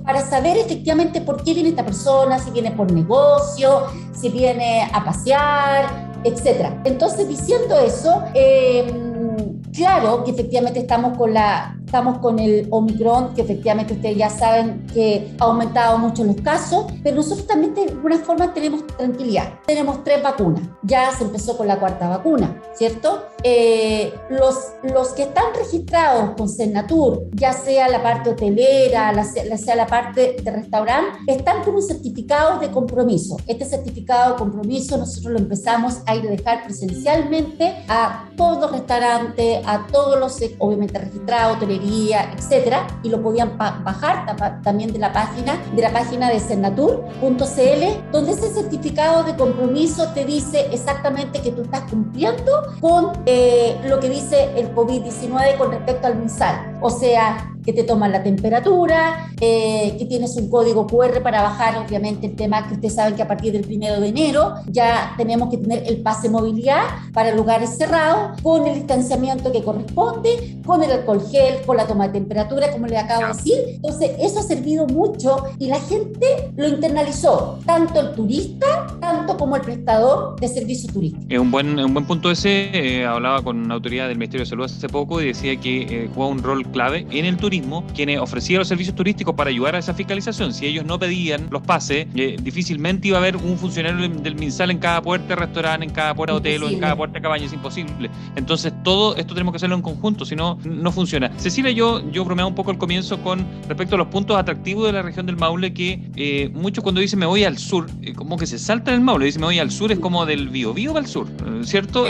para 0.05 0.21
saber 0.21 0.59
efectivamente 0.59 1.23
por 1.23 1.43
qué 1.43 1.55
viene 1.55 1.71
esta 1.71 1.87
persona, 1.87 2.39
si 2.39 2.51
viene 2.51 2.71
por 2.73 2.93
negocio, 2.93 3.85
si 4.13 4.29
viene 4.29 4.87
a 4.93 5.03
pasear, 5.03 6.13
etc. 6.23 6.71
Entonces, 6.85 7.27
diciendo 7.27 7.79
eso, 7.79 8.25
em, 8.35 9.63
claro 9.73 10.23
que 10.23 10.33
efectivamente 10.33 10.81
estamos 10.81 11.17
con 11.17 11.33
la 11.33 11.79
estamos 11.95 12.19
con 12.19 12.41
el 12.41 12.67
Omicron, 12.71 13.35
que 13.35 13.43
efectivamente 13.43 13.95
ustedes 13.95 14.17
ya 14.17 14.29
saben 14.29 14.85
que 14.93 15.33
ha 15.39 15.45
aumentado 15.45 15.97
mucho 15.97 16.25
los 16.25 16.35
casos, 16.41 16.87
pero 17.05 17.15
nosotros 17.15 17.47
también 17.47 17.73
de 17.73 17.83
alguna 17.83 18.19
forma 18.19 18.53
tenemos 18.53 18.85
tranquilidad. 18.85 19.61
Tenemos 19.65 20.03
tres 20.03 20.21
vacunas, 20.21 20.63
ya 20.83 21.13
se 21.13 21.23
empezó 21.23 21.57
con 21.57 21.69
la 21.69 21.79
cuarta 21.79 22.09
vacuna, 22.09 22.61
¿cierto? 22.75 23.27
Eh, 23.45 24.13
los, 24.29 24.73
los 24.83 25.11
que 25.11 25.23
están 25.23 25.45
registrados 25.55 26.31
con 26.37 26.49
Senatur, 26.49 27.29
ya 27.33 27.53
sea 27.53 27.89
la 27.89 28.03
parte 28.03 28.31
hotelera, 28.31 29.13
la, 29.13 29.23
sea 29.25 29.77
la 29.77 29.87
parte 29.87 30.37
de 30.43 30.51
restaurante, 30.51 31.21
están 31.29 31.63
con 31.63 31.77
un 31.77 31.83
certificado 31.83 32.59
de 32.59 32.73
compromiso. 32.73 33.37
Este 33.47 33.67
certificado 33.67 34.33
de 34.33 34.39
compromiso 34.39 34.97
nosotros 34.97 35.33
lo 35.33 35.39
empezamos 35.39 35.99
a 36.07 36.17
ir 36.17 36.27
a 36.27 36.31
dejar 36.31 36.65
presencialmente 36.65 37.85
a 37.87 38.31
todos 38.37 38.63
los 38.63 38.73
restaurantes, 38.73 39.63
a 39.65 39.87
todos 39.93 40.19
los, 40.19 40.41
obviamente, 40.59 40.99
registrados, 40.99 41.59
hotelería, 41.59 41.84
etcétera, 41.85 42.87
y 43.03 43.09
lo 43.09 43.23
podían 43.23 43.57
bajar 43.59 44.63
también 44.63 44.93
de 44.93 44.99
la 44.99 45.13
página 45.13 45.59
de 45.75 45.83
la 45.83 45.93
página 45.93 46.31
de 46.31 46.41
Senatur.cl, 46.41 48.11
donde 48.13 48.33
ese 48.33 48.53
certificado 48.53 49.25
de 49.25 49.37
compromiso 49.37 50.09
te 50.13 50.25
dice 50.25 50.69
exactamente 50.73 51.41
que 51.41 51.53
tú 51.53 51.63
estás 51.63 51.83
cumpliendo 51.91 52.53
con 52.81 53.13
eh, 53.27 53.77
lo 53.87 54.01
que 54.01 54.09
dice 54.09 54.51
el 54.57 54.75
COVID-19 54.75 55.59
con 55.59 55.71
respecto 55.71 56.07
al 56.07 56.17
MinSal. 56.17 56.74
O 56.87 56.91
sea, 56.91 57.51
que 57.65 57.73
te 57.73 57.83
toman 57.83 58.13
la 58.13 58.23
temperatura, 58.23 59.31
eh, 59.41 59.97
que 59.99 60.05
tienes 60.05 60.37
un 60.37 60.51
código 60.51 60.87
QR 60.87 61.23
para 61.23 61.41
bajar, 61.41 61.79
obviamente, 61.79 62.27
el 62.27 62.37
tema 62.37 62.69
que 62.69 62.75
ustedes 62.75 62.95
saben 62.95 63.17
que 63.17 63.23
a 63.23 63.27
partir 63.27 63.53
del 63.53 63.63
primero 63.63 64.01
de 64.01 64.09
enero 64.09 64.57
ya 64.67 65.15
tenemos 65.17 65.49
que 65.49 65.57
tener 65.57 65.83
el 65.87 66.03
pase 66.03 66.29
movilidad 66.29 66.83
para 67.15 67.35
lugares 67.35 67.79
cerrados, 67.79 68.39
con 68.43 68.67
el 68.67 68.75
distanciamiento 68.75 69.51
que 69.51 69.63
corresponde, 69.63 70.59
con 70.67 70.83
el 70.83 70.93
alcohol 70.93 71.23
gel, 71.31 71.63
con 71.65 71.79
la 71.79 71.87
toma 71.87 72.09
de 72.09 72.13
temperatura, 72.13 72.71
como 72.71 72.87
le 72.87 72.99
acabo 72.99 73.23
de 73.23 73.29
decir. 73.29 73.57
Entonces, 73.77 74.11
eso 74.19 74.41
ha 74.41 74.43
servido 74.43 74.87
mucho 74.87 75.43
y 75.59 75.69
la 75.69 75.81
gente 75.81 76.51
lo 76.55 76.69
internalizó, 76.69 77.61
tanto 77.65 77.99
el 77.99 78.13
turista, 78.13 78.89
tanto 79.01 79.39
como 79.39 79.57
el 79.57 79.63
prestador 79.63 80.39
de 80.39 80.49
servicio 80.49 80.93
turístico. 80.93 81.25
Es 81.31 81.39
un 81.39 81.51
buen, 81.51 81.79
un 81.79 81.95
buen 81.95 82.07
punto 82.07 82.31
ese. 82.31 82.71
Eh, 82.75 83.07
hablaba 83.07 83.43
con 83.43 83.59
una 83.59 83.77
autoridad 83.77 84.09
del 84.09 84.19
Ministerio 84.19 84.45
de 84.45 84.51
Salud 84.51 84.65
hace 84.65 84.89
poco 84.89 85.23
y 85.23 85.29
decía 85.29 85.57
que 85.57 85.83
eh, 85.83 86.11
juega 86.15 86.31
un 86.31 86.43
rol 86.43 86.74
clave 86.75 87.07
en 87.11 87.25
el 87.25 87.37
turismo 87.37 87.87
quienes 87.95 88.19
ofrecían 88.19 88.59
los 88.59 88.69
servicios 88.69 88.97
turísticos 88.97 89.35
para 89.35 89.51
ayudar 89.51 89.77
a 89.77 89.79
esa 89.79 89.95
fiscalización. 89.95 90.53
Si 90.53 90.67
ellos 90.67 90.85
no 90.85 90.99
pedían 90.99 91.47
los 91.51 91.63
pases, 91.63 92.07
eh, 92.17 92.37
difícilmente 92.43 93.09
iba 93.09 93.19
a 93.19 93.21
haber 93.21 93.37
un 93.37 93.57
funcionario 93.57 94.09
del 94.09 94.35
MinSal 94.35 94.71
en 94.73 94.79
cada 94.79 95.01
puerta 95.01 95.29
de 95.29 95.37
restaurante, 95.37 95.87
en 95.87 95.93
cada 95.93 96.15
puerta 96.15 96.33
de 96.33 96.39
hotel 96.39 96.63
o 96.65 96.69
en 96.69 96.81
cada 96.81 96.97
puerta 96.97 97.15
de 97.15 97.23
cabaña. 97.23 97.47
Es 97.47 97.53
imposible. 97.53 98.11
Entonces, 98.37 98.73
todo 98.83 99.17
esto 99.17 99.35
tenemos 99.35 99.53
que 99.53 99.57
hacerlo 99.57 99.77
en 99.77 99.83
conjunto, 99.83 100.25
si 100.25 100.35
no, 100.35 100.59
no 100.65 100.93
funciona. 100.93 101.31
Cecilia, 101.39 101.71
yo, 101.71 102.03
yo 102.11 102.25
bromeaba 102.25 102.49
un 102.49 102.55
poco 102.55 102.71
al 102.71 102.79
comienzo 102.79 103.23
con 103.23 103.47
respecto 103.69 103.95
a 103.95 103.99
los 103.99 104.09
puntos 104.09 104.37
atractivos 104.37 104.87
de 104.87 104.93
la 104.93 105.03
región 105.03 105.27
del 105.27 105.37
Maule, 105.37 105.73
que 105.73 106.01
eh, 106.17 106.51
muchos 106.53 106.83
cuando 106.83 107.01
dicen 107.01 107.19
me 107.21 107.27
voy 107.27 107.45
al 107.45 107.57
sur, 107.57 107.87
eh, 108.03 108.13
como 108.13 108.37
que 108.37 108.47
se 108.47 108.59
salta 108.59 108.91
en 108.91 108.99
el 108.99 109.05
Maule, 109.05 109.27
dicen 109.27 109.41
me 109.41 109.47
voy 109.47 109.59
al 109.61 109.71
sur, 109.71 109.93
es 109.93 109.99
como 110.01 110.27
del 110.27 110.49
Bío, 110.49 110.75
Bío 110.75 110.97
al 110.97 111.07
sur, 111.07 111.29
¿cierto? 111.63 112.07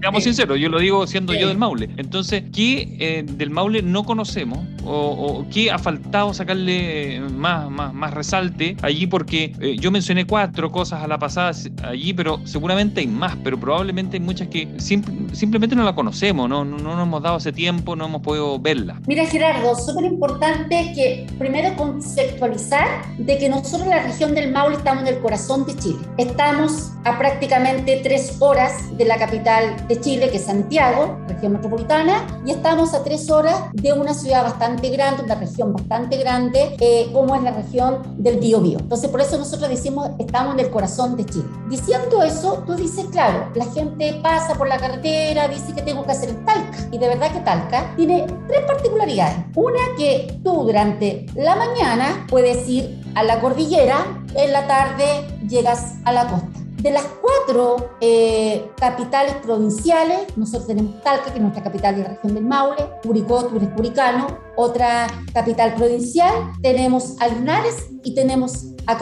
seamos 0.00 0.24
sinceros, 0.24 0.58
yo 0.60 0.68
lo 0.68 0.78
digo 0.78 1.06
siendo 1.06 1.34
yo 1.34 1.48
del 1.48 1.58
Maule. 1.58 1.88
Entonces, 1.96 2.44
¿qué 2.52 3.24
del 3.26 3.50
Maule 3.50 3.82
no 3.82 3.93
conocemos? 4.02 4.58
o, 4.86 5.46
qué 5.50 5.70
ha 5.70 5.78
faltado 5.78 6.34
sacarle 6.34 7.20
más, 7.20 7.70
más, 7.70 7.92
más 7.94 8.12
resalte 8.12 8.76
allí? 8.82 9.06
Porque 9.06 9.54
eh, 9.60 9.76
yo 9.78 9.90
mencioné 9.90 10.26
cuatro 10.26 10.70
cosas 10.70 11.02
a 11.02 11.08
la 11.08 11.18
pasada 11.18 11.52
allí, 11.82 12.12
pero 12.12 12.40
seguramente 12.44 13.00
hay 13.00 13.06
más, 13.06 13.36
pero 13.42 13.58
probablemente 13.58 14.16
hay 14.16 14.22
muchas 14.22 14.48
que 14.48 14.68
simplemente 14.78 15.76
no 15.76 15.84
la 15.84 15.94
conocemos, 15.94 16.48
¿no? 16.48 16.64
No, 16.64 16.78
nos 16.78 17.02
hemos 17.02 17.22
dado 17.22 17.38
ese 17.38 17.52
tiempo, 17.52 17.96
no 17.96 18.06
hemos 18.06 18.22
podido 18.22 18.58
verla. 18.58 19.00
Mira 19.06 19.26
Gerardo, 19.26 19.74
súper 19.76 20.04
importante 20.04 20.92
que 20.94 21.26
primero 21.38 21.74
conceptualizar 21.76 22.86
de 23.18 23.38
que 23.38 23.48
nosotros 23.48 23.86
la 23.86 24.02
región 24.02 24.34
del 24.34 24.52
Maule 24.52 24.76
estamos 24.76 25.02
en 25.02 25.14
el 25.14 25.20
corazón 25.20 25.66
de 25.66 25.76
Chile. 25.76 25.98
Estamos 26.18 26.92
a 27.04 27.18
prácticamente 27.18 28.00
tres 28.02 28.36
horas 28.40 28.72
de 28.96 29.04
la 29.04 29.18
capital 29.18 29.76
de 29.88 30.00
Chile, 30.00 30.30
que 30.30 30.38
es 30.38 30.44
Santiago, 30.44 31.18
región 31.28 31.52
metropolitana, 31.52 32.26
y 32.46 32.50
estamos 32.50 32.94
a 32.94 33.04
tres 33.04 33.30
horas 33.30 33.56
de 33.84 33.92
una 33.92 34.14
ciudad 34.14 34.42
bastante 34.42 34.88
grande, 34.88 35.24
una 35.24 35.34
región 35.34 35.74
bastante 35.74 36.16
grande, 36.16 36.74
eh, 36.80 37.10
como 37.12 37.34
es 37.34 37.42
la 37.42 37.50
región 37.50 37.98
del 38.16 38.38
Biobío. 38.38 38.78
Entonces, 38.78 39.10
por 39.10 39.20
eso 39.20 39.36
nosotros 39.36 39.68
decimos, 39.68 40.08
estamos 40.18 40.54
en 40.54 40.60
el 40.60 40.70
corazón 40.70 41.16
de 41.16 41.26
Chile. 41.26 41.44
Diciendo 41.68 42.22
eso, 42.22 42.64
tú 42.66 42.76
dices, 42.76 43.04
claro, 43.12 43.50
la 43.54 43.66
gente 43.66 44.18
pasa 44.22 44.54
por 44.54 44.68
la 44.68 44.78
carretera, 44.78 45.48
dice 45.48 45.74
que 45.74 45.82
tengo 45.82 46.02
que 46.02 46.12
hacer 46.12 46.32
Talca. 46.46 46.78
Y 46.92 46.96
de 46.96 47.08
verdad 47.08 47.30
que 47.30 47.40
Talca 47.40 47.92
tiene 47.94 48.24
tres 48.48 48.62
particularidades. 48.66 49.36
Una 49.54 49.80
que 49.98 50.40
tú 50.42 50.64
durante 50.64 51.26
la 51.34 51.54
mañana 51.54 52.26
puedes 52.30 52.66
ir 52.66 53.04
a 53.14 53.22
la 53.22 53.38
cordillera, 53.38 53.98
en 54.34 54.50
la 54.50 54.66
tarde 54.66 55.26
llegas 55.46 55.96
a 56.06 56.12
la 56.12 56.26
costa. 56.26 56.63
De 56.76 56.90
las 56.90 57.04
cuatro 57.04 57.96
eh, 58.00 58.70
capitales 58.76 59.34
provinciales, 59.36 60.36
nosotros 60.36 60.66
tenemos 60.66 61.00
Talca, 61.02 61.30
que 61.30 61.38
es 61.38 61.40
nuestra 61.40 61.62
capital 61.62 61.96
de 61.96 62.02
la 62.02 62.08
región 62.10 62.34
del 62.34 62.44
Maule, 62.44 62.90
Curicó, 63.02 63.46
tú 63.46 63.56
eres 63.56 63.70
curicano, 63.70 64.26
otra 64.56 65.06
capital 65.32 65.74
provincial, 65.74 66.32
tenemos 66.62 67.20
a 67.20 67.28
Linares 67.28 67.86
y 68.02 68.14
tenemos 68.14 68.66
a 68.86 68.98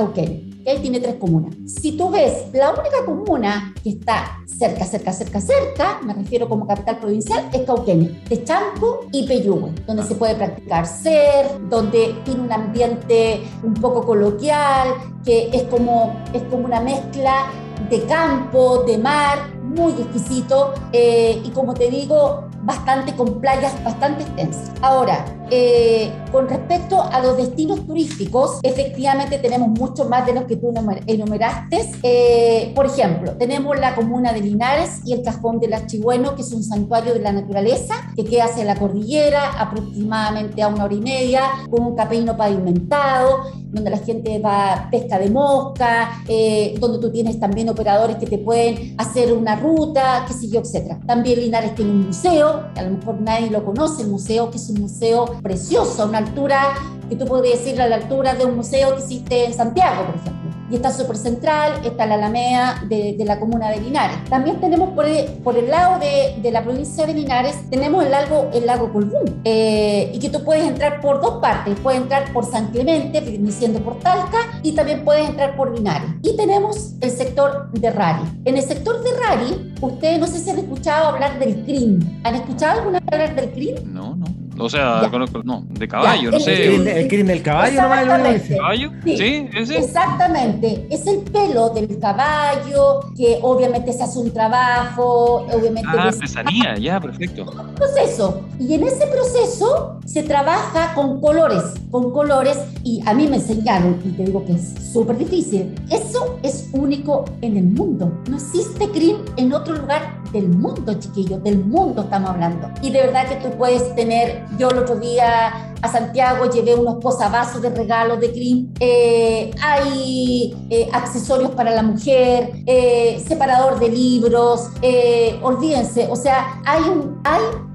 que 0.63 0.71
ahí 0.71 0.79
tiene 0.79 1.01
tres 1.01 1.17
comunas. 1.17 1.55
Si 1.67 1.93
tú 1.93 2.11
ves, 2.11 2.47
la 2.53 2.71
única 2.71 3.05
comuna 3.05 3.75
que 3.83 3.91
está 3.91 4.39
cerca, 4.47 4.85
cerca, 4.85 5.13
cerca, 5.13 5.41
cerca, 5.41 6.01
me 6.03 6.15
refiero 6.15 6.49
como 6.49 6.67
capital 6.67 6.99
provincial, 6.99 7.49
es 7.53 7.63
Cauquenes, 7.63 8.25
Techampo 8.25 9.07
y 9.13 9.27
Peyúgue, 9.27 9.73
donde 9.87 10.05
se 10.05 10.15
puede 10.15 10.35
practicar 10.35 10.87
ser, 10.87 11.47
donde 11.69 12.15
tiene 12.25 12.43
un 12.43 12.53
ambiente 12.53 13.43
un 13.63 13.75
poco 13.75 14.05
coloquial, 14.05 14.89
que 15.25 15.51
es 15.53 15.65
como, 15.65 16.15
es 16.33 16.43
como 16.45 16.67
una 16.67 16.81
mezcla 16.81 17.51
de 17.91 18.03
campo, 18.05 18.85
de 18.85 18.99
mar, 18.99 19.39
muy 19.63 19.93
exquisito 19.93 20.75
eh, 20.93 21.41
y 21.45 21.51
como 21.51 21.75
te 21.75 21.89
digo, 21.89 22.45
bastante 22.63 23.15
con 23.15 23.41
playas 23.41 23.73
bastante 23.83 24.23
extensas. 24.23 24.71
Ahora, 24.83 25.25
eh, 25.55 26.11
con 26.31 26.49
respecto 26.49 27.03
a 27.03 27.21
los 27.21 27.37
destinos 27.37 27.87
turísticos, 27.87 28.61
efectivamente 28.63 29.37
tenemos 29.37 29.69
mucho 29.69 30.07
más 30.07 30.25
de 30.25 30.33
los 30.33 30.45
que 30.45 30.57
tú 30.57 30.73
enumeraste. 31.07 31.91
Eh, 32.03 32.73
por 32.75 32.87
ejemplo, 32.87 33.33
tenemos 33.33 33.79
la 33.79 33.95
comuna 33.95 34.33
de 34.33 34.41
Linares 34.41 35.01
y 35.05 35.13
el 35.13 35.21
Cajón 35.21 35.61
del 35.61 35.75
Archigüeno, 35.75 36.35
que 36.37 36.41
es 36.41 36.53
un 36.53 36.65
santuario 36.65 37.13
de 37.13 37.21
la 37.21 37.33
naturaleza 37.33 37.95
que 38.17 38.25
queda 38.25 38.47
hacia 38.47 38.65
la 38.65 38.77
cordillera, 38.77 39.61
aproximadamente 39.61 40.63
a 40.63 40.69
una 40.69 40.85
hora 40.85 40.95
y 40.95 41.01
media, 41.03 41.43
con 41.71 41.85
un 41.85 41.95
camino 41.95 42.35
pavimentado, 42.35 43.41
donde 43.73 43.91
la 43.91 43.99
gente 43.99 44.39
va 44.39 44.89
pesca 44.91 45.19
de 45.19 45.29
mosca, 45.29 46.23
eh, 46.29 46.75
donde 46.81 46.99
tú 46.99 47.11
tienes 47.13 47.39
también 47.39 47.69
operadores 47.69 48.17
que 48.17 48.27
te 48.27 48.39
pueden 48.39 48.95
hacer 48.97 49.35
una 49.35 49.57
ruta, 49.57 50.25
qué 50.27 50.33
sé 50.33 50.49
yo, 50.49 50.61
etc. 50.61 50.97
También 51.07 51.41
Linares 51.41 51.75
tiene 51.75 51.91
un 51.91 52.07
museo, 52.07 52.71
a 52.75 52.83
lo 52.83 52.97
mejor 52.97 53.21
nadie 53.21 53.51
lo 53.51 53.63
conoce, 53.67 54.03
el 54.03 54.09
museo, 54.09 54.51
que 54.51 54.57
es 54.57 54.71
un 54.71 54.81
museo 54.81 55.27
precioso, 55.43 56.03
a 56.03 56.07
una 56.07 56.19
altura 56.19 56.75
y 57.11 57.17
tú 57.17 57.27
podrías 57.27 57.67
ir 57.67 57.81
a 57.81 57.89
la 57.89 57.97
altura 57.97 58.35
de 58.35 58.45
un 58.45 58.57
museo 58.57 58.95
que 58.95 59.03
existe 59.03 59.45
en 59.45 59.55
Santiago, 59.55 60.07
por 60.07 60.17
ejemplo 60.17 60.43
y 60.73 60.77
está 60.77 60.91
súper 60.91 61.19
central, 61.19 61.85
está 61.85 62.07
la 62.07 62.15
Alameda 62.15 62.83
de, 62.89 63.15
de, 63.19 63.25
la 63.27 63.39
comuna 63.39 63.69
de 63.71 63.79
Linares. 63.79 64.17
También 64.31 64.59
tenemos 64.59 64.91
por 64.95 65.05
el, 65.05 65.27
por 65.45 65.55
el 65.59 65.69
lado 65.69 65.99
de, 65.99 66.41
de, 66.41 66.51
la 66.51 66.65
provincia 66.65 67.05
de 67.07 67.13
Linares, 67.13 67.69
tenemos 67.69 68.03
el 68.03 68.11
lago, 68.11 68.49
el 68.55 68.65
lago 68.65 68.91
Colbún, 68.91 69.43
eh, 69.45 70.11
y 70.15 70.19
que 70.19 70.31
tú 70.31 70.43
puedes 70.43 70.67
entrar 70.67 71.03
por 71.03 71.21
dos 71.21 71.43
partes, 71.43 71.79
puedes 71.83 72.01
entrar 72.01 72.33
por 72.33 72.47
San 72.47 72.69
Clemente, 72.69 73.21
diciendo 73.21 73.81
por 73.81 73.99
Talca, 73.99 74.39
y 74.63 74.73
también 74.73 75.05
puedes 75.05 75.29
entrar 75.29 75.57
por 75.57 75.77
Linares. 75.77 76.09
Y 76.23 76.39
tenemos 76.39 76.95
el 77.03 77.11
sector 77.11 77.71
de 77.73 77.91
Rari. 77.91 78.23
En 78.47 78.57
el 78.57 78.63
sector 78.63 79.05
de 79.05 79.11
Rari, 79.13 79.75
ustedes 79.79 80.19
no 80.19 80.27
sé 80.27 80.39
si 80.39 80.49
han 80.49 80.59
escuchado 80.59 81.09
hablar 81.09 81.39
del 81.39 81.65
CRIM. 81.65 82.23
¿Han 82.25 82.35
escuchado 82.35 82.79
alguna 82.79 82.99
vez 83.01 83.09
hablar 83.13 83.35
del 83.35 83.51
CRIM? 83.53 83.93
No, 83.93 84.17
no. 84.17 84.42
O 84.59 84.69
sea, 84.69 85.09
conozco, 85.11 85.41
no, 85.45 85.65
de 85.71 85.89
caballo, 85.89 86.25
Ya, 86.25 86.31
no 86.31 86.37
el 86.37 86.43
sé. 86.43 86.75
El, 86.75 86.87
el 86.87 87.09
crimen 87.09 87.27
del 87.29 87.43
caballo 87.43 87.81
nomás 87.83 88.35
dice. 88.35 88.57
¿Caballo? 88.57 88.91
Sí. 89.05 89.17
Sí, 89.17 89.49
ese. 89.55 89.79
Exactamente, 89.79 90.87
es 90.91 91.07
el 91.07 91.19
pelo 91.21 91.71
del 91.71 91.99
caballo 91.99 93.01
que 93.17 93.39
obviamente 93.43 93.93
se 93.93 94.03
hace 94.03 94.19
un 94.19 94.31
trabajo, 94.33 95.47
obviamente 95.53 95.89
Ah, 95.93 96.09
es 96.09 96.17
artesanía, 96.17 96.77
ya, 96.79 97.01
perfecto. 97.01 97.45
un 97.51 97.75
proceso. 97.75 98.43
Y 98.61 98.75
en 98.75 98.85
ese 98.85 99.07
proceso 99.07 99.99
se 100.05 100.23
trabaja 100.23 100.95
con 100.95 101.21
colores, 101.21 101.63
con 101.91 102.13
colores, 102.13 102.59
y 102.85 103.01
a 103.07 103.15
mí 103.15 103.27
me 103.29 103.37
enseñaron, 103.37 104.01
y 104.05 104.11
te 104.11 104.25
digo 104.25 104.45
que 104.45 104.53
es 104.53 104.75
súper 104.93 105.17
difícil, 105.19 105.75
eso 105.91 106.39
es 106.43 106.69
único 106.73 107.25
en 107.41 107.57
el 107.57 107.65
mundo. 107.65 108.13
No 108.29 108.37
existe 108.37 108.89
CRIM 108.91 109.17
en 109.37 109.53
otro 109.53 109.75
lugar 109.77 110.21
del 110.33 110.49
mundo, 110.49 110.95
chiquillos, 110.99 111.43
del 111.43 111.59
mundo 111.65 112.03
estamos 112.03 112.31
hablando. 112.31 112.71
Y 112.83 112.91
de 112.91 113.01
verdad 113.03 113.27
que 113.29 113.37
tú 113.37 113.57
puedes 113.57 113.95
tener, 113.95 114.42
yo 114.59 114.69
el 114.71 114.79
otro 114.79 114.97
día 114.97 115.73
a 115.83 115.89
Santiago 115.89 116.49
llevé 116.49 116.77
unos 116.77 117.03
posavasos 117.03 117.61
de 117.61 117.71
regalo 117.71 118.17
de 118.17 118.31
CRIM, 118.33 118.73
eh, 118.79 119.51
hay 119.61 120.55
eh, 120.71 120.89
accesorios 120.93 121.51
para 121.51 121.73
la 121.73 121.83
mujer, 121.83 122.53
eh, 122.67 123.23
separador 123.27 123.81
de 123.81 123.89
libros, 123.89 124.69
eh, 124.81 125.39
olvídense, 125.43 126.07
o 126.09 126.15
sea, 126.15 126.63
hay 126.65 126.83
un, 126.85 127.21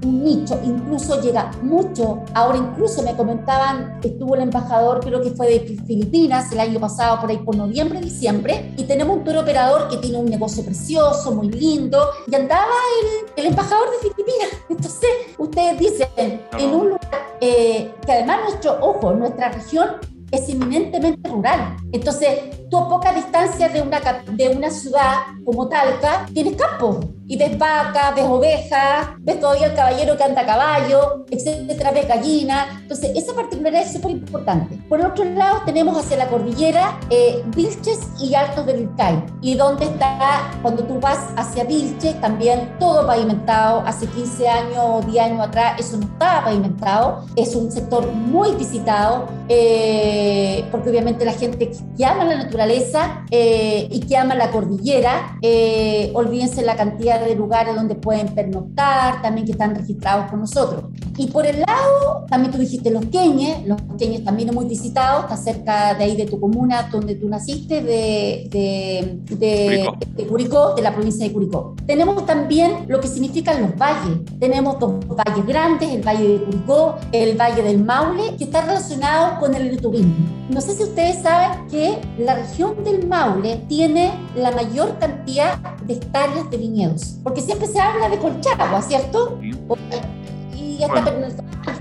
nicho, 0.06 0.58
incluso 0.64 1.20
llega 1.20 1.50
mucho, 1.62 2.20
ahora 2.32 2.56
incluso 2.56 3.02
me 3.02 3.14
comentaban, 3.14 3.98
estuvo 4.02 4.34
el 4.36 4.42
embajador, 4.42 5.00
creo 5.00 5.20
que 5.20 5.30
fue 5.32 5.48
de 5.48 5.60
Filipinas 5.86 6.50
el 6.52 6.60
año 6.60 6.80
pasado, 6.80 7.20
por 7.20 7.28
ahí 7.28 7.38
por 7.38 7.56
noviembre, 7.56 8.00
diciembre, 8.00 8.72
y 8.76 8.84
tenemos 8.84 9.18
un 9.18 9.24
tour 9.24 9.36
operador 9.36 9.88
que 9.88 9.98
tiene 9.98 10.16
un 10.16 10.26
negocio 10.26 10.64
precioso, 10.64 11.32
muy 11.32 11.50
lindo, 11.50 12.02
y 12.26 12.34
andaba 12.34 12.72
el 13.36 13.46
embajador 13.46 13.90
de 13.90 14.08
Filipinas. 14.08 14.48
Entonces, 14.68 15.10
ustedes 15.36 15.78
dicen, 15.78 16.42
en 16.58 16.74
un 16.74 16.90
lugar 16.90 17.28
eh, 17.40 17.92
que 18.04 18.12
además 18.12 18.40
nuestro, 18.44 18.78
ojo, 18.80 19.12
nuestra 19.12 19.50
región 19.50 19.96
es 20.30 20.48
eminentemente 20.48 21.28
rural. 21.28 21.76
Entonces, 21.92 22.68
tú 22.70 22.76
a 22.76 22.88
poca 22.88 23.12
distancia 23.12 23.68
de 23.68 23.80
una, 23.80 24.00
de 24.32 24.48
una 24.48 24.70
ciudad 24.70 25.14
como 25.44 25.68
Talca, 25.68 26.26
tienes 26.32 26.56
campo. 26.56 27.00
Y 27.28 27.36
ves 27.36 27.58
vacas, 27.58 28.14
ves 28.16 28.24
ovejas, 28.24 29.08
ves 29.18 29.38
todavía 29.38 29.66
el 29.66 29.74
caballero 29.74 30.16
que 30.16 30.24
anda 30.24 30.42
a 30.42 30.46
caballo, 30.46 31.26
etcétera, 31.30 31.90
ves 31.90 32.08
gallinas. 32.08 32.68
Entonces, 32.80 33.12
esa 33.14 33.34
particularidad 33.34 33.82
es 33.82 33.92
súper 33.92 34.12
importante. 34.12 34.76
Por 34.88 35.04
otro 35.04 35.24
lado, 35.24 35.60
tenemos 35.66 35.96
hacia 35.98 36.16
la 36.16 36.28
cordillera 36.28 36.98
eh, 37.10 37.42
Vilches 37.54 38.00
y 38.18 38.34
Altos 38.34 38.64
del 38.64 38.80
Ilcay. 38.80 39.22
Y 39.42 39.54
donde 39.54 39.84
está, 39.84 40.50
cuando 40.62 40.84
tú 40.84 40.98
vas 41.00 41.18
hacia 41.36 41.64
Vilches, 41.64 42.18
también 42.20 42.76
todo 42.78 43.06
pavimentado. 43.06 43.82
Hace 43.86 44.06
15 44.06 44.48
años 44.48 44.78
o 44.78 45.00
10 45.02 45.24
años 45.24 45.46
atrás, 45.46 45.78
eso 45.78 45.98
no 45.98 46.06
estaba 46.06 46.44
pavimentado. 46.44 47.26
Es 47.36 47.54
un 47.54 47.70
sector 47.70 48.10
muy 48.10 48.52
visitado, 48.52 49.26
eh, 49.48 50.64
porque 50.70 50.90
obviamente 50.90 51.24
la 51.24 51.32
gente 51.32 51.70
que 51.96 52.04
ama 52.04 52.24
la 52.24 52.36
naturaleza 52.36 53.24
eh, 53.30 53.88
y 53.90 54.00
que 54.00 54.16
ama 54.16 54.34
la 54.34 54.50
cordillera, 54.50 55.38
eh, 55.42 56.10
olvídense 56.14 56.62
la 56.62 56.76
cantidad 56.76 57.17
de 57.24 57.34
lugares 57.34 57.74
donde 57.74 57.94
pueden 57.94 58.34
pernoctar, 58.34 59.22
también 59.22 59.46
que 59.46 59.52
están 59.52 59.74
registrados 59.74 60.30
con 60.30 60.40
nosotros. 60.40 60.84
Y 61.16 61.26
por 61.28 61.46
el 61.46 61.60
lado, 61.60 62.26
también 62.28 62.52
tú 62.52 62.58
dijiste 62.58 62.90
Los 62.90 63.06
Queñes, 63.06 63.66
Los 63.66 63.80
Queñes 63.98 64.24
también 64.24 64.50
es 64.50 64.54
muy 64.54 64.66
visitado, 64.66 65.22
está 65.22 65.36
cerca 65.36 65.94
de 65.94 66.04
ahí 66.04 66.16
de 66.16 66.26
tu 66.26 66.38
comuna, 66.38 66.88
donde 66.90 67.16
tú 67.16 67.28
naciste, 67.28 67.82
de, 67.82 68.48
de, 68.50 69.36
de, 69.36 69.84
Curicó. 69.84 70.16
de 70.16 70.26
Curicó, 70.26 70.74
de 70.74 70.82
la 70.82 70.94
provincia 70.94 71.26
de 71.26 71.32
Curicó. 71.32 71.74
Tenemos 71.86 72.24
también 72.26 72.86
lo 72.88 73.00
que 73.00 73.08
significan 73.08 73.62
los 73.62 73.76
valles. 73.76 74.18
Tenemos 74.38 74.78
dos 74.78 74.94
valles 75.08 75.46
grandes, 75.46 75.90
el 75.90 76.02
Valle 76.02 76.28
de 76.28 76.44
Curicó, 76.44 76.96
el 77.12 77.36
Valle 77.36 77.62
del 77.62 77.84
Maule, 77.84 78.36
que 78.36 78.44
está 78.44 78.62
relacionado 78.62 79.40
con 79.40 79.54
el 79.54 79.80
turismo. 79.80 80.14
No 80.50 80.60
sé 80.60 80.74
si 80.74 80.82
ustedes 80.82 81.22
saben 81.22 81.66
que 81.68 81.98
la 82.18 82.34
región 82.34 82.82
del 82.84 83.06
Maule 83.06 83.56
tiene 83.68 84.12
la 84.34 84.50
mayor 84.50 84.98
cantidad 84.98 85.58
de 85.86 85.94
hectáreas 85.94 86.50
de 86.50 86.56
viñedos, 86.56 87.07
porque 87.22 87.40
siempre 87.40 87.66
se 87.66 87.80
habla 87.80 88.08
de 88.08 88.18
Colchagua, 88.18 88.82
¿cierto? 88.82 89.38
Ya 90.78 90.86
está 90.86 91.00
Bueno. 91.10 91.26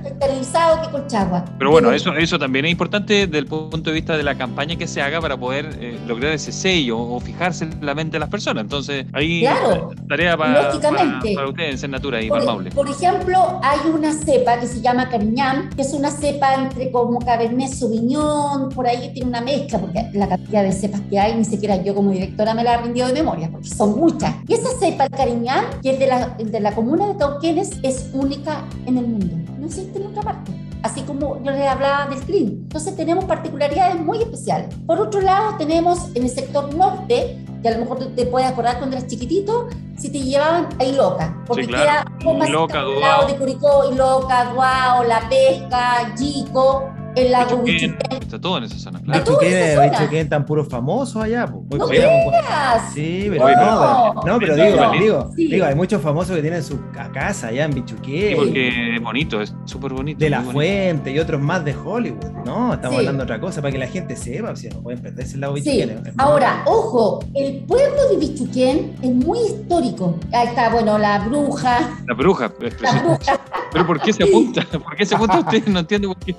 hectarealizado 0.06 0.82
que 0.82 0.90
Colchagua. 0.92 1.46
Pero 1.58 1.72
bueno, 1.72 1.92
eso, 1.92 2.14
eso 2.16 2.40
también 2.40 2.66
es 2.66 2.72
importante 2.72 3.28
desde 3.28 3.38
el 3.38 3.46
punto 3.46 3.90
de 3.90 3.92
vista 3.94 4.18
de 4.18 4.24
la 4.24 4.36
campaña 4.36 4.76
que 4.76 4.88
se 4.88 5.02
haga 5.02 5.22
para 5.22 5.38
poder 5.38 5.78
eh, 5.80 6.00
lograr 6.08 6.34
ese 6.34 6.52
sello 6.52 7.00
o 7.00 7.20
fijarse 7.20 7.66
en 7.66 7.86
la 7.86 7.94
mente 7.94 8.14
de 8.14 8.20
las 8.20 8.30
personas. 8.30 8.64
Entonces, 8.64 9.06
ahí 9.14 9.42
Claro, 9.42 9.92
eh, 9.92 9.96
tarea 10.10 10.36
para, 10.38 10.72
para, 10.72 11.20
para 11.36 11.50
ustedes 11.50 11.84
en 11.84 11.92
Natura 11.92 12.22
y 12.22 12.30
para 12.30 12.42
Por, 12.42 12.50
el 12.50 12.56
Maule. 12.56 12.72
por 12.72 12.90
ejemplo, 12.90 13.60
hay 13.64 13.80
una 13.94 14.12
cepa 14.14 14.60
que 14.60 14.68
se 14.68 14.82
llama 14.82 15.10
Cariñán, 15.10 15.70
que 15.76 15.82
es 15.84 15.94
una 15.94 16.10
cepa 16.10 16.56
entre 16.56 16.92
como 16.92 17.20
Cabernet 17.20 17.70
Sauvignon, 17.70 18.70
por 18.70 18.88
ahí 18.88 19.12
tiene 19.14 19.30
una 19.30 19.42
mezcla, 19.42 19.80
porque 19.80 20.10
la 20.14 20.28
cantidad 20.28 20.64
de 20.64 20.72
cepas 20.72 21.02
que 21.10 21.20
hay, 21.20 21.36
ni 21.36 21.46
siquiera 21.46 21.82
yo 21.84 21.94
como 21.96 22.12
directora 22.12 22.54
me 22.54 22.64
la 22.64 22.72
he 22.74 22.76
aprendido 22.76 23.08
de 23.08 23.14
memoria, 23.14 23.50
porque 23.52 23.68
son 23.70 23.98
muchas. 24.00 24.34
Y 24.48 24.54
esa 24.54 24.70
cepa, 24.80 25.08
Cariñán, 25.10 25.66
que 25.82 25.92
es 25.92 26.00
de 26.00 26.08
la, 26.08 26.30
de 26.38 26.60
la 26.60 26.74
comuna 26.74 27.08
de 27.08 27.18
Cauquenes, 27.18 27.72
es 27.84 28.10
única 28.14 28.64
en 28.88 28.98
el 28.98 29.06
mundo. 29.08 29.36
No 29.60 29.66
existe 29.68 30.00
en 30.00 30.08
otra 30.08 30.24
parte. 30.24 30.52
Así 30.84 31.02
como 31.02 31.42
yo 31.44 31.52
les 31.52 31.68
hablaba 31.68 32.08
del 32.08 32.20
CRIM. 32.24 32.48
Entonces 32.64 32.96
tenemos 32.96 33.26
particularidades 33.26 34.00
muy 34.00 34.20
especiales. 34.22 34.74
Por 34.86 35.00
otro 35.00 35.22
lado, 35.22 35.56
tenemos 35.58 36.10
en 36.16 36.24
el 36.24 36.30
sector 36.30 36.74
norte, 36.74 37.38
que 37.62 37.68
a 37.68 37.72
lo 37.72 37.80
mejor 37.80 38.00
te 38.16 38.26
puedes 38.28 38.48
acordar 38.50 38.78
cuando 38.78 38.96
eras 38.96 39.08
chiquitito, 39.10 39.68
si 39.98 40.12
te 40.12 40.20
llevaban 40.20 40.68
a 40.80 40.84
Iloca, 40.84 41.44
porque 41.48 41.64
Sí, 41.64 41.70
claro. 41.70 41.84
queda 41.84 42.06
un 42.12 42.20
poco 42.20 43.00
más 43.02 43.28
de 43.28 43.36
Curicó, 43.38 43.92
Iloca, 43.92 44.46
Duao, 44.54 45.04
La 45.04 45.28
Pesca, 45.28 46.14
Yico, 46.16 46.90
el 47.18 47.32
lago 47.32 47.58
Bichuquén, 47.64 47.98
está 48.22 48.40
todo 48.40 48.58
en 48.60 48.64
esa 48.66 48.78
zona, 48.78 49.00
claro. 49.02 49.20
Bichuquén, 49.24 49.54
esa 49.54 49.76
zona. 49.86 50.00
Bichuquén 50.00 50.30
tan 50.30 50.46
puros 50.46 50.68
famosos 50.70 51.24
allá. 51.24 51.48
po. 51.48 51.64
No 51.78 51.88
creas. 51.88 52.94
Sí, 52.94 53.28
pero 53.30 53.46
Oye, 53.46 53.56
no, 53.56 54.14
no, 54.26 54.40
pero 54.40 54.56
digo, 54.56 54.76
no. 54.78 54.92
digo, 54.92 55.32
Sí. 55.36 55.48
digo, 55.48 55.66
hay 55.66 55.76
muchos 55.76 56.02
famosos 56.02 56.36
que 56.36 56.42
tienen 56.42 56.64
su 56.64 56.80
ca- 56.92 57.12
casa 57.12 57.48
allá 57.48 57.66
en 57.66 57.74
Sí, 57.74 57.80
Bichuquén, 57.82 58.36
porque 58.38 58.96
es 58.96 59.02
bonito, 59.02 59.42
es 59.42 59.54
súper 59.66 59.94
bonito. 59.94 60.20
de 60.20 60.30
La 60.30 60.38
bonito. 60.40 60.54
Fuente 60.54 61.12
y 61.12 61.20
otros 61.20 61.42
más 61.42 61.64
de 61.66 61.76
Hollywood. 61.76 62.24
No, 62.46 62.74
estamos 62.74 62.96
Sí. 62.96 63.00
hablando 63.00 63.18
de 63.20 63.24
otra 63.24 63.40
cosa 63.40 63.62
para 63.62 63.72
que 63.72 63.78
la 63.78 63.88
gente 63.88 64.16
sepa, 64.16 64.56
si 64.56 64.70
no 64.70 64.82
pueden 64.82 65.02
perderse 65.02 65.36
el 65.36 65.42
lago 65.42 65.58
Sí, 65.58 65.64
Bichuquén. 65.64 65.90
es- 65.90 65.96
es 66.08 66.16
muy 66.16 66.26
ahora, 66.26 66.64
ojo, 66.66 67.20
el 67.34 67.64
pueblo 67.66 68.10
de 68.12 68.18
Bichuquén 68.18 68.96
es 69.02 69.12
muy 69.12 69.40
histórico. 69.40 70.18
Ahí 70.34 70.48
está, 70.48 70.70
bueno, 70.70 70.98
la 70.98 71.20
bruja, 71.20 71.80
La 72.08 72.14
bruja, 72.14 72.52
es 72.62 72.82
la 72.82 72.92
bruja, 73.02 73.40
Pero 73.72 73.86
¿por 73.86 74.00
qué 74.02 74.14
se 74.14 74.24
apunta? 74.24 74.62
¿Por 74.72 74.96
qué 74.96 75.06
se 75.06 75.16
apunta 75.16 75.40
usted? 75.40 75.66
No 75.68 75.80
entiendo 75.80 76.08
por 76.14 76.18
qué. 76.20 76.36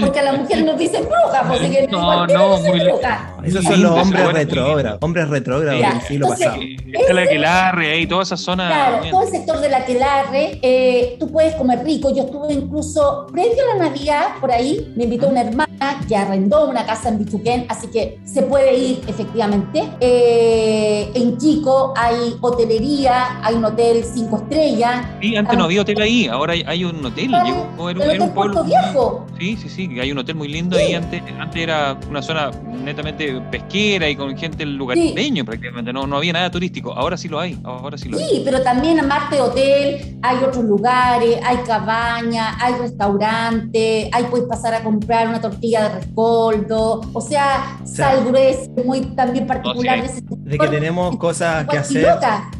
Porque 0.00 0.20
a 0.20 0.22
la 0.22 0.32
mujer 0.32 0.64
nos 0.64 0.78
dicen 0.78 1.04
bruja, 1.04 1.44
pues 1.46 1.60
así 1.60 1.70
que 1.70 1.86
No, 1.88 2.26
no, 2.26 2.56
dicen 2.56 2.70
muy 2.70 2.80
bruja. 2.80 3.34
No, 3.38 3.44
esos 3.44 3.64
son 3.64 3.82
los 3.82 3.92
hombres 3.92 4.32
retrógrados, 4.32 4.98
hombres 5.02 5.28
retrógrados 5.28 5.80
del 5.80 6.02
siglo 6.02 6.26
entonces, 6.26 6.46
pasado. 6.46 6.62
Está 7.00 7.12
la 7.12 7.22
Aquelarre 7.22 7.92
ahí, 7.92 8.06
toda 8.06 8.22
esa 8.22 8.36
zona. 8.36 8.66
Claro, 8.66 9.00
bien. 9.00 9.10
todo 9.10 9.22
el 9.22 9.28
sector 9.28 9.60
de 9.60 9.68
la 9.68 9.84
Quelarre, 9.84 10.58
eh, 10.62 11.16
tú 11.18 11.30
puedes 11.30 11.54
comer 11.54 11.84
rico. 11.84 12.14
Yo 12.14 12.24
estuve 12.24 12.52
incluso, 12.52 13.26
previo 13.32 13.64
a 13.72 13.76
la 13.78 13.88
Navidad, 13.88 14.26
por 14.40 14.50
ahí, 14.50 14.92
me 14.96 15.04
invitó 15.04 15.28
una 15.28 15.42
hermana 15.42 15.67
que 16.08 16.16
arrendó 16.16 16.68
una 16.68 16.84
casa 16.86 17.08
en 17.08 17.18
Bichuquén, 17.18 17.66
así 17.68 17.88
que 17.88 18.18
se 18.24 18.42
puede 18.42 18.76
ir 18.76 19.00
efectivamente. 19.06 19.88
Eh, 20.00 21.10
en 21.14 21.38
Chico 21.38 21.94
hay 21.96 22.36
hotelería, 22.40 23.38
hay 23.44 23.54
un 23.54 23.64
hotel 23.64 24.04
cinco 24.04 24.38
estrellas. 24.38 25.06
Sí, 25.20 25.36
antes 25.36 25.56
no 25.56 25.64
había 25.64 25.82
hotel 25.82 26.00
ahí, 26.00 26.26
ahora 26.26 26.54
hay, 26.54 26.84
un 26.84 27.04
hotel. 27.04 27.34
Ah, 27.34 27.44
Llegó, 27.44 27.90
era, 27.90 28.04
era 28.12 28.24
un 28.24 28.34
pueblo. 28.34 28.64
Viejo. 28.64 29.26
Sí, 29.38 29.56
sí, 29.56 29.68
sí, 29.68 30.00
hay 30.00 30.10
un 30.10 30.18
hotel 30.18 30.34
muy 30.34 30.48
lindo 30.48 30.76
Sí. 30.76 30.84
y 30.90 30.94
antes, 30.94 31.22
antes 31.38 31.62
era 31.62 31.96
una 32.08 32.22
zona 32.22 32.50
netamente 32.84 33.40
pesquera 33.50 34.08
y 34.08 34.16
con 34.16 34.36
gente 34.36 34.64
lugareño 34.66 35.44
prácticamente, 35.44 35.92
no, 35.92 36.06
no 36.06 36.16
había 36.16 36.32
nada 36.32 36.50
turístico. 36.50 36.92
Ahora 36.92 37.16
sí 37.16 37.28
lo 37.28 37.38
hay, 37.38 37.58
ahora 37.64 37.96
sí 37.96 38.08
lo 38.08 38.18
hay. 38.18 38.24
Sí, 38.24 38.42
pero 38.44 38.62
también 38.62 38.98
aparte 39.00 39.36
de 39.36 39.42
hotel, 39.42 40.18
hay 40.22 40.36
otros 40.38 40.64
lugares, 40.64 41.38
hay 41.44 41.58
cabaña, 41.58 42.56
hay 42.60 42.74
restaurante, 42.74 44.10
ahí 44.12 44.24
puedes 44.30 44.46
pasar 44.46 44.74
a 44.74 44.82
comprar 44.82 45.28
una 45.28 45.40
tortilla 45.40 45.67
de 45.72 45.88
rescoldo, 45.88 47.00
o 47.12 47.20
sea, 47.20 47.78
sea, 47.84 48.10
sal 48.12 48.24
gruesa, 48.24 48.70
muy 48.84 49.00
también 49.14 49.46
particular 49.46 49.96
sí. 49.96 50.00
de 50.02 50.06
ese 50.08 50.22
De 50.28 50.58
que 50.58 50.68
tenemos 50.68 51.16
cosas 51.16 51.66
que 51.68 51.78
hacer. 51.78 52.06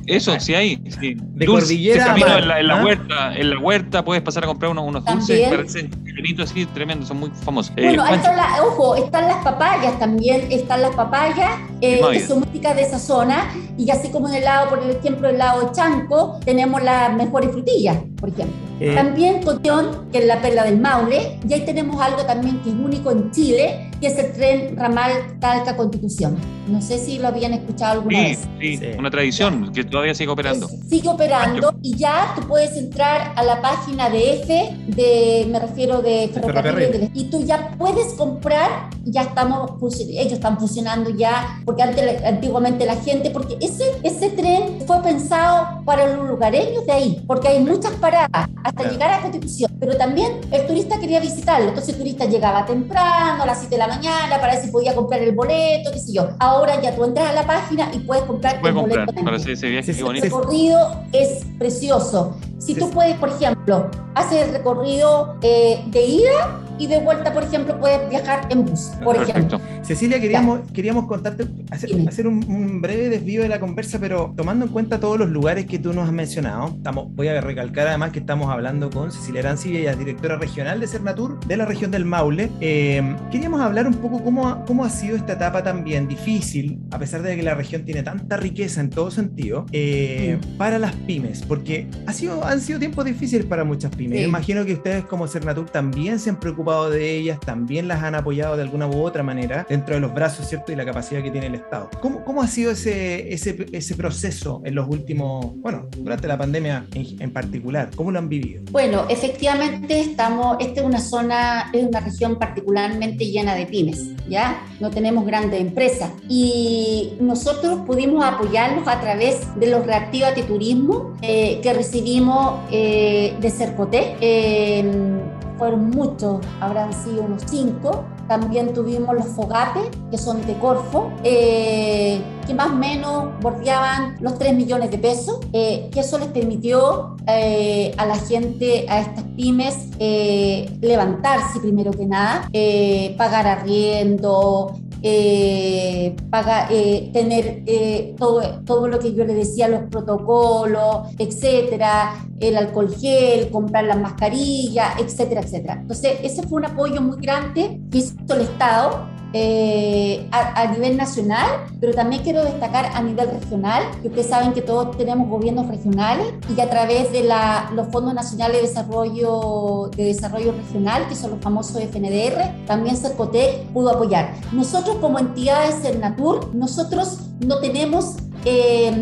Eso 0.06 0.38
sí 0.40 0.54
hay. 0.54 0.76
Sí. 1.00 1.14
De 1.14 1.46
Dulce, 1.46 1.66
cordillera 1.66 2.04
camino 2.06 2.26
mar, 2.26 2.38
en 2.38 2.48
la, 2.48 2.60
en 2.60 2.66
la 2.66 2.80
¿ah? 2.80 2.84
huerta, 2.84 3.36
en 3.36 3.50
la 3.50 3.58
huerta 3.58 4.04
puedes 4.04 4.22
pasar 4.22 4.44
a 4.44 4.46
comprar 4.46 4.70
unos, 4.70 4.84
unos 4.84 5.04
dulces 5.04 5.48
parecen 5.48 5.90
Benito 6.18 6.42
así, 6.42 6.66
tremendo, 6.66 7.06
son 7.06 7.20
muy 7.20 7.30
famosos. 7.44 7.72
Eh, 7.76 7.84
Bueno, 7.84 8.02
ahí 8.02 8.16
están 8.16 8.36
la- 8.36 8.60
ojo, 8.64 8.96
están 8.96 9.28
las 9.28 9.44
papayas 9.44 9.96
también, 10.00 10.50
están 10.50 10.82
las 10.82 10.92
papayas, 10.96 11.48
eh, 11.80 12.00
que 12.10 12.26
son 12.26 12.40
músicas 12.40 12.74
de 12.74 12.82
esa 12.82 12.98
zona, 12.98 13.54
y 13.76 13.88
así 13.92 14.08
como 14.10 14.28
en 14.28 14.34
el 14.34 14.44
lado, 14.44 14.68
por 14.68 14.82
ejemplo, 14.82 15.28
el 15.28 15.38
lado 15.38 15.70
Chanco, 15.72 16.40
tenemos 16.44 16.82
las 16.82 17.14
mejores 17.14 17.52
frutillas, 17.52 17.98
por 18.18 18.30
ejemplo. 18.30 18.56
Eh, 18.80 18.96
También 18.96 19.42
Cotión, 19.44 20.08
que 20.10 20.18
es 20.18 20.26
la 20.26 20.42
perla 20.42 20.64
del 20.64 20.80
Maule, 20.80 21.38
y 21.48 21.52
ahí 21.52 21.64
tenemos 21.64 22.00
algo 22.00 22.24
también 22.24 22.58
que 22.64 22.70
es 22.70 22.74
único 22.74 22.97
en 23.06 23.30
Chile, 23.30 23.87
que 24.00 24.06
es 24.08 24.18
el 24.18 24.32
tren 24.32 24.76
ramal 24.76 25.12
Talca 25.40 25.76
Constitución. 25.76 26.36
No 26.68 26.80
sé 26.82 26.98
si 26.98 27.18
lo 27.18 27.28
habían 27.28 27.52
escuchado 27.54 27.92
alguna 27.92 28.18
sí, 28.18 28.24
vez. 28.24 28.48
sí, 28.60 28.76
Sí. 28.76 28.86
una 28.98 29.10
tradición 29.10 29.72
que 29.72 29.84
todavía 29.84 30.14
sigue 30.14 30.30
operando. 30.30 30.66
Es- 30.68 30.88
Sigue 30.88 31.08
operando 31.08 31.74
y 31.82 31.96
ya 31.96 32.32
tú 32.36 32.46
puedes 32.46 32.76
entrar 32.76 33.32
a 33.36 33.42
la 33.42 33.60
página 33.62 34.10
de 34.10 34.34
F, 34.42 34.76
de, 34.88 35.46
me 35.50 35.58
refiero 35.58 36.02
de 36.02 36.28
ferrocarril. 36.32 37.10
y 37.14 37.24
tú 37.24 37.44
ya 37.44 37.70
puedes 37.78 38.12
comprar, 38.14 38.90
ya 39.04 39.22
estamos, 39.22 39.72
ellos 40.00 40.32
están 40.34 40.58
funcionando 40.58 41.10
ya, 41.10 41.60
porque 41.64 41.82
antes, 41.82 42.22
antiguamente 42.24 42.84
la 42.86 42.96
gente, 42.96 43.30
porque 43.30 43.56
ese, 43.60 43.84
ese 44.02 44.30
tren 44.30 44.78
fue 44.86 45.02
pensado 45.02 45.82
para 45.84 46.06
los 46.16 46.28
lugareños 46.28 46.84
de 46.86 46.92
ahí, 46.92 47.24
porque 47.26 47.48
hay 47.48 47.60
muchas 47.60 47.92
paradas 47.92 48.28
hasta 48.64 48.72
Claro. 48.82 48.90
llegar 48.92 49.10
a 49.12 49.20
Constitución, 49.22 49.72
pero 49.80 49.96
también 49.96 50.32
el 50.50 50.66
turista 50.66 50.98
quería 51.00 51.20
visitarlo, 51.20 51.68
entonces 51.68 51.94
el 51.94 51.98
turista 52.00 52.26
llegaba 52.26 52.66
temprano, 52.66 53.42
a 53.42 53.46
las 53.46 53.58
7 53.60 53.74
de 53.76 53.78
la 53.78 53.87
mañana, 53.88 54.40
para 54.40 54.54
ver 54.54 54.64
si 54.64 54.70
podía 54.70 54.94
comprar 54.94 55.22
el 55.22 55.34
boleto, 55.34 55.90
qué 55.92 55.98
sé 55.98 56.12
yo. 56.12 56.28
Ahora 56.38 56.80
ya 56.80 56.94
tú 56.94 57.04
entras 57.04 57.30
a 57.30 57.32
la 57.32 57.46
página 57.46 57.90
y 57.92 57.98
puedes 58.00 58.24
comprar 58.24 58.60
Puede 58.60 58.72
el 58.72 58.80
comprar 58.80 59.06
boleto 59.06 59.24
para 59.24 59.36
hacer 59.36 59.52
ese 59.52 59.68
viaje, 59.68 59.92
Sí, 59.92 59.98
qué 59.98 60.04
bonito. 60.04 60.26
El 60.26 60.32
recorrido 60.32 61.04
es 61.12 61.44
precioso. 61.58 62.36
Si 62.58 62.74
Sí, 62.74 62.80
tú 62.80 62.90
puedes, 62.90 63.16
por 63.16 63.28
ejemplo, 63.30 63.88
hacer 64.14 64.48
el 64.48 64.52
recorrido 64.54 65.36
eh, 65.42 65.80
de 65.86 66.04
ida 66.06 66.60
y 66.78 66.86
de 66.86 67.00
vuelta, 67.00 67.32
por 67.32 67.42
ejemplo, 67.42 67.78
puedes 67.80 68.08
viajar 68.08 68.46
en 68.50 68.64
bus, 68.64 68.90
por 69.02 69.16
ejemplo. 69.16 69.60
Cecilia, 69.82 70.20
queríamos, 70.20 70.60
queríamos 70.72 71.06
contarte, 71.06 71.44
hacer, 71.70 72.26
un, 72.26 72.44
un 72.48 72.80
breve 72.80 73.08
desvío 73.08 73.42
de 73.42 73.48
la 73.48 73.58
conversa, 73.58 73.98
pero 73.98 74.32
tomando 74.36 74.66
en 74.66 74.70
cuenta 74.72 75.00
todos 75.00 75.18
los 75.18 75.28
lugares 75.28 75.66
que 75.66 75.78
tú 75.78 75.92
nos 75.92 76.06
has 76.06 76.12
mencionado, 76.12 76.68
estamos, 76.76 77.06
voy 77.14 77.28
a 77.28 77.40
recalcar 77.40 77.88
además 77.88 78.12
que 78.12 78.20
estamos 78.20 78.48
hablando 78.50 78.90
con 78.90 79.10
Cecilia 79.10 79.40
Arancibia, 79.40 79.80
ella 79.80 79.90
es 79.92 79.98
directora 79.98 80.36
regional 80.36 80.78
de 80.78 80.86
Cernatur 80.86 81.40
de 81.46 81.56
la 81.56 81.64
región 81.64 81.90
del 81.90 82.04
Maule. 82.04 82.50
Eh, 82.60 83.16
queríamos 83.32 83.60
hablar 83.60 83.86
un 83.88 83.94
poco 83.94 84.22
cómo, 84.22 84.46
ha- 84.48 84.64
cómo 84.64 84.84
ha 84.84 84.90
sido 84.90 85.16
esta 85.16 85.32
etapa 85.32 85.64
también 85.64 86.06
difícil, 86.06 86.78
a 86.92 86.98
pesar 86.98 87.22
de 87.22 87.34
que 87.34 87.42
la 87.42 87.54
región 87.54 87.84
tiene 87.84 88.02
tanta 88.04 88.36
riqueza 88.36 88.80
en 88.80 88.90
todo 88.90 89.10
sentido, 89.10 89.66
eh, 89.72 90.38
para 90.58 90.78
las 90.78 90.92
pymes, 90.94 91.42
porque 91.42 91.88
ha 92.06 92.12
sido, 92.12 92.44
han 92.48 92.60
sido 92.60 92.78
tiempos 92.78 93.04
difíciles 93.04 93.46
para 93.46 93.64
muchas 93.64 93.94
pymes. 93.94 94.20
Sí. 94.20 94.24
Imagino 94.24 94.64
que 94.64 94.74
ustedes 94.74 95.04
como 95.04 95.26
Cernatur 95.28 95.68
también 95.70 96.18
se 96.18 96.30
han 96.30 96.40
preocupado 96.40 96.90
de 96.90 97.16
ellas, 97.16 97.38
también 97.40 97.88
las 97.88 98.02
han 98.02 98.14
apoyado 98.14 98.56
de 98.56 98.62
alguna 98.62 98.86
u 98.86 99.02
otra 99.02 99.22
manera 99.22 99.66
dentro 99.68 99.94
de 99.94 100.00
los 100.00 100.14
brazos, 100.14 100.48
¿cierto? 100.48 100.72
Y 100.72 100.76
la 100.76 100.84
capacidad 100.84 101.22
que 101.22 101.30
tiene 101.30 101.48
el 101.48 101.54
Estado. 101.54 101.90
¿Cómo, 102.00 102.24
cómo 102.24 102.42
ha 102.42 102.46
sido 102.46 102.72
ese, 102.72 103.32
ese, 103.32 103.66
ese 103.72 103.94
proceso 103.94 104.62
en 104.64 104.74
los 104.74 104.88
últimos, 104.88 105.54
bueno, 105.56 105.88
durante 105.96 106.28
la 106.28 106.38
pandemia 106.38 106.86
en, 106.94 107.20
en 107.20 107.30
particular? 107.32 107.90
¿Cómo 107.94 108.10
lo 108.10 108.18
han 108.18 108.28
vivido? 108.28 108.62
Bueno, 108.70 109.06
efectivamente 109.08 110.00
estamos, 110.00 110.56
esta 110.60 110.80
es 110.80 110.86
una 110.86 111.00
zona, 111.00 111.70
es 111.72 111.84
una 111.84 112.00
región 112.00 112.38
particularmente 112.38 113.26
llena 113.26 113.54
de 113.54 113.66
pymes, 113.66 114.10
¿ya? 114.28 114.62
No 114.80 114.90
tenemos 114.90 115.26
grandes 115.26 115.60
empresas 115.60 116.10
y 116.28 117.14
nosotros 117.20 117.80
pudimos 117.86 118.24
apoyarlos 118.24 118.86
a 118.86 119.00
través 119.00 119.40
de 119.58 119.66
los 119.66 119.86
Reactiva 119.86 120.32
de 120.32 120.42
Turismo 120.42 121.14
eh, 121.22 121.60
que 121.62 121.72
recibimos 121.72 122.37
eh, 122.70 123.36
de 123.40 123.50
Cercoté. 123.50 124.16
Eh, 124.20 125.20
fueron 125.58 125.90
muchos, 125.90 126.38
habrán 126.60 126.92
sido 126.92 127.22
unos 127.22 127.42
cinco. 127.46 128.04
También 128.28 128.72
tuvimos 128.74 129.14
los 129.14 129.26
Fogape, 129.26 129.80
que 130.10 130.18
son 130.18 130.46
de 130.46 130.54
Corfo, 130.58 131.10
eh, 131.24 132.20
que 132.46 132.54
más 132.54 132.68
o 132.70 132.74
menos 132.74 133.40
bordeaban 133.40 134.16
los 134.20 134.38
3 134.38 134.54
millones 134.54 134.90
de 134.90 134.98
pesos, 134.98 135.40
eh, 135.52 135.88
que 135.90 136.00
eso 136.00 136.18
les 136.18 136.28
permitió 136.28 137.16
eh, 137.26 137.94
a 137.96 138.06
la 138.06 138.16
gente, 138.16 138.86
a 138.88 139.00
estas 139.00 139.24
pymes, 139.34 139.88
eh, 139.98 140.70
levantarse 140.80 141.58
primero 141.60 141.90
que 141.90 142.06
nada, 142.06 142.48
eh, 142.52 143.14
pagar 143.16 143.46
arriendo, 143.46 144.78
eh, 145.02 146.16
paga- 146.30 146.68
eh, 146.70 147.10
tener 147.12 147.62
eh, 147.66 148.14
todo, 148.18 148.42
todo 148.64 148.88
lo 148.88 148.98
que 148.98 149.14
yo 149.14 149.24
le 149.24 149.34
decía, 149.34 149.68
los 149.68 149.82
protocolos, 149.90 151.08
etcétera, 151.18 152.24
el 152.40 152.56
alcohol 152.56 152.94
gel, 152.94 153.50
comprar 153.50 153.84
las 153.84 153.98
mascarillas, 153.98 154.98
etcétera, 155.00 155.40
etcétera. 155.42 155.78
Entonces, 155.80 156.18
ese 156.22 156.42
fue 156.42 156.58
un 156.60 156.66
apoyo 156.66 157.00
muy 157.00 157.18
grande 157.20 157.80
que 157.90 157.98
hizo 157.98 158.14
el 158.30 158.42
Estado 158.42 159.06
eh, 159.32 160.26
a, 160.32 160.62
a 160.62 160.66
nivel 160.72 160.96
nacional, 160.96 161.46
pero 161.80 161.92
también 161.94 162.22
quiero 162.22 162.42
destacar 162.44 162.86
a 162.94 163.02
nivel 163.02 163.28
regional, 163.30 163.82
que 164.00 164.08
ustedes 164.08 164.26
saben 164.28 164.52
que 164.52 164.62
todos 164.62 164.96
tenemos 164.96 165.28
gobiernos 165.28 165.68
regionales 165.68 166.26
y 166.56 166.60
a 166.60 166.70
través 166.70 167.12
de 167.12 167.24
la- 167.24 167.70
los 167.74 167.88
fondos 167.88 168.14
nacionales 168.14 168.62
de 168.62 168.68
desarrollo, 168.68 169.90
de 169.96 170.04
desarrollo 170.04 170.52
regional, 170.52 171.06
que 171.08 171.14
son 171.14 171.32
los 171.32 171.40
famosos 171.40 171.76
FNDR, 171.80 172.64
también 172.66 172.96
Cercotec 172.96 173.66
pudo 173.72 173.90
apoyar. 173.90 174.32
Nosotros 174.52 174.96
como 174.96 175.18
entidades 175.18 175.76
Cernatur, 175.82 176.54
nosotros 176.54 177.18
no 177.46 177.58
tenemos 177.58 178.16
eh, 178.44 178.92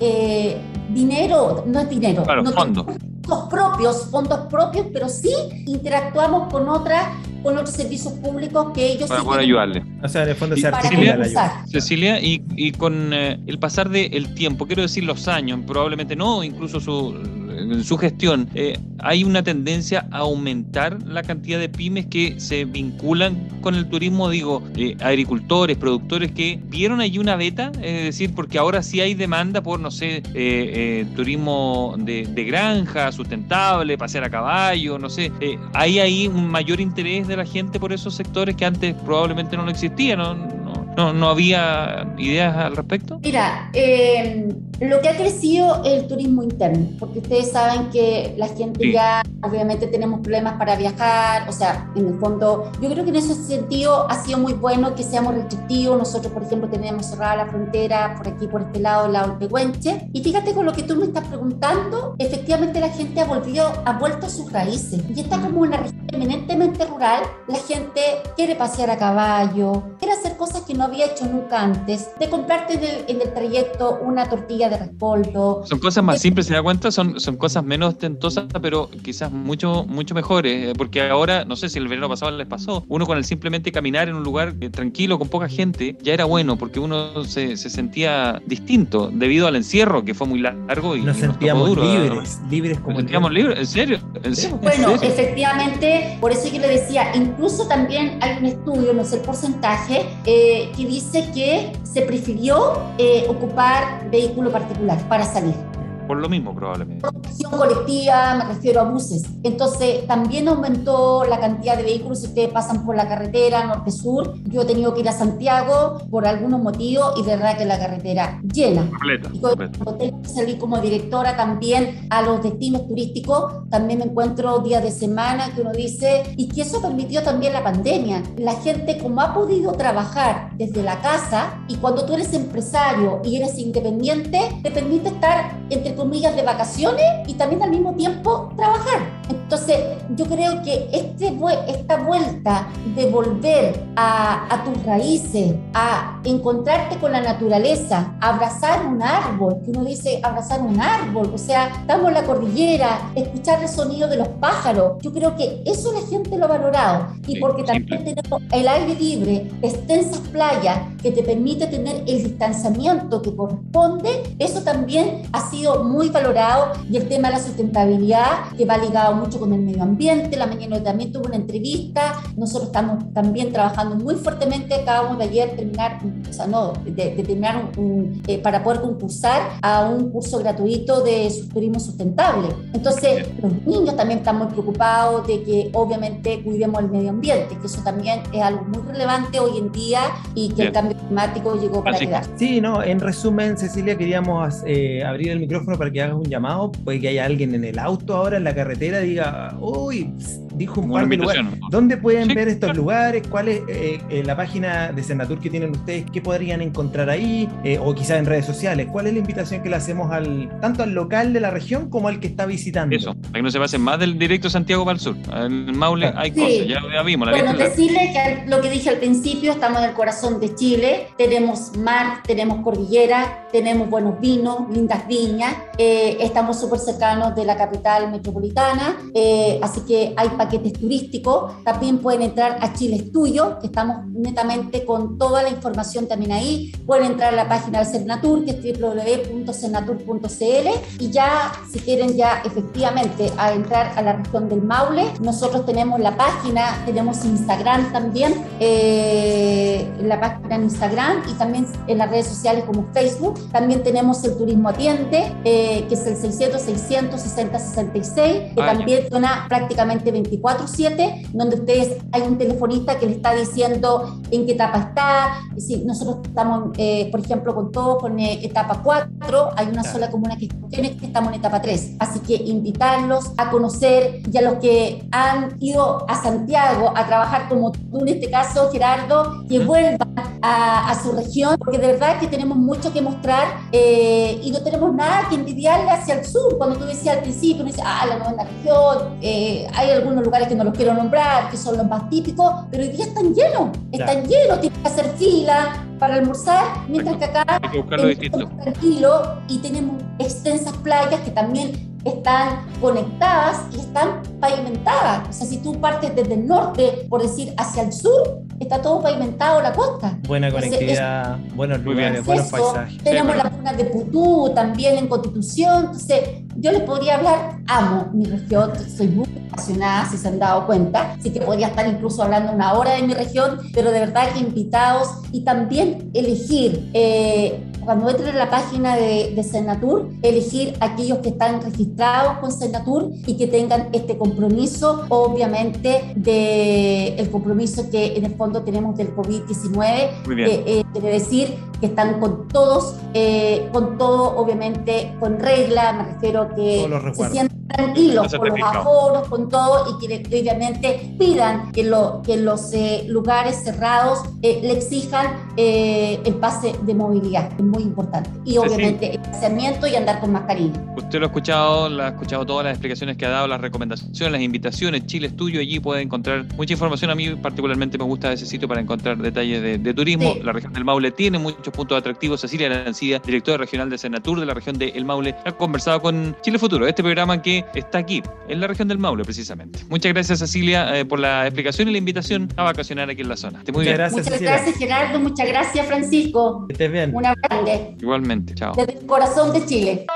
eh, 0.00 0.56
dinero, 0.94 1.64
no 1.66 1.80
es 1.80 1.88
dinero, 1.88 2.22
Claro, 2.22 2.42
no 2.42 2.52
fondo. 2.52 2.84
tenemos 2.86 3.09
fondos 3.22 3.48
propios, 3.48 4.06
fondos 4.10 4.40
propios, 4.48 4.86
pero 4.92 5.08
sí 5.08 5.32
interactuamos 5.66 6.52
con 6.52 6.68
otras 6.68 7.08
con 7.42 7.56
otros 7.56 7.74
servicios 7.74 8.12
públicos 8.14 8.72
que 8.74 8.92
ellos 8.92 9.08
Para 9.08 9.22
poder 9.22 9.40
ayudarle. 9.40 9.82
O 10.02 10.08
sea, 10.08 10.24
en 10.24 10.28
el 10.28 10.34
fondo 10.34 10.56
se 10.56 10.66
ayuda. 10.66 11.64
Cecilia, 11.66 12.20
y, 12.20 12.42
y 12.54 12.72
con 12.72 13.14
eh, 13.14 13.40
el 13.46 13.58
pasar 13.58 13.88
del 13.88 14.34
tiempo, 14.34 14.66
quiero 14.66 14.82
decir 14.82 15.04
los 15.04 15.26
años, 15.26 15.60
probablemente 15.66 16.14
no, 16.16 16.44
incluso 16.44 16.80
su, 16.80 17.14
en 17.60 17.84
su 17.84 17.96
gestión, 17.96 18.48
eh, 18.54 18.78
hay 18.98 19.24
una 19.24 19.42
tendencia 19.42 20.06
a 20.10 20.18
aumentar 20.18 21.02
la 21.02 21.22
cantidad 21.22 21.58
de 21.58 21.68
pymes 21.68 22.06
que 22.06 22.38
se 22.40 22.64
vinculan 22.64 23.48
con 23.60 23.74
el 23.74 23.88
turismo, 23.88 24.28
digo, 24.28 24.62
eh, 24.76 24.96
agricultores, 25.00 25.76
productores 25.76 26.32
que 26.32 26.58
vieron 26.64 27.00
allí 27.00 27.18
una 27.18 27.36
beta, 27.36 27.72
es 27.82 28.04
decir, 28.04 28.34
porque 28.34 28.58
ahora 28.58 28.82
sí 28.82 29.00
hay 29.00 29.14
demanda 29.14 29.62
por, 29.62 29.80
no 29.80 29.90
sé, 29.90 30.22
eh, 30.34 31.06
turismo 31.14 31.94
de, 31.98 32.24
granja, 32.40 33.12
sustentable, 33.12 33.98
pasear 33.98 34.24
a 34.24 34.30
caballo, 34.30 34.98
no 34.98 35.10
sé, 35.10 35.30
hay 35.74 35.98
ahí 35.98 36.26
un 36.26 36.48
mayor 36.48 36.80
interés 36.80 37.28
de 37.28 37.36
la 37.36 37.44
gente 37.44 37.78
por 37.78 37.92
esos 37.92 38.14
sectores 38.14 38.56
que 38.56 38.64
antes 38.64 38.94
probablemente 39.04 39.56
no 39.56 39.68
existían, 39.68 40.18
¿no? 40.18 40.34
no, 40.34 40.94
no, 40.96 41.12
no 41.12 41.28
había 41.28 42.06
ideas 42.18 42.56
al 42.56 42.76
respecto. 42.76 43.20
Mira, 43.22 43.70
eh, 43.72 44.48
lo 44.80 45.00
que 45.02 45.10
ha 45.10 45.16
crecido 45.16 45.82
es 45.84 46.02
el 46.02 46.06
turismo 46.06 46.42
interno, 46.42 46.86
porque 46.98 47.18
ustedes 47.18 47.52
saben 47.52 47.90
que 47.90 48.34
la 48.38 48.48
gente 48.48 48.80
Sí. 48.80 48.92
ya, 48.92 49.22
obviamente 49.42 49.86
tenemos 49.86 50.20
problemas 50.20 50.54
para 50.54 50.74
viajar, 50.74 51.46
o 51.48 51.52
sea, 51.52 51.90
en 51.94 52.06
el 52.06 52.18
fondo, 52.18 52.72
yo 52.80 52.88
creo 52.88 53.04
que 53.04 53.10
en 53.10 53.16
ese 53.16 53.34
sentido 53.34 54.08
ha 54.08 54.24
sido 54.24 54.38
muy 54.38 54.54
bueno 54.54 54.94
que 54.94 55.02
seamos 55.02 55.34
restrictivos. 55.34 55.98
Nosotros, 55.98 56.32
por 56.32 56.42
ejemplo, 56.44 56.68
tenemos 56.70 57.06
cerrada 57.06 57.36
la 57.36 57.46
frontera 57.46 58.14
por 58.16 58.28
aquí, 58.28 58.46
por 58.46 58.62
este 58.62 58.80
lado, 58.80 59.06
el 59.06 59.12
lado 59.12 59.28
del 59.28 59.38
Pehuenche. 59.38 60.08
Y 60.14 60.22
fíjate 60.22 60.54
con 60.54 60.64
lo 60.64 60.72
que 60.72 60.82
tú 60.82 60.96
me 60.96 61.04
estás 61.04 61.26
preguntando, 61.26 62.14
efectivamente 62.18 62.80
la 62.80 62.88
gente 62.88 63.20
ha, 63.20 63.26
volvido, 63.26 63.70
ha 63.84 63.98
vuelto 63.98 64.26
a 64.26 64.30
sus 64.30 64.50
raíces. 64.50 65.02
Y 65.14 65.20
está 65.20 65.38
como 65.38 65.60
una 65.60 65.76
región 65.76 66.06
eminentemente 66.12 66.86
rural, 66.86 67.22
la 67.46 67.58
gente 67.58 68.00
quiere 68.34 68.56
pasear 68.56 68.90
a 68.90 68.96
caballo, 68.96 69.82
quiere 69.98 70.14
hacer 70.14 70.36
cosas 70.36 70.62
que 70.62 70.74
no 70.74 70.84
había 70.84 71.06
hecho 71.06 71.26
nunca 71.26 71.60
antes, 71.60 72.08
de 72.18 72.30
comprarte 72.30 72.74
en 72.74 72.84
el, 72.84 73.04
en 73.08 73.20
el 73.20 73.32
trayecto 73.34 74.00
una 74.02 74.28
tortilla 74.28 74.69
de 74.70 74.78
respoldo. 74.78 75.62
Son 75.66 75.78
cosas 75.78 76.04
más 76.04 76.20
simples, 76.20 76.46
se 76.46 76.54
da 76.54 76.62
cuenta, 76.62 76.90
son, 76.90 77.20
son 77.20 77.36
cosas 77.36 77.64
menos 77.64 77.94
ostentosas, 77.94 78.46
pero 78.60 78.88
quizás 79.02 79.30
mucho, 79.30 79.84
mucho 79.86 80.14
mejores, 80.14 80.70
eh, 80.70 80.72
porque 80.76 81.02
ahora, 81.02 81.44
no 81.44 81.56
sé 81.56 81.68
si 81.68 81.78
el 81.78 81.88
verano 81.88 82.08
pasado 82.08 82.30
les 82.36 82.46
pasó, 82.46 82.84
uno 82.88 83.06
con 83.06 83.18
el 83.18 83.24
simplemente 83.24 83.72
caminar 83.72 84.08
en 84.08 84.14
un 84.14 84.22
lugar 84.22 84.54
eh, 84.60 84.70
tranquilo, 84.70 85.18
con 85.18 85.28
poca 85.28 85.48
gente, 85.48 85.96
ya 86.02 86.14
era 86.14 86.24
bueno, 86.24 86.56
porque 86.56 86.80
uno 86.80 87.24
se, 87.24 87.56
se 87.56 87.70
sentía 87.70 88.40
distinto 88.46 89.10
debido 89.12 89.46
al 89.46 89.56
encierro, 89.56 90.04
que 90.04 90.14
fue 90.14 90.26
muy 90.26 90.40
largo 90.40 90.96
y 90.96 91.02
Nos 91.02 91.16
sentíamos 91.16 91.68
duro, 91.68 91.84
¿no? 91.84 91.92
libres, 91.92 92.40
libres 92.50 92.78
como 92.78 92.92
Nos 92.92 92.98
sentíamos 93.00 93.32
libres, 93.32 93.58
¿en 93.58 93.66
serio? 93.66 93.98
¿En 94.22 94.36
serio? 94.36 94.58
Bueno, 94.62 94.90
¿En 94.90 94.98
serio? 94.98 95.14
efectivamente, 95.14 96.18
por 96.20 96.32
eso 96.32 96.48
yo 96.48 96.60
le 96.60 96.68
decía, 96.68 97.14
incluso 97.14 97.66
también 97.68 98.18
hay 98.20 98.38
un 98.38 98.46
estudio, 98.46 98.92
no 98.92 99.04
sé 99.04 99.16
el 99.16 99.22
porcentaje, 99.22 100.06
eh, 100.24 100.70
que 100.76 100.86
dice 100.86 101.30
que 101.34 101.72
se 101.82 102.02
prefirió 102.02 102.80
eh, 102.98 103.26
ocupar 103.28 104.08
vehículo 104.10 104.50
particular 104.60 104.98
para 105.08 105.24
salir. 105.24 105.69
Por 106.10 106.20
lo 106.20 106.28
mismo 106.28 106.52
probablemente. 106.52 107.06
Conducción 107.06 107.52
colectiva, 107.52 108.34
me 108.34 108.44
refiero 108.52 108.80
a 108.80 108.82
buses. 108.82 109.22
Entonces, 109.44 110.08
también 110.08 110.48
aumentó 110.48 111.24
la 111.24 111.38
cantidad 111.38 111.76
de 111.76 111.84
vehículos 111.84 112.18
si 112.18 112.26
ustedes 112.26 112.48
pasan 112.48 112.84
por 112.84 112.96
la 112.96 113.06
carretera 113.06 113.64
norte-sur. 113.64 114.34
Yo 114.46 114.62
he 114.62 114.64
tenido 114.64 114.92
que 114.92 115.02
ir 115.02 115.08
a 115.08 115.12
Santiago 115.12 116.02
por 116.10 116.26
algunos 116.26 116.60
motivos 116.60 117.12
y 117.16 117.22
de 117.22 117.36
verdad 117.36 117.56
que 117.56 117.64
la 117.64 117.78
carretera 117.78 118.40
llena. 118.52 118.88
Completa, 118.90 119.28
Y 119.32 119.38
cuando 119.38 119.62
completa. 119.68 119.98
tengo 119.98 120.22
que 120.22 120.28
salir 120.28 120.58
como 120.58 120.78
directora 120.78 121.36
también 121.36 122.08
a 122.10 122.22
los 122.22 122.42
destinos 122.42 122.88
turísticos, 122.88 123.70
también 123.70 124.00
me 124.00 124.06
encuentro 124.06 124.58
días 124.58 124.82
de 124.82 124.90
semana 124.90 125.54
que 125.54 125.60
uno 125.60 125.70
dice, 125.70 126.34
y 126.36 126.48
que 126.48 126.62
eso 126.62 126.82
permitió 126.82 127.22
también 127.22 127.52
la 127.52 127.62
pandemia. 127.62 128.24
La 128.36 128.54
gente 128.54 128.98
como 128.98 129.20
ha 129.20 129.32
podido 129.32 129.70
trabajar 129.74 130.50
desde 130.56 130.82
la 130.82 131.00
casa 131.02 131.60
y 131.68 131.76
cuando 131.76 132.04
tú 132.04 132.14
eres 132.14 132.32
empresario 132.32 133.20
y 133.22 133.36
eres 133.36 133.56
independiente, 133.58 134.40
te 134.64 134.72
permite 134.72 135.10
estar, 135.10 135.56
entre 135.70 135.99
comillas, 136.00 136.34
de 136.34 136.42
vacaciones 136.42 137.04
y 137.26 137.34
también 137.34 137.62
al 137.62 137.70
mismo 137.70 137.94
tiempo 137.94 138.50
trabajar. 138.56 139.19
Entonces, 139.30 139.76
yo 140.16 140.24
creo 140.26 140.62
que 140.62 140.88
este, 140.92 141.36
esta 141.68 141.96
vuelta 141.98 142.68
de 142.96 143.06
volver 143.10 143.80
a, 143.96 144.52
a 144.52 144.64
tus 144.64 144.82
raíces, 144.84 145.54
a 145.74 146.20
encontrarte 146.24 146.96
con 146.98 147.12
la 147.12 147.20
naturaleza, 147.20 148.14
abrazar 148.20 148.86
un 148.86 149.02
árbol, 149.02 149.56
que 149.64 149.70
uno 149.70 149.84
dice 149.84 150.20
abrazar 150.22 150.60
un 150.60 150.80
árbol, 150.80 151.30
o 151.34 151.38
sea, 151.38 151.68
estamos 151.80 152.08
en 152.08 152.14
la 152.14 152.24
cordillera, 152.24 153.12
escuchar 153.14 153.62
el 153.62 153.68
sonido 153.68 154.08
de 154.08 154.16
los 154.16 154.28
pájaros, 154.28 154.98
yo 155.00 155.12
creo 155.12 155.36
que 155.36 155.62
eso 155.64 155.92
la 155.92 156.00
gente 156.06 156.36
lo 156.36 156.46
ha 156.46 156.48
valorado. 156.48 157.06
Y 157.26 157.34
Sí, 157.34 157.40
porque 157.40 157.64
simple. 157.64 157.80
también 157.80 158.14
tenemos 158.16 158.42
el 158.52 158.68
aire 158.68 158.94
libre, 158.94 159.50
extensas 159.62 160.18
playas, 160.32 160.78
que 161.02 161.12
te 161.12 161.22
permite 161.22 161.66
tener 161.66 162.02
el 162.06 162.24
distanciamiento 162.24 163.22
que 163.22 163.34
corresponde, 163.34 164.34
eso 164.38 164.62
también 164.62 165.22
ha 165.32 165.48
sido 165.50 165.84
muy 165.84 166.08
valorado 166.10 166.72
y 166.90 166.96
el 166.96 167.08
tema 167.08 167.28
de 167.28 167.34
la 167.34 167.40
sustentabilidad, 167.42 168.50
que 168.56 168.64
va 168.66 168.76
ligado 168.78 169.14
mucho 169.20 169.38
con 169.38 169.52
el 169.52 169.60
medio 169.60 169.82
ambiente, 169.82 170.36
la 170.36 170.46
mañana 170.46 170.82
también 170.82 171.12
tuve 171.12 171.26
una 171.26 171.36
entrevista, 171.36 172.20
nosotros 172.36 172.68
estamos 172.68 173.12
también 173.12 173.52
trabajando 173.52 173.96
muy 173.96 174.14
fuertemente, 174.16 174.74
acabamos 174.74 175.18
de 175.18 175.24
ayer 175.24 175.56
terminar, 175.56 175.98
o 176.28 176.32
sea, 176.32 176.46
no, 176.46 176.72
de, 176.84 177.14
de 177.14 177.22
terminar 177.22 177.70
un, 177.76 177.84
un, 177.84 178.22
eh, 178.26 178.38
para 178.38 178.62
poder 178.62 178.80
concursar 178.80 179.42
a 179.62 179.84
un 179.84 180.10
curso 180.10 180.38
gratuito 180.38 181.02
de 181.02 181.30
turismo 181.52 181.80
sustentable. 181.80 182.48
Entonces, 182.72 183.26
los 183.40 183.52
niños 183.66 183.96
también 183.96 184.18
están 184.18 184.38
muy 184.38 184.48
preocupados 184.48 185.26
de 185.26 185.42
que 185.42 185.70
obviamente 185.72 186.42
cuidemos 186.42 186.82
el 186.82 186.90
medio 186.90 187.10
ambiente, 187.10 187.56
que 187.60 187.66
eso 187.66 187.82
también 187.82 188.22
es 188.32 188.42
algo 188.42 188.64
muy 188.64 188.82
relevante 188.92 189.38
hoy 189.40 189.58
en 189.58 189.72
día 189.72 190.00
y 190.34 190.48
que 190.50 190.62
el 190.64 190.72
cambio 190.72 190.96
climático 190.96 191.56
llegó 191.56 191.82
para 191.82 191.98
quedar. 191.98 192.24
Sí, 192.36 192.60
no, 192.60 192.82
en 192.82 193.00
resumen, 193.00 193.56
Cecilia, 193.56 193.96
queríamos 193.96 194.62
eh, 194.66 195.02
abrir 195.04 195.30
el 195.30 195.40
micrófono 195.40 195.76
para 195.76 195.90
que 195.90 196.02
hagas 196.02 196.16
un 196.16 196.24
llamado. 196.24 196.72
Puede 196.72 197.00
que 197.00 197.08
haya 197.08 197.24
alguien 197.24 197.54
en 197.54 197.64
el 197.64 197.78
auto 197.78 198.16
ahora, 198.16 198.36
en 198.36 198.44
la 198.44 198.54
carretera, 198.54 199.00
aí, 199.10 199.18
a, 199.18 199.54
oi, 199.60 200.12
dijo 200.60 200.80
un 200.80 200.92
par 200.92 201.08
de 201.08 201.16
lugares. 201.16 201.40
invitación. 201.42 201.70
¿Dónde 201.70 201.96
pueden 201.96 202.28
Sí, 202.28 202.34
ver 202.34 202.48
estos 202.48 202.68
claro. 202.68 202.80
lugares? 202.82 203.22
¿Cuál 203.28 203.48
es 203.48 203.62
eh, 203.68 204.00
eh, 204.10 204.22
la 204.24 204.36
página 204.36 204.92
de 204.92 205.02
Senatur 205.02 205.40
que 205.40 205.48
tienen 205.50 205.70
ustedes? 205.70 206.04
¿Qué 206.12 206.20
podrían 206.20 206.60
encontrar 206.60 207.08
ahí? 207.10 207.48
Eh, 207.64 207.78
o 207.82 207.94
quizás 207.94 208.18
en 208.18 208.26
redes 208.26 208.44
sociales. 208.46 208.86
¿Cuál 208.92 209.06
es 209.06 209.14
la 209.14 209.18
invitación 209.20 209.62
que 209.62 209.70
le 209.70 209.76
hacemos 209.76 210.12
al 210.12 210.50
tanto 210.60 210.82
al 210.82 210.92
local 210.92 211.32
de 211.32 211.40
la 211.40 211.50
región 211.50 211.88
como 211.88 212.08
al 212.08 212.20
que 212.20 212.26
está 212.28 212.44
visitando? 212.46 212.94
Eso, 212.94 213.14
para 213.14 213.32
que 213.32 213.42
no 213.42 213.50
se 213.50 213.58
pasen 213.58 213.80
más 213.80 213.98
del 213.98 214.18
directo 214.18 214.50
Santiago 214.50 214.84
para 214.84 214.94
el 214.96 215.00
sur. 215.00 215.16
En 215.34 215.76
Maule 215.76 216.12
hay 216.14 216.30
Sí. 216.30 216.40
cosas, 216.40 216.66
ya, 216.68 216.80
ya 216.92 217.02
vimos. 217.02 217.26
La 217.28 217.32
Bueno, 217.36 217.54
decirle 217.54 218.12
que 218.12 218.50
lo 218.50 218.60
que 218.60 218.70
dije 218.70 218.90
al 218.90 218.96
principio, 218.98 219.52
estamos 219.52 219.78
en 219.82 219.88
el 219.88 219.94
corazón 219.94 220.38
de 220.40 220.54
Chile, 220.54 221.06
tenemos 221.16 221.76
mar, 221.78 222.22
tenemos 222.26 222.62
cordillera, 222.62 223.46
tenemos 223.50 223.88
buenos 223.88 224.20
vinos, 224.20 224.68
lindas 224.70 225.06
viñas, 225.08 225.54
eh, 225.78 226.18
estamos 226.20 226.60
súper 226.60 226.78
cercanos 226.78 227.34
de 227.34 227.44
la 227.46 227.56
capital 227.56 228.10
metropolitana, 228.10 228.96
eh, 229.14 229.58
así 229.62 229.80
que 229.88 230.12
hay 230.16 230.28
paquetes 230.30 230.49
turísticos, 230.58 231.62
también 231.64 231.98
pueden 231.98 232.22
entrar 232.22 232.58
a 232.60 232.72
Chile 232.72 232.96
es 232.96 233.12
Tuyo, 233.12 233.58
que 233.60 233.66
estamos 233.66 234.06
netamente 234.06 234.84
con 234.84 235.16
toda 235.18 235.42
la 235.42 235.50
información 235.50 236.06
también 236.06 236.32
ahí, 236.32 236.72
pueden 236.86 237.12
entrar 237.12 237.32
a 237.32 237.36
la 237.36 237.48
página 237.48 237.78
del 237.80 237.88
Cernatur, 237.88 238.44
que 238.44 238.50
es 238.50 238.80
www.cernatur.cl, 238.80 240.68
y 240.98 241.10
ya, 241.10 241.52
si 241.70 241.78
quieren 241.80 242.16
ya 242.16 242.42
efectivamente 242.44 243.30
a 243.36 243.52
entrar 243.52 243.92
a 243.96 244.02
la 244.02 244.14
región 244.14 244.48
del 244.48 244.62
Maule, 244.62 245.04
nosotros 245.20 245.64
tenemos 245.66 246.00
la 246.00 246.16
página, 246.16 246.82
tenemos 246.86 247.24
Instagram 247.24 247.92
también, 247.92 248.34
eh, 248.60 249.88
la 250.02 250.20
página 250.20 250.56
en 250.56 250.64
Instagram 250.64 251.22
y 251.28 251.32
también 251.34 251.66
en 251.86 251.98
las 251.98 252.10
redes 252.10 252.26
sociales 252.26 252.64
como 252.64 252.86
Facebook. 252.92 253.38
También 253.52 253.82
tenemos 253.82 254.22
el 254.24 254.36
Turismo 254.36 254.68
Atiende, 254.68 255.32
eh, 255.44 255.84
que 255.88 255.94
es 255.94 256.06
el 256.06 256.16
600 256.16 256.60
600 256.60 257.20
60 257.20 257.58
66, 257.58 258.54
que 258.54 258.60
Ah, 258.62 258.72
ya. 258.72 258.78
también 258.78 259.08
suena 259.08 259.46
prácticamente 259.48 260.12
24/7, 260.30 261.26
donde 261.32 261.56
ustedes 261.56 261.96
hay 262.12 262.22
un 262.22 262.38
telefonista 262.38 262.98
que 262.98 263.06
le 263.06 263.12
está 263.12 263.34
diciendo 263.34 264.20
en 264.30 264.46
qué 264.46 264.52
etapa 264.52 264.78
está. 264.78 265.40
Si 265.58 265.84
nosotros 265.84 266.18
estamos, 266.24 266.70
eh, 266.78 267.08
por 267.10 267.20
ejemplo, 267.20 267.54
con 267.54 267.72
todo 267.72 267.98
con 267.98 268.18
eh, 268.18 268.38
etapa 268.44 268.80
4, 268.82 269.50
hay 269.56 269.66
una 269.68 269.82
Claro. 269.82 269.92
sola 269.92 270.10
comuna 270.10 270.36
que 270.36 270.48
tiene 270.70 270.96
que 270.96 271.06
estamos 271.06 271.32
en 271.32 271.40
etapa 271.40 271.60
3. 271.60 271.92
Así 271.98 272.20
que 272.20 272.34
invitarlos 272.34 273.32
a 273.36 273.50
conocer 273.50 274.22
y 274.32 274.36
a 274.36 274.42
los 274.42 274.54
que 274.54 275.06
han 275.12 275.56
ido 275.60 276.04
a 276.08 276.22
Santiago 276.22 276.92
a 276.94 277.06
trabajar 277.06 277.48
como 277.48 277.72
tú 277.72 278.00
en 278.00 278.08
este 278.08 278.30
caso, 278.30 278.70
Gerardo, 278.70 279.44
que 279.48 279.58
Ujú. 279.58 279.68
vuelvan 279.68 280.14
a, 280.42 280.90
a 280.90 281.02
su 281.02 281.12
región, 281.12 281.56
porque 281.58 281.78
de 281.78 281.88
verdad 281.88 282.18
que 282.18 282.26
tenemos 282.26 282.56
mucho 282.56 282.92
que 282.92 283.00
mostrar 283.02 283.46
eh, 283.72 284.40
y 284.42 284.50
no 284.50 284.60
tenemos 284.62 284.94
nada 284.94 285.28
que 285.28 285.34
envidiarle 285.36 285.90
hacia 285.90 286.14
el 286.20 286.24
sur. 286.24 286.56
Cuando 286.58 286.76
tú 286.78 286.84
decías 286.86 287.16
al 287.16 287.22
principio, 287.22 287.62
uno 287.62 287.66
dice, 287.72 287.82
ah, 287.84 288.06
la 288.08 288.18
novena 288.18 288.44
región, 288.44 289.18
eh, 289.20 289.66
hay 289.74 289.90
algunos 289.90 290.24
lugares 290.24 290.48
que 290.48 290.54
no 290.54 290.64
los 290.64 290.74
quiero 290.74 290.94
nombrar, 290.94 291.50
que 291.50 291.56
son 291.56 291.76
los 291.76 291.86
más 291.86 292.08
típicos, 292.10 292.52
pero 292.70 292.82
hoy 292.84 292.90
día 292.90 293.04
están 293.06 293.34
llenos, 293.34 293.70
están 293.92 294.24
llenos, 294.26 294.60
tienes 294.60 294.78
que 294.78 294.88
hacer 294.88 295.06
fila 295.16 295.84
para 295.98 296.14
almorzar, 296.14 296.64
mientras 296.88 297.16
que 297.18 297.24
acá 297.26 297.44
Hay 297.62 297.70
que 297.70 297.78
buscar 297.78 298.00
lo 298.00 298.08
tenemos 298.08 298.20
distinto. 298.20 298.48
tranquilo 298.62 299.22
y 299.48 299.58
tenemos 299.58 300.02
extensas 300.18 300.74
playas 300.78 301.20
que 301.20 301.30
también 301.30 301.89
están 302.04 302.60
conectadas 302.80 303.62
y 303.72 303.80
están 303.80 304.22
pavimentadas. 304.40 305.28
O 305.28 305.32
sea, 305.32 305.46
si 305.46 305.58
tú 305.58 305.78
partes 305.80 306.14
desde 306.16 306.34
el 306.34 306.46
norte, 306.46 307.06
por 307.08 307.22
decir, 307.22 307.52
hacia 307.58 307.82
el 307.82 307.92
sur, 307.92 308.40
está 308.58 308.80
todo 308.80 309.00
pavimentado 309.02 309.60
la 309.60 309.72
costa. 309.72 310.18
Buena 310.26 310.48
Entonces, 310.48 310.70
conectividad, 310.70 311.38
buenos 311.54 311.78
Muy 311.82 311.94
bien. 311.94 312.08
lugares, 312.08 312.26
buenos 312.26 312.46
paisajes. 312.48 312.98
Tenemos 313.02 313.32
Sí, 313.34 313.40
las 313.42 313.56
dunas 313.56 313.76
de 313.76 313.84
Putú 313.84 314.52
también 314.54 314.98
en 314.98 315.08
Constitución. 315.08 315.84
Entonces, 315.86 316.20
yo 316.56 316.72
les 316.72 316.82
podría 316.82 317.16
hablar, 317.16 317.58
amo 317.68 318.08
mi 318.12 318.24
región, 318.24 318.72
soy 318.96 319.08
muy 319.08 319.26
apasionada, 319.50 320.06
si 320.10 320.16
se 320.16 320.28
han 320.28 320.38
dado 320.38 320.66
cuenta. 320.66 321.12
Así 321.18 321.30
que 321.32 321.40
podría 321.40 321.68
estar 321.68 321.86
incluso 321.86 322.22
hablando 322.22 322.52
una 322.52 322.72
hora 322.74 322.92
de 322.92 323.02
mi 323.02 323.14
región, 323.14 323.58
pero 323.74 323.90
de 323.90 324.00
verdad 324.00 324.32
que 324.32 324.40
invitados 324.40 325.08
y 325.32 325.42
también 325.44 326.10
elegir. 326.14 326.90
eh, 326.94 327.66
cuando 327.90 328.08
entren 328.08 328.36
a 328.36 328.38
la 328.38 328.50
página 328.50 328.94
de, 328.94 329.32
de 329.34 329.42
Senatur, 329.42 330.10
elegir 330.22 330.74
aquellos 330.78 331.18
que 331.18 331.30
están 331.30 331.60
registrados 331.60 332.38
con 332.38 332.52
Senatur 332.52 333.10
y 333.26 333.36
que 333.36 333.48
tengan 333.48 333.88
este 333.90 334.16
compromiso, 334.16 335.06
obviamente, 335.08 336.12
de 336.14 337.16
el 337.16 337.30
compromiso 337.32 337.90
que 337.90 338.16
en 338.16 338.26
el 338.26 338.36
fondo 338.36 338.62
tenemos 338.62 338.96
del 338.96 339.12
COVID-19, 339.16 340.24
Muy 340.24 340.34
bien. 340.36 340.48
que 340.48 340.78
eh, 340.78 340.84
quiere 340.92 341.08
decir 341.08 341.58
que 341.80 341.86
están 341.86 342.20
con 342.20 342.46
todos, 342.46 342.94
eh, 343.12 343.68
con 343.72 343.98
todo, 343.98 344.36
obviamente, 344.36 345.12
con 345.18 345.40
regla, 345.40 345.92
me 345.92 346.04
refiero 346.12 346.54
que 346.54 346.88
se 347.12 347.30
sientan 347.30 347.60
tranquilos 347.70 348.34
con 348.34 348.48
los 348.48 348.60
aforos, 348.62 349.28
con 349.28 349.48
todo, 349.48 349.86
y 349.90 350.06
que 350.06 350.40
obviamente 350.40 351.14
pidan 351.18 351.72
que, 351.72 351.84
lo, 351.84 352.22
que 352.22 352.36
los 352.36 352.72
eh, 352.72 353.04
lugares 353.08 353.62
cerrados 353.64 354.20
eh, 354.42 354.60
le 354.62 354.72
exijan 354.72 355.26
eh, 355.56 356.20
el 356.24 356.34
pase 356.34 356.74
de 356.82 356.94
movilidad, 356.94 357.50
es 357.56 357.64
muy 357.64 357.79
importante. 357.82 358.30
Y 358.44 358.56
obviamente 358.58 359.14
el 359.14 359.22
distanciamiento 359.22 359.86
y 359.86 359.96
andar 359.96 360.20
con 360.20 360.32
mascarilla. 360.32 360.80
Usted 360.96 361.18
lo 361.18 361.26
ha 361.26 361.28
escuchado, 361.28 361.88
lo 361.88 362.02
ha 362.02 362.08
escuchado 362.08 362.46
todas 362.46 362.64
las 362.64 362.72
explicaciones 362.72 363.16
que 363.16 363.26
ha 363.26 363.30
dado, 363.30 363.46
las 363.48 363.60
recomendaciones, 363.60 364.32
las 364.32 364.40
invitaciones. 364.40 365.06
Chile 365.06 365.28
es 365.28 365.36
tuyo, 365.36 365.60
allí 365.60 365.80
puede 365.80 366.02
encontrar 366.02 366.46
mucha 366.56 366.72
información. 366.72 367.10
A 367.10 367.14
mí 367.14 367.34
particularmente 367.36 367.98
me 367.98 368.04
gusta 368.04 368.32
ese 368.32 368.46
sitio 368.46 368.68
para 368.68 368.80
encontrar 368.80 369.18
detalles 369.18 369.62
de, 369.62 369.78
de 369.78 369.94
turismo. 369.94 370.34
Sí. 370.34 370.40
La 370.42 370.52
región 370.52 370.72
del 370.72 370.84
Maule 370.84 371.10
tiene 371.10 371.38
muchos 371.38 371.72
puntos 371.72 371.98
atractivos. 371.98 372.40
Cecilia 372.40 372.66
Arancía, 372.68 373.20
directora 373.24 373.58
regional 373.58 373.90
de 373.90 373.98
Senatur 373.98 374.40
de 374.40 374.46
la 374.46 374.54
región 374.54 374.78
del 374.78 375.04
Maule, 375.04 375.34
ha 375.44 375.52
conversado 375.52 376.00
con 376.00 376.36
Chile 376.42 376.58
Futuro, 376.58 376.86
este 376.86 377.02
programa 377.02 377.40
que 377.42 377.64
está 377.74 377.98
aquí, 377.98 378.22
en 378.48 378.60
la 378.60 378.66
región 378.66 378.88
del 378.88 378.98
Maule 378.98 379.24
precisamente. 379.24 379.80
Muchas 379.88 380.12
gracias 380.12 380.38
Cecilia 380.38 380.98
eh, 380.98 381.04
por 381.04 381.18
la 381.18 381.46
explicación 381.46 381.88
y 381.88 381.92
la 381.92 381.98
invitación 381.98 382.48
a 382.56 382.64
vacacionar 382.64 383.10
aquí 383.10 383.22
en 383.22 383.28
la 383.28 383.36
zona. 383.36 383.58
Muy 383.58 383.72
Muchas 383.72 383.84
bien. 383.84 383.96
gracias, 383.96 384.18
Muchas 384.18 384.32
Cecilia. 384.32 384.52
gracias 384.52 384.76
Gerardo, 384.78 385.20
muchas 385.20 385.48
gracias 385.48 385.86
Francisco. 385.86 386.66
Que 386.68 386.72
estés 386.74 386.92
bien. 386.92 387.14
Un 387.14 387.26
abrazo 387.26 387.59
grande 387.64 387.96
Igualmente. 388.00 388.54
Chao. 388.54 388.74
desde 388.74 388.98
el 388.98 389.06
corazón 389.06 389.52
de 389.52 389.64
Chile. 389.66 390.06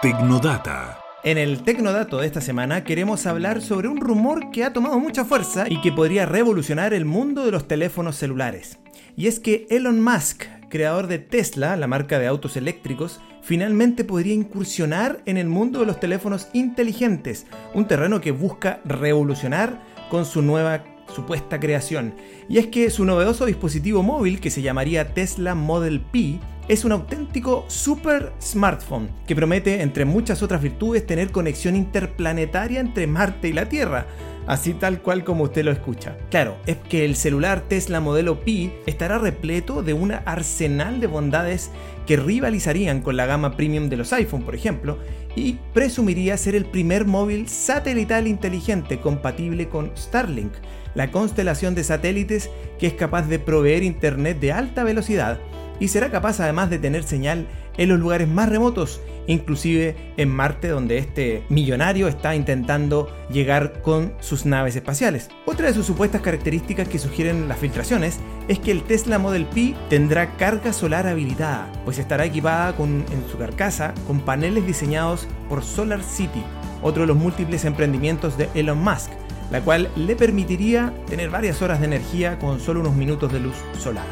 Tecnodata. 0.00 0.98
En 1.24 1.38
el 1.38 1.62
Tecnodato 1.62 2.18
de 2.18 2.26
esta 2.26 2.40
semana 2.40 2.82
queremos 2.82 3.26
hablar 3.26 3.62
sobre 3.62 3.86
un 3.86 4.00
rumor 4.00 4.50
que 4.50 4.64
ha 4.64 4.72
tomado 4.72 4.98
mucha 4.98 5.24
fuerza 5.24 5.66
y 5.68 5.80
que 5.80 5.92
podría 5.92 6.26
revolucionar 6.26 6.92
el 6.92 7.04
mundo 7.04 7.44
de 7.44 7.52
los 7.52 7.68
teléfonos 7.68 8.16
celulares. 8.16 8.80
Y 9.16 9.28
es 9.28 9.38
que 9.38 9.68
Elon 9.70 10.02
Musk, 10.02 10.46
creador 10.68 11.06
de 11.06 11.20
Tesla, 11.20 11.76
la 11.76 11.86
marca 11.86 12.18
de 12.18 12.26
autos 12.26 12.56
eléctricos, 12.56 13.20
finalmente 13.42 14.02
podría 14.02 14.34
incursionar 14.34 15.22
en 15.26 15.36
el 15.36 15.46
mundo 15.46 15.78
de 15.78 15.86
los 15.86 16.00
teléfonos 16.00 16.48
inteligentes, 16.52 17.46
un 17.72 17.86
terreno 17.86 18.20
que 18.20 18.32
busca 18.32 18.80
revolucionar 18.84 19.80
con 20.10 20.26
su 20.26 20.42
nueva 20.42 20.82
supuesta 21.14 21.60
creación. 21.60 22.14
Y 22.48 22.58
es 22.58 22.66
que 22.68 22.90
su 22.90 23.04
novedoso 23.04 23.46
dispositivo 23.46 24.02
móvil, 24.02 24.40
que 24.40 24.50
se 24.50 24.62
llamaría 24.62 25.14
Tesla 25.14 25.54
Model 25.54 26.00
P, 26.00 26.40
es 26.68 26.84
un 26.84 26.92
auténtico 26.92 27.64
super 27.68 28.32
smartphone 28.40 29.10
que 29.26 29.34
promete, 29.34 29.82
entre 29.82 30.04
muchas 30.04 30.42
otras 30.42 30.62
virtudes, 30.62 31.06
tener 31.06 31.32
conexión 31.32 31.74
interplanetaria 31.74 32.80
entre 32.80 33.06
Marte 33.06 33.48
y 33.48 33.52
la 33.52 33.68
Tierra, 33.68 34.06
así 34.46 34.72
tal 34.72 35.02
cual 35.02 35.24
como 35.24 35.44
usted 35.44 35.64
lo 35.64 35.72
escucha. 35.72 36.16
Claro, 36.30 36.56
es 36.66 36.76
que 36.76 37.04
el 37.04 37.16
celular 37.16 37.62
Tesla 37.68 38.00
modelo 38.00 38.44
Pi 38.44 38.72
estará 38.86 39.18
repleto 39.18 39.82
de 39.82 39.92
un 39.92 40.12
arsenal 40.12 41.00
de 41.00 41.08
bondades 41.08 41.70
que 42.06 42.16
rivalizarían 42.16 43.00
con 43.00 43.16
la 43.16 43.26
gama 43.26 43.56
premium 43.56 43.88
de 43.88 43.96
los 43.96 44.12
iPhone, 44.12 44.42
por 44.42 44.54
ejemplo, 44.54 44.98
y 45.34 45.58
presumiría 45.72 46.36
ser 46.36 46.54
el 46.54 46.66
primer 46.66 47.06
móvil 47.06 47.48
satelital 47.48 48.26
inteligente 48.26 49.00
compatible 49.00 49.68
con 49.68 49.90
Starlink, 49.96 50.52
la 50.94 51.10
constelación 51.10 51.74
de 51.74 51.84
satélites 51.84 52.50
que 52.78 52.86
es 52.86 52.94
capaz 52.94 53.22
de 53.28 53.38
proveer 53.38 53.82
internet 53.82 54.40
de 54.40 54.52
alta 54.52 54.84
velocidad 54.84 55.38
y 55.80 55.88
será 55.88 56.10
capaz 56.10 56.38
además 56.40 56.70
de 56.70 56.78
tener 56.78 57.02
señal 57.02 57.46
en 57.76 57.88
los 57.88 57.98
lugares 57.98 58.28
más 58.28 58.48
remotos, 58.48 59.00
inclusive 59.26 59.96
en 60.16 60.28
Marte 60.28 60.68
donde 60.68 60.98
este 60.98 61.44
millonario 61.48 62.08
está 62.08 62.34
intentando 62.34 63.14
llegar 63.30 63.80
con 63.82 64.12
sus 64.20 64.46
naves 64.46 64.76
espaciales. 64.76 65.28
Otra 65.46 65.68
de 65.68 65.74
sus 65.74 65.86
supuestas 65.86 66.22
características 66.22 66.88
que 66.88 66.98
sugieren 66.98 67.48
las 67.48 67.58
filtraciones 67.58 68.18
es 68.48 68.58
que 68.58 68.70
el 68.72 68.82
Tesla 68.82 69.18
Model 69.18 69.46
P 69.46 69.74
tendrá 69.88 70.36
carga 70.36 70.72
solar 70.72 71.06
habilitada, 71.06 71.70
pues 71.84 71.98
estará 71.98 72.24
equipada 72.24 72.74
con, 72.76 73.04
en 73.12 73.24
su 73.30 73.38
carcasa 73.38 73.94
con 74.06 74.20
paneles 74.20 74.66
diseñados 74.66 75.28
por 75.48 75.62
Solar 75.62 76.02
City, 76.02 76.42
otro 76.82 77.02
de 77.02 77.08
los 77.08 77.16
múltiples 77.16 77.64
emprendimientos 77.64 78.36
de 78.36 78.48
Elon 78.54 78.82
Musk, 78.82 79.10
la 79.50 79.60
cual 79.60 79.90
le 79.96 80.16
permitiría 80.16 80.92
tener 81.06 81.30
varias 81.30 81.62
horas 81.62 81.80
de 81.80 81.86
energía 81.86 82.38
con 82.38 82.58
solo 82.58 82.80
unos 82.80 82.94
minutos 82.94 83.32
de 83.32 83.40
luz 83.40 83.54
solar. 83.78 84.06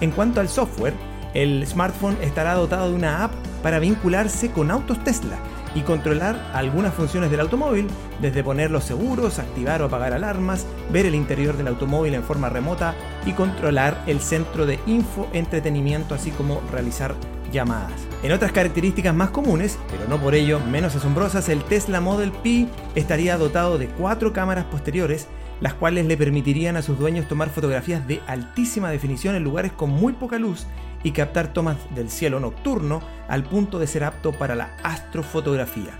En 0.00 0.12
cuanto 0.12 0.40
al 0.40 0.48
software, 0.48 0.94
el 1.34 1.66
smartphone 1.66 2.16
estará 2.22 2.54
dotado 2.54 2.90
de 2.90 2.94
una 2.94 3.24
app 3.24 3.32
para 3.62 3.78
vincularse 3.78 4.50
con 4.50 4.70
autos 4.70 5.02
Tesla 5.04 5.38
y 5.74 5.82
controlar 5.82 6.50
algunas 6.54 6.94
funciones 6.94 7.30
del 7.30 7.40
automóvil, 7.40 7.88
desde 8.20 8.42
poner 8.42 8.70
los 8.70 8.84
seguros, 8.84 9.38
activar 9.38 9.82
o 9.82 9.86
apagar 9.86 10.12
alarmas, 10.12 10.66
ver 10.90 11.06
el 11.06 11.14
interior 11.14 11.56
del 11.56 11.68
automóvil 11.68 12.14
en 12.14 12.22
forma 12.22 12.48
remota 12.48 12.94
y 13.26 13.32
controlar 13.32 14.02
el 14.06 14.20
centro 14.20 14.66
de 14.66 14.78
infoentretenimiento, 14.86 16.14
así 16.14 16.30
como 16.30 16.62
realizar 16.72 17.14
llamadas. 17.52 17.92
En 18.22 18.32
otras 18.32 18.52
características 18.52 19.14
más 19.14 19.30
comunes, 19.30 19.78
pero 19.90 20.08
no 20.08 20.18
por 20.18 20.34
ello 20.34 20.60
menos 20.60 20.96
asombrosas, 20.96 21.48
el 21.48 21.62
Tesla 21.64 22.00
Model 22.00 22.32
P 22.32 22.66
estaría 22.94 23.38
dotado 23.38 23.78
de 23.78 23.88
cuatro 23.88 24.32
cámaras 24.32 24.64
posteriores 24.64 25.28
las 25.60 25.74
cuales 25.74 26.06
le 26.06 26.16
permitirían 26.16 26.76
a 26.76 26.82
sus 26.82 26.98
dueños 26.98 27.26
tomar 27.26 27.50
fotografías 27.50 28.06
de 28.06 28.20
altísima 28.26 28.90
definición 28.90 29.34
en 29.34 29.42
lugares 29.42 29.72
con 29.72 29.90
muy 29.90 30.12
poca 30.12 30.38
luz 30.38 30.66
y 31.02 31.12
captar 31.12 31.52
tomas 31.52 31.76
del 31.94 32.10
cielo 32.10 32.40
nocturno 32.40 33.00
al 33.28 33.44
punto 33.44 33.78
de 33.78 33.86
ser 33.86 34.04
apto 34.04 34.32
para 34.32 34.54
la 34.54 34.70
astrofotografía. 34.82 35.92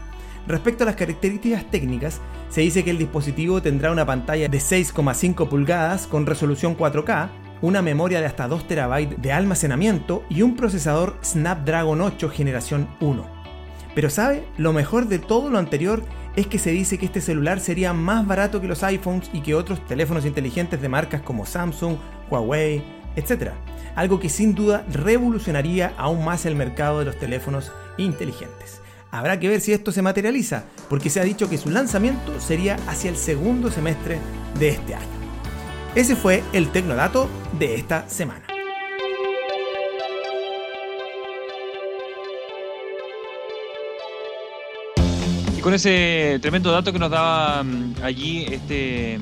Respecto 0.46 0.84
a 0.84 0.86
las 0.86 0.96
características 0.96 1.70
técnicas, 1.70 2.20
se 2.48 2.62
dice 2.62 2.82
que 2.82 2.90
el 2.90 2.98
dispositivo 2.98 3.60
tendrá 3.60 3.92
una 3.92 4.06
pantalla 4.06 4.48
de 4.48 4.58
6,5 4.58 5.48
pulgadas 5.48 6.06
con 6.06 6.24
resolución 6.24 6.76
4K, 6.76 7.28
una 7.60 7.82
memoria 7.82 8.20
de 8.20 8.26
hasta 8.26 8.48
2 8.48 8.66
TB 8.66 9.16
de 9.18 9.32
almacenamiento 9.32 10.24
y 10.30 10.42
un 10.42 10.56
procesador 10.56 11.18
Snapdragon 11.22 12.00
8 12.00 12.30
generación 12.30 12.88
1. 13.00 13.38
Pero 13.94 14.10
sabe, 14.10 14.46
lo 14.56 14.72
mejor 14.72 15.08
de 15.08 15.18
todo 15.18 15.50
lo 15.50 15.58
anterior 15.58 16.02
es 16.36 16.46
que 16.46 16.58
se 16.58 16.70
dice 16.70 16.98
que 16.98 17.06
este 17.06 17.20
celular 17.20 17.58
sería 17.58 17.92
más 17.92 18.26
barato 18.26 18.60
que 18.60 18.68
los 18.68 18.84
iPhones 18.84 19.28
y 19.32 19.40
que 19.40 19.54
otros 19.54 19.84
teléfonos 19.86 20.24
inteligentes 20.24 20.80
de 20.80 20.88
marcas 20.88 21.20
como 21.20 21.44
Samsung, 21.44 21.96
Huawei, 22.30 22.82
etc. 23.18 23.52
Algo 23.94 24.20
que 24.20 24.28
sin 24.28 24.54
duda 24.54 24.84
revolucionaría 24.90 25.92
aún 25.96 26.24
más 26.24 26.46
el 26.46 26.54
mercado 26.54 27.00
de 27.00 27.04
los 27.06 27.18
teléfonos 27.18 27.72
inteligentes. 27.96 28.80
Habrá 29.10 29.40
que 29.40 29.48
ver 29.48 29.60
si 29.60 29.72
esto 29.72 29.90
se 29.90 30.02
materializa, 30.02 30.64
porque 30.88 31.10
se 31.10 31.20
ha 31.20 31.24
dicho 31.24 31.48
que 31.48 31.58
su 31.58 31.70
lanzamiento 31.70 32.38
sería 32.40 32.76
hacia 32.86 33.10
el 33.10 33.16
segundo 33.16 33.70
semestre 33.70 34.18
de 34.58 34.68
este 34.68 34.94
año. 34.94 35.06
Ese 35.94 36.14
fue 36.14 36.42
el 36.52 36.70
Tecnodato 36.70 37.28
de 37.58 37.74
esta 37.74 38.08
semana. 38.08 38.44
Y 45.56 45.60
con 45.60 45.74
ese 45.74 46.38
tremendo 46.40 46.70
dato 46.70 46.92
que 46.92 47.00
nos 47.00 47.10
daba 47.10 47.64
mm, 47.64 47.94
allí 48.02 48.46
este 48.48 49.18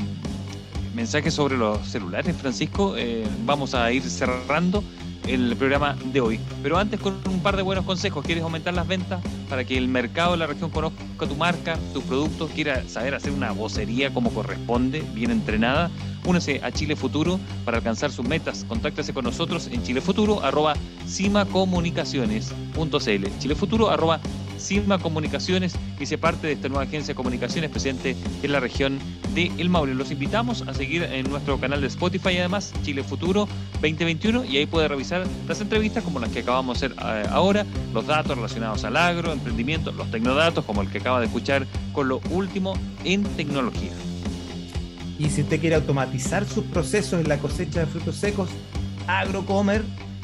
mensaje 0.96 1.30
sobre 1.30 1.56
los 1.58 1.86
celulares, 1.86 2.34
Francisco, 2.36 2.94
eh, 2.96 3.26
vamos 3.44 3.74
a 3.74 3.92
ir 3.92 4.02
cerrando 4.02 4.82
el 5.28 5.54
programa 5.56 5.94
de 6.12 6.22
hoy. 6.22 6.40
Pero 6.62 6.78
antes 6.78 6.98
con 6.98 7.20
un 7.28 7.42
par 7.42 7.54
de 7.56 7.62
buenos 7.62 7.84
consejos. 7.84 8.24
¿Quieres 8.24 8.42
aumentar 8.42 8.72
las 8.72 8.88
ventas 8.88 9.22
para 9.50 9.64
que 9.64 9.76
el 9.76 9.88
mercado 9.88 10.32
de 10.32 10.38
la 10.38 10.46
región 10.46 10.70
conozca 10.70 11.04
tu 11.18 11.34
marca, 11.34 11.78
tus 11.92 12.02
productos, 12.04 12.50
quiera 12.52 12.82
saber 12.88 13.14
hacer 13.14 13.32
una 13.32 13.52
vocería 13.52 14.14
como 14.14 14.30
corresponde, 14.30 15.04
bien 15.12 15.30
entrenada? 15.30 15.90
Únese 16.24 16.62
a 16.64 16.72
Chile 16.72 16.96
Futuro 16.96 17.38
para 17.64 17.76
alcanzar 17.76 18.10
sus 18.10 18.26
metas. 18.26 18.64
Contáctese 18.66 19.12
con 19.12 19.24
nosotros 19.24 19.68
en 19.70 19.82
chilefuturo 19.82 20.42
arroba 20.42 20.72
cimacomunicaciones.cl 21.06 23.38
chilefuturo 23.38 23.90
arroba 23.90 24.18
Sigma 24.58 24.98
Comunicaciones 24.98 25.74
y 25.98 26.06
se 26.06 26.18
parte 26.18 26.46
de 26.46 26.54
esta 26.54 26.68
nueva 26.68 26.84
agencia 26.84 27.12
de 27.12 27.16
comunicaciones 27.16 27.70
presente 27.70 28.16
en 28.42 28.52
la 28.52 28.60
región 28.60 28.98
de 29.34 29.52
El 29.58 29.68
Maule. 29.68 29.94
Los 29.94 30.10
invitamos 30.10 30.62
a 30.66 30.74
seguir 30.74 31.02
en 31.02 31.28
nuestro 31.28 31.58
canal 31.58 31.80
de 31.80 31.86
Spotify, 31.86 32.38
además, 32.38 32.72
Chile 32.82 33.02
Futuro 33.02 33.48
2021, 33.74 34.44
y 34.44 34.58
ahí 34.58 34.66
puede 34.66 34.88
revisar 34.88 35.26
las 35.46 35.60
entrevistas 35.60 36.02
como 36.04 36.18
las 36.18 36.30
que 36.30 36.40
acabamos 36.40 36.80
de 36.80 36.86
hacer 36.86 36.98
eh, 37.02 37.28
ahora, 37.30 37.66
los 37.92 38.06
datos 38.06 38.36
relacionados 38.36 38.84
al 38.84 38.96
agro, 38.96 39.32
emprendimiento, 39.32 39.92
los 39.92 40.10
tecnodatos, 40.10 40.64
como 40.64 40.82
el 40.82 40.90
que 40.90 40.98
acaba 40.98 41.20
de 41.20 41.26
escuchar, 41.26 41.66
con 41.92 42.08
lo 42.08 42.20
último 42.30 42.74
en 43.04 43.22
tecnología. 43.22 43.92
Y 45.18 45.30
si 45.30 45.42
usted 45.42 45.60
quiere 45.60 45.76
automatizar 45.76 46.46
sus 46.46 46.64
procesos 46.64 47.20
en 47.20 47.28
la 47.28 47.38
cosecha 47.38 47.80
de 47.80 47.86
frutos 47.86 48.16
secos, 48.16 48.50
AgroComer 49.06 49.82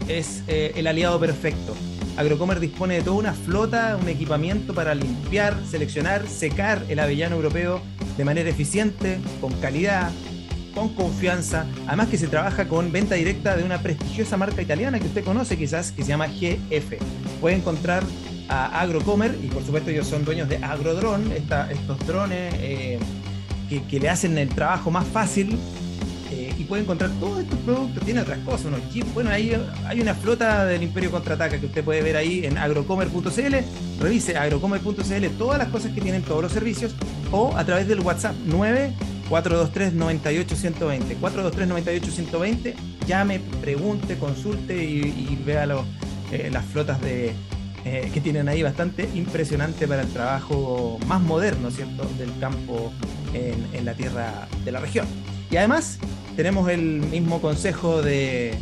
es 0.08 0.42
eh, 0.48 0.72
el 0.76 0.86
aliado 0.86 1.18
perfecto 1.20 1.74
Agrocomer 2.16 2.60
dispone 2.60 2.96
de 2.96 3.02
toda 3.02 3.16
una 3.16 3.32
flota, 3.32 3.98
un 4.00 4.08
equipamiento 4.08 4.74
para 4.74 4.94
limpiar, 4.94 5.56
seleccionar, 5.68 6.28
secar 6.28 6.84
el 6.88 6.98
avellano 6.98 7.36
europeo 7.36 7.80
de 8.16 8.24
manera 8.24 8.50
eficiente, 8.50 9.18
con 9.40 9.52
calidad, 9.54 10.10
con 10.74 10.94
confianza. 10.94 11.66
Además 11.86 12.08
que 12.08 12.18
se 12.18 12.28
trabaja 12.28 12.68
con 12.68 12.92
venta 12.92 13.14
directa 13.14 13.56
de 13.56 13.64
una 13.64 13.82
prestigiosa 13.82 14.36
marca 14.36 14.60
italiana 14.60 15.00
que 15.00 15.06
usted 15.06 15.24
conoce 15.24 15.56
quizás, 15.56 15.92
que 15.92 16.02
se 16.02 16.08
llama 16.08 16.26
GF. 16.26 16.98
Puede 17.40 17.56
encontrar 17.56 18.02
a 18.48 18.80
Agrocomer 18.80 19.38
y 19.42 19.46
por 19.46 19.64
supuesto 19.64 19.90
ellos 19.90 20.06
son 20.06 20.24
dueños 20.24 20.48
de 20.50 20.56
Agrodrone, 20.56 21.36
estos 21.36 22.06
drones 22.06 22.54
eh, 22.58 22.98
que, 23.70 23.82
que 23.84 24.00
le 24.00 24.10
hacen 24.10 24.36
el 24.36 24.50
trabajo 24.50 24.90
más 24.90 25.06
fácil 25.06 25.58
puede 26.72 26.84
encontrar 26.84 27.10
todos 27.20 27.40
estos 27.40 27.58
productos. 27.58 28.02
Tiene 28.02 28.22
otras 28.22 28.38
cosas, 28.38 28.64
unos 28.64 28.80
chips. 28.90 29.12
Bueno, 29.12 29.28
ahí 29.28 29.52
hay 29.84 30.00
una 30.00 30.14
flota 30.14 30.64
del 30.64 30.82
Imperio 30.82 31.10
Contraataca 31.10 31.60
que 31.60 31.66
usted 31.66 31.84
puede 31.84 32.00
ver 32.00 32.16
ahí 32.16 32.46
en 32.46 32.56
agrocomer.cl. 32.56 33.56
Revise 34.00 34.38
agrocomer.cl 34.38 35.26
todas 35.36 35.58
las 35.58 35.68
cosas 35.68 35.92
que 35.92 36.00
tienen 36.00 36.22
todos 36.22 36.40
los 36.42 36.50
servicios 36.50 36.94
o 37.30 37.54
a 37.58 37.66
través 37.66 37.88
del 37.88 38.00
WhatsApp 38.00 38.34
9 38.46 38.94
423 39.28 39.92
98120 39.92 41.14
423 41.16 41.68
98120 41.68 42.74
llame, 43.06 43.40
pregunte, 43.60 44.16
consulte 44.16 44.82
y, 44.82 45.38
vea 45.44 45.68
eh, 46.30 46.48
las 46.50 46.64
flotas 46.64 47.02
de, 47.02 47.34
eh, 47.84 48.10
que 48.14 48.22
tienen 48.22 48.48
ahí 48.48 48.62
bastante 48.62 49.10
impresionante 49.12 49.86
para 49.86 50.00
el 50.00 50.08
trabajo 50.08 50.98
más 51.06 51.20
moderno, 51.20 51.70
¿cierto?, 51.70 52.08
del 52.16 52.32
campo 52.40 52.90
en 53.34 53.84
la 53.84 53.92
tierra 53.92 54.48
de 54.64 54.72
la 54.72 54.80
región. 54.80 55.06
Y 55.50 55.58
además 55.58 55.98
tenemos 56.36 56.68
el 56.68 56.82
mismo 56.82 57.40
consejo 57.40 58.02
de, 58.02 58.58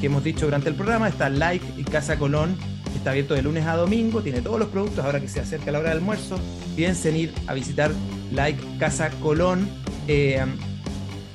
que 0.00 0.06
hemos 0.06 0.24
dicho 0.24 0.46
durante 0.46 0.68
el 0.68 0.74
programa, 0.74 1.08
está 1.08 1.28
Like 1.28 1.64
y 1.76 1.84
Casa 1.84 2.18
Colón, 2.18 2.56
está 2.94 3.10
abierto 3.10 3.34
de 3.34 3.42
lunes 3.42 3.66
a 3.66 3.76
domingo, 3.76 4.22
tiene 4.22 4.40
todos 4.40 4.58
los 4.58 4.68
productos, 4.68 5.04
ahora 5.04 5.20
que 5.20 5.28
se 5.28 5.40
acerca 5.40 5.70
la 5.72 5.78
hora 5.78 5.90
del 5.90 5.98
almuerzo, 5.98 6.38
piensen 6.74 7.16
ir 7.16 7.32
a 7.46 7.54
visitar 7.54 7.92
Like 8.32 8.62
Casa 8.78 9.10
Colón. 9.22 9.68
Eh, 10.08 10.44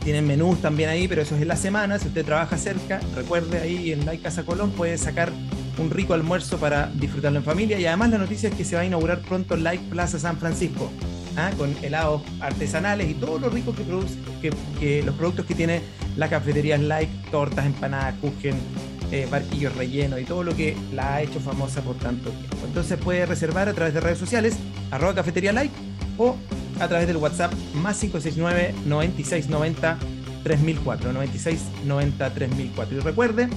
tienen 0.04 0.26
menús 0.26 0.60
también 0.62 0.90
ahí, 0.90 1.08
pero 1.08 1.22
eso 1.22 1.36
es 1.36 1.44
en 1.44 1.48
la 1.48 1.56
semana. 1.56 2.00
Si 2.00 2.08
usted 2.08 2.26
trabaja 2.26 2.58
cerca, 2.58 3.00
recuerde 3.16 3.60
ahí 3.60 3.92
en 3.92 4.06
Like 4.06 4.24
Casa 4.24 4.44
Colón 4.44 4.72
puede 4.72 4.98
sacar 4.98 5.32
un 5.78 5.92
rico 5.92 6.14
almuerzo 6.14 6.58
para 6.58 6.88
disfrutarlo 6.88 7.38
en 7.38 7.46
familia. 7.46 7.80
Y 7.80 7.86
además 7.86 8.10
la 8.10 8.18
noticia 8.18 8.50
es 8.50 8.56
que 8.56 8.66
se 8.66 8.76
va 8.76 8.82
a 8.82 8.86
inaugurar 8.86 9.22
pronto 9.22 9.56
Like 9.56 9.84
Plaza 9.90 10.18
San 10.18 10.38
Francisco. 10.38 10.92
¿Ah? 11.38 11.52
con 11.58 11.76
helados 11.82 12.22
artesanales 12.40 13.10
y 13.10 13.14
todo 13.14 13.40
lo 13.40 13.50
rico 13.50 13.74
que 13.74 13.84
produce, 13.84 14.16
que, 14.80 15.04
los 15.04 15.16
productos 15.16 15.46
que 15.46 15.56
tiene 15.56 15.82
la 16.18 16.30
cafetería 16.30 16.78
Like, 16.78 17.30
tortas, 17.32 17.66
empanadas, 17.66 18.16
kuchen, 18.20 18.56
eh, 19.12 19.28
barquillos 19.30 19.76
rellenos 19.76 20.20
y 20.20 20.26
todo 20.26 20.44
lo 20.44 20.56
que 20.56 20.76
la 20.94 21.16
ha 21.16 21.22
hecho 21.22 21.40
famosa 21.40 21.82
por 21.82 21.96
tanto 21.96 22.30
tiempo. 22.30 22.58
Entonces 22.66 22.98
puede 22.98 23.26
reservar 23.26 23.70
a 23.70 23.74
través 23.74 23.94
de 23.94 24.00
redes 24.00 24.18
sociales, 24.18 24.56
arroba 24.90 25.16
cafetería 25.16 25.54
like 25.54 25.74
o 26.18 26.36
a 26.80 26.88
través 26.88 27.08
del 27.08 27.18
WhatsApp 27.18 27.54
más 27.76 27.98
569 28.00 28.74
9690 28.86 29.98
3004 30.44 31.14
9690 31.14 32.34
3004 32.34 32.98
y 32.98 33.00
recuerde 33.00 33.48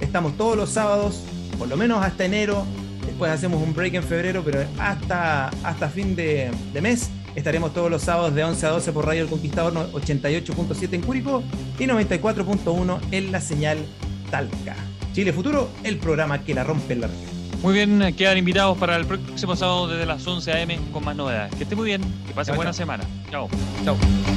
estamos 0.00 0.36
todos 0.36 0.56
los 0.56 0.70
sábados 0.70 1.22
por 1.58 1.68
lo 1.68 1.76
menos 1.76 2.04
hasta 2.04 2.24
enero 2.24 2.64
después 3.06 3.30
hacemos 3.30 3.62
un 3.62 3.72
break 3.74 3.94
en 3.94 4.02
febrero 4.02 4.42
pero 4.44 4.64
hasta, 4.78 5.48
hasta 5.62 5.88
fin 5.88 6.16
de, 6.16 6.50
de 6.72 6.80
mes 6.80 7.10
estaremos 7.34 7.72
todos 7.72 7.90
los 7.90 8.02
sábados 8.02 8.34
de 8.34 8.44
11 8.44 8.66
a 8.66 8.70
12 8.70 8.92
por 8.92 9.06
Radio 9.06 9.22
El 9.22 9.28
Conquistador 9.28 9.72
88.7 9.92 10.92
en 10.92 11.02
Curicó 11.02 11.42
y 11.78 11.84
94.1 11.84 12.98
en 13.10 13.32
la 13.32 13.40
señal 13.40 13.78
Talca 14.30 14.76
Chile 15.12 15.32
Futuro 15.32 15.70
el 15.84 15.98
programa 15.98 16.42
que 16.44 16.54
la 16.54 16.64
rompe 16.64 16.94
en 16.94 17.02
la 17.02 17.06
región 17.08 17.30
Muy 17.62 17.74
bien, 17.74 18.14
quedan 18.16 18.38
invitados 18.38 18.76
para 18.78 18.96
el 18.96 19.06
próximo 19.06 19.56
sábado 19.56 19.88
desde 19.88 20.06
las 20.06 20.26
11 20.26 20.52
a.m. 20.52 20.78
con 20.92 21.04
más 21.04 21.14
novedades. 21.16 21.54
Que 21.54 21.64
esté 21.64 21.76
muy 21.76 21.86
bien, 21.86 22.02
que 22.26 22.34
pase 22.34 22.48
Chao, 22.48 22.56
buena 22.56 22.70
chao. 22.72 22.78
semana. 22.78 23.04
Chao. 23.30 23.48
chao 23.84 24.31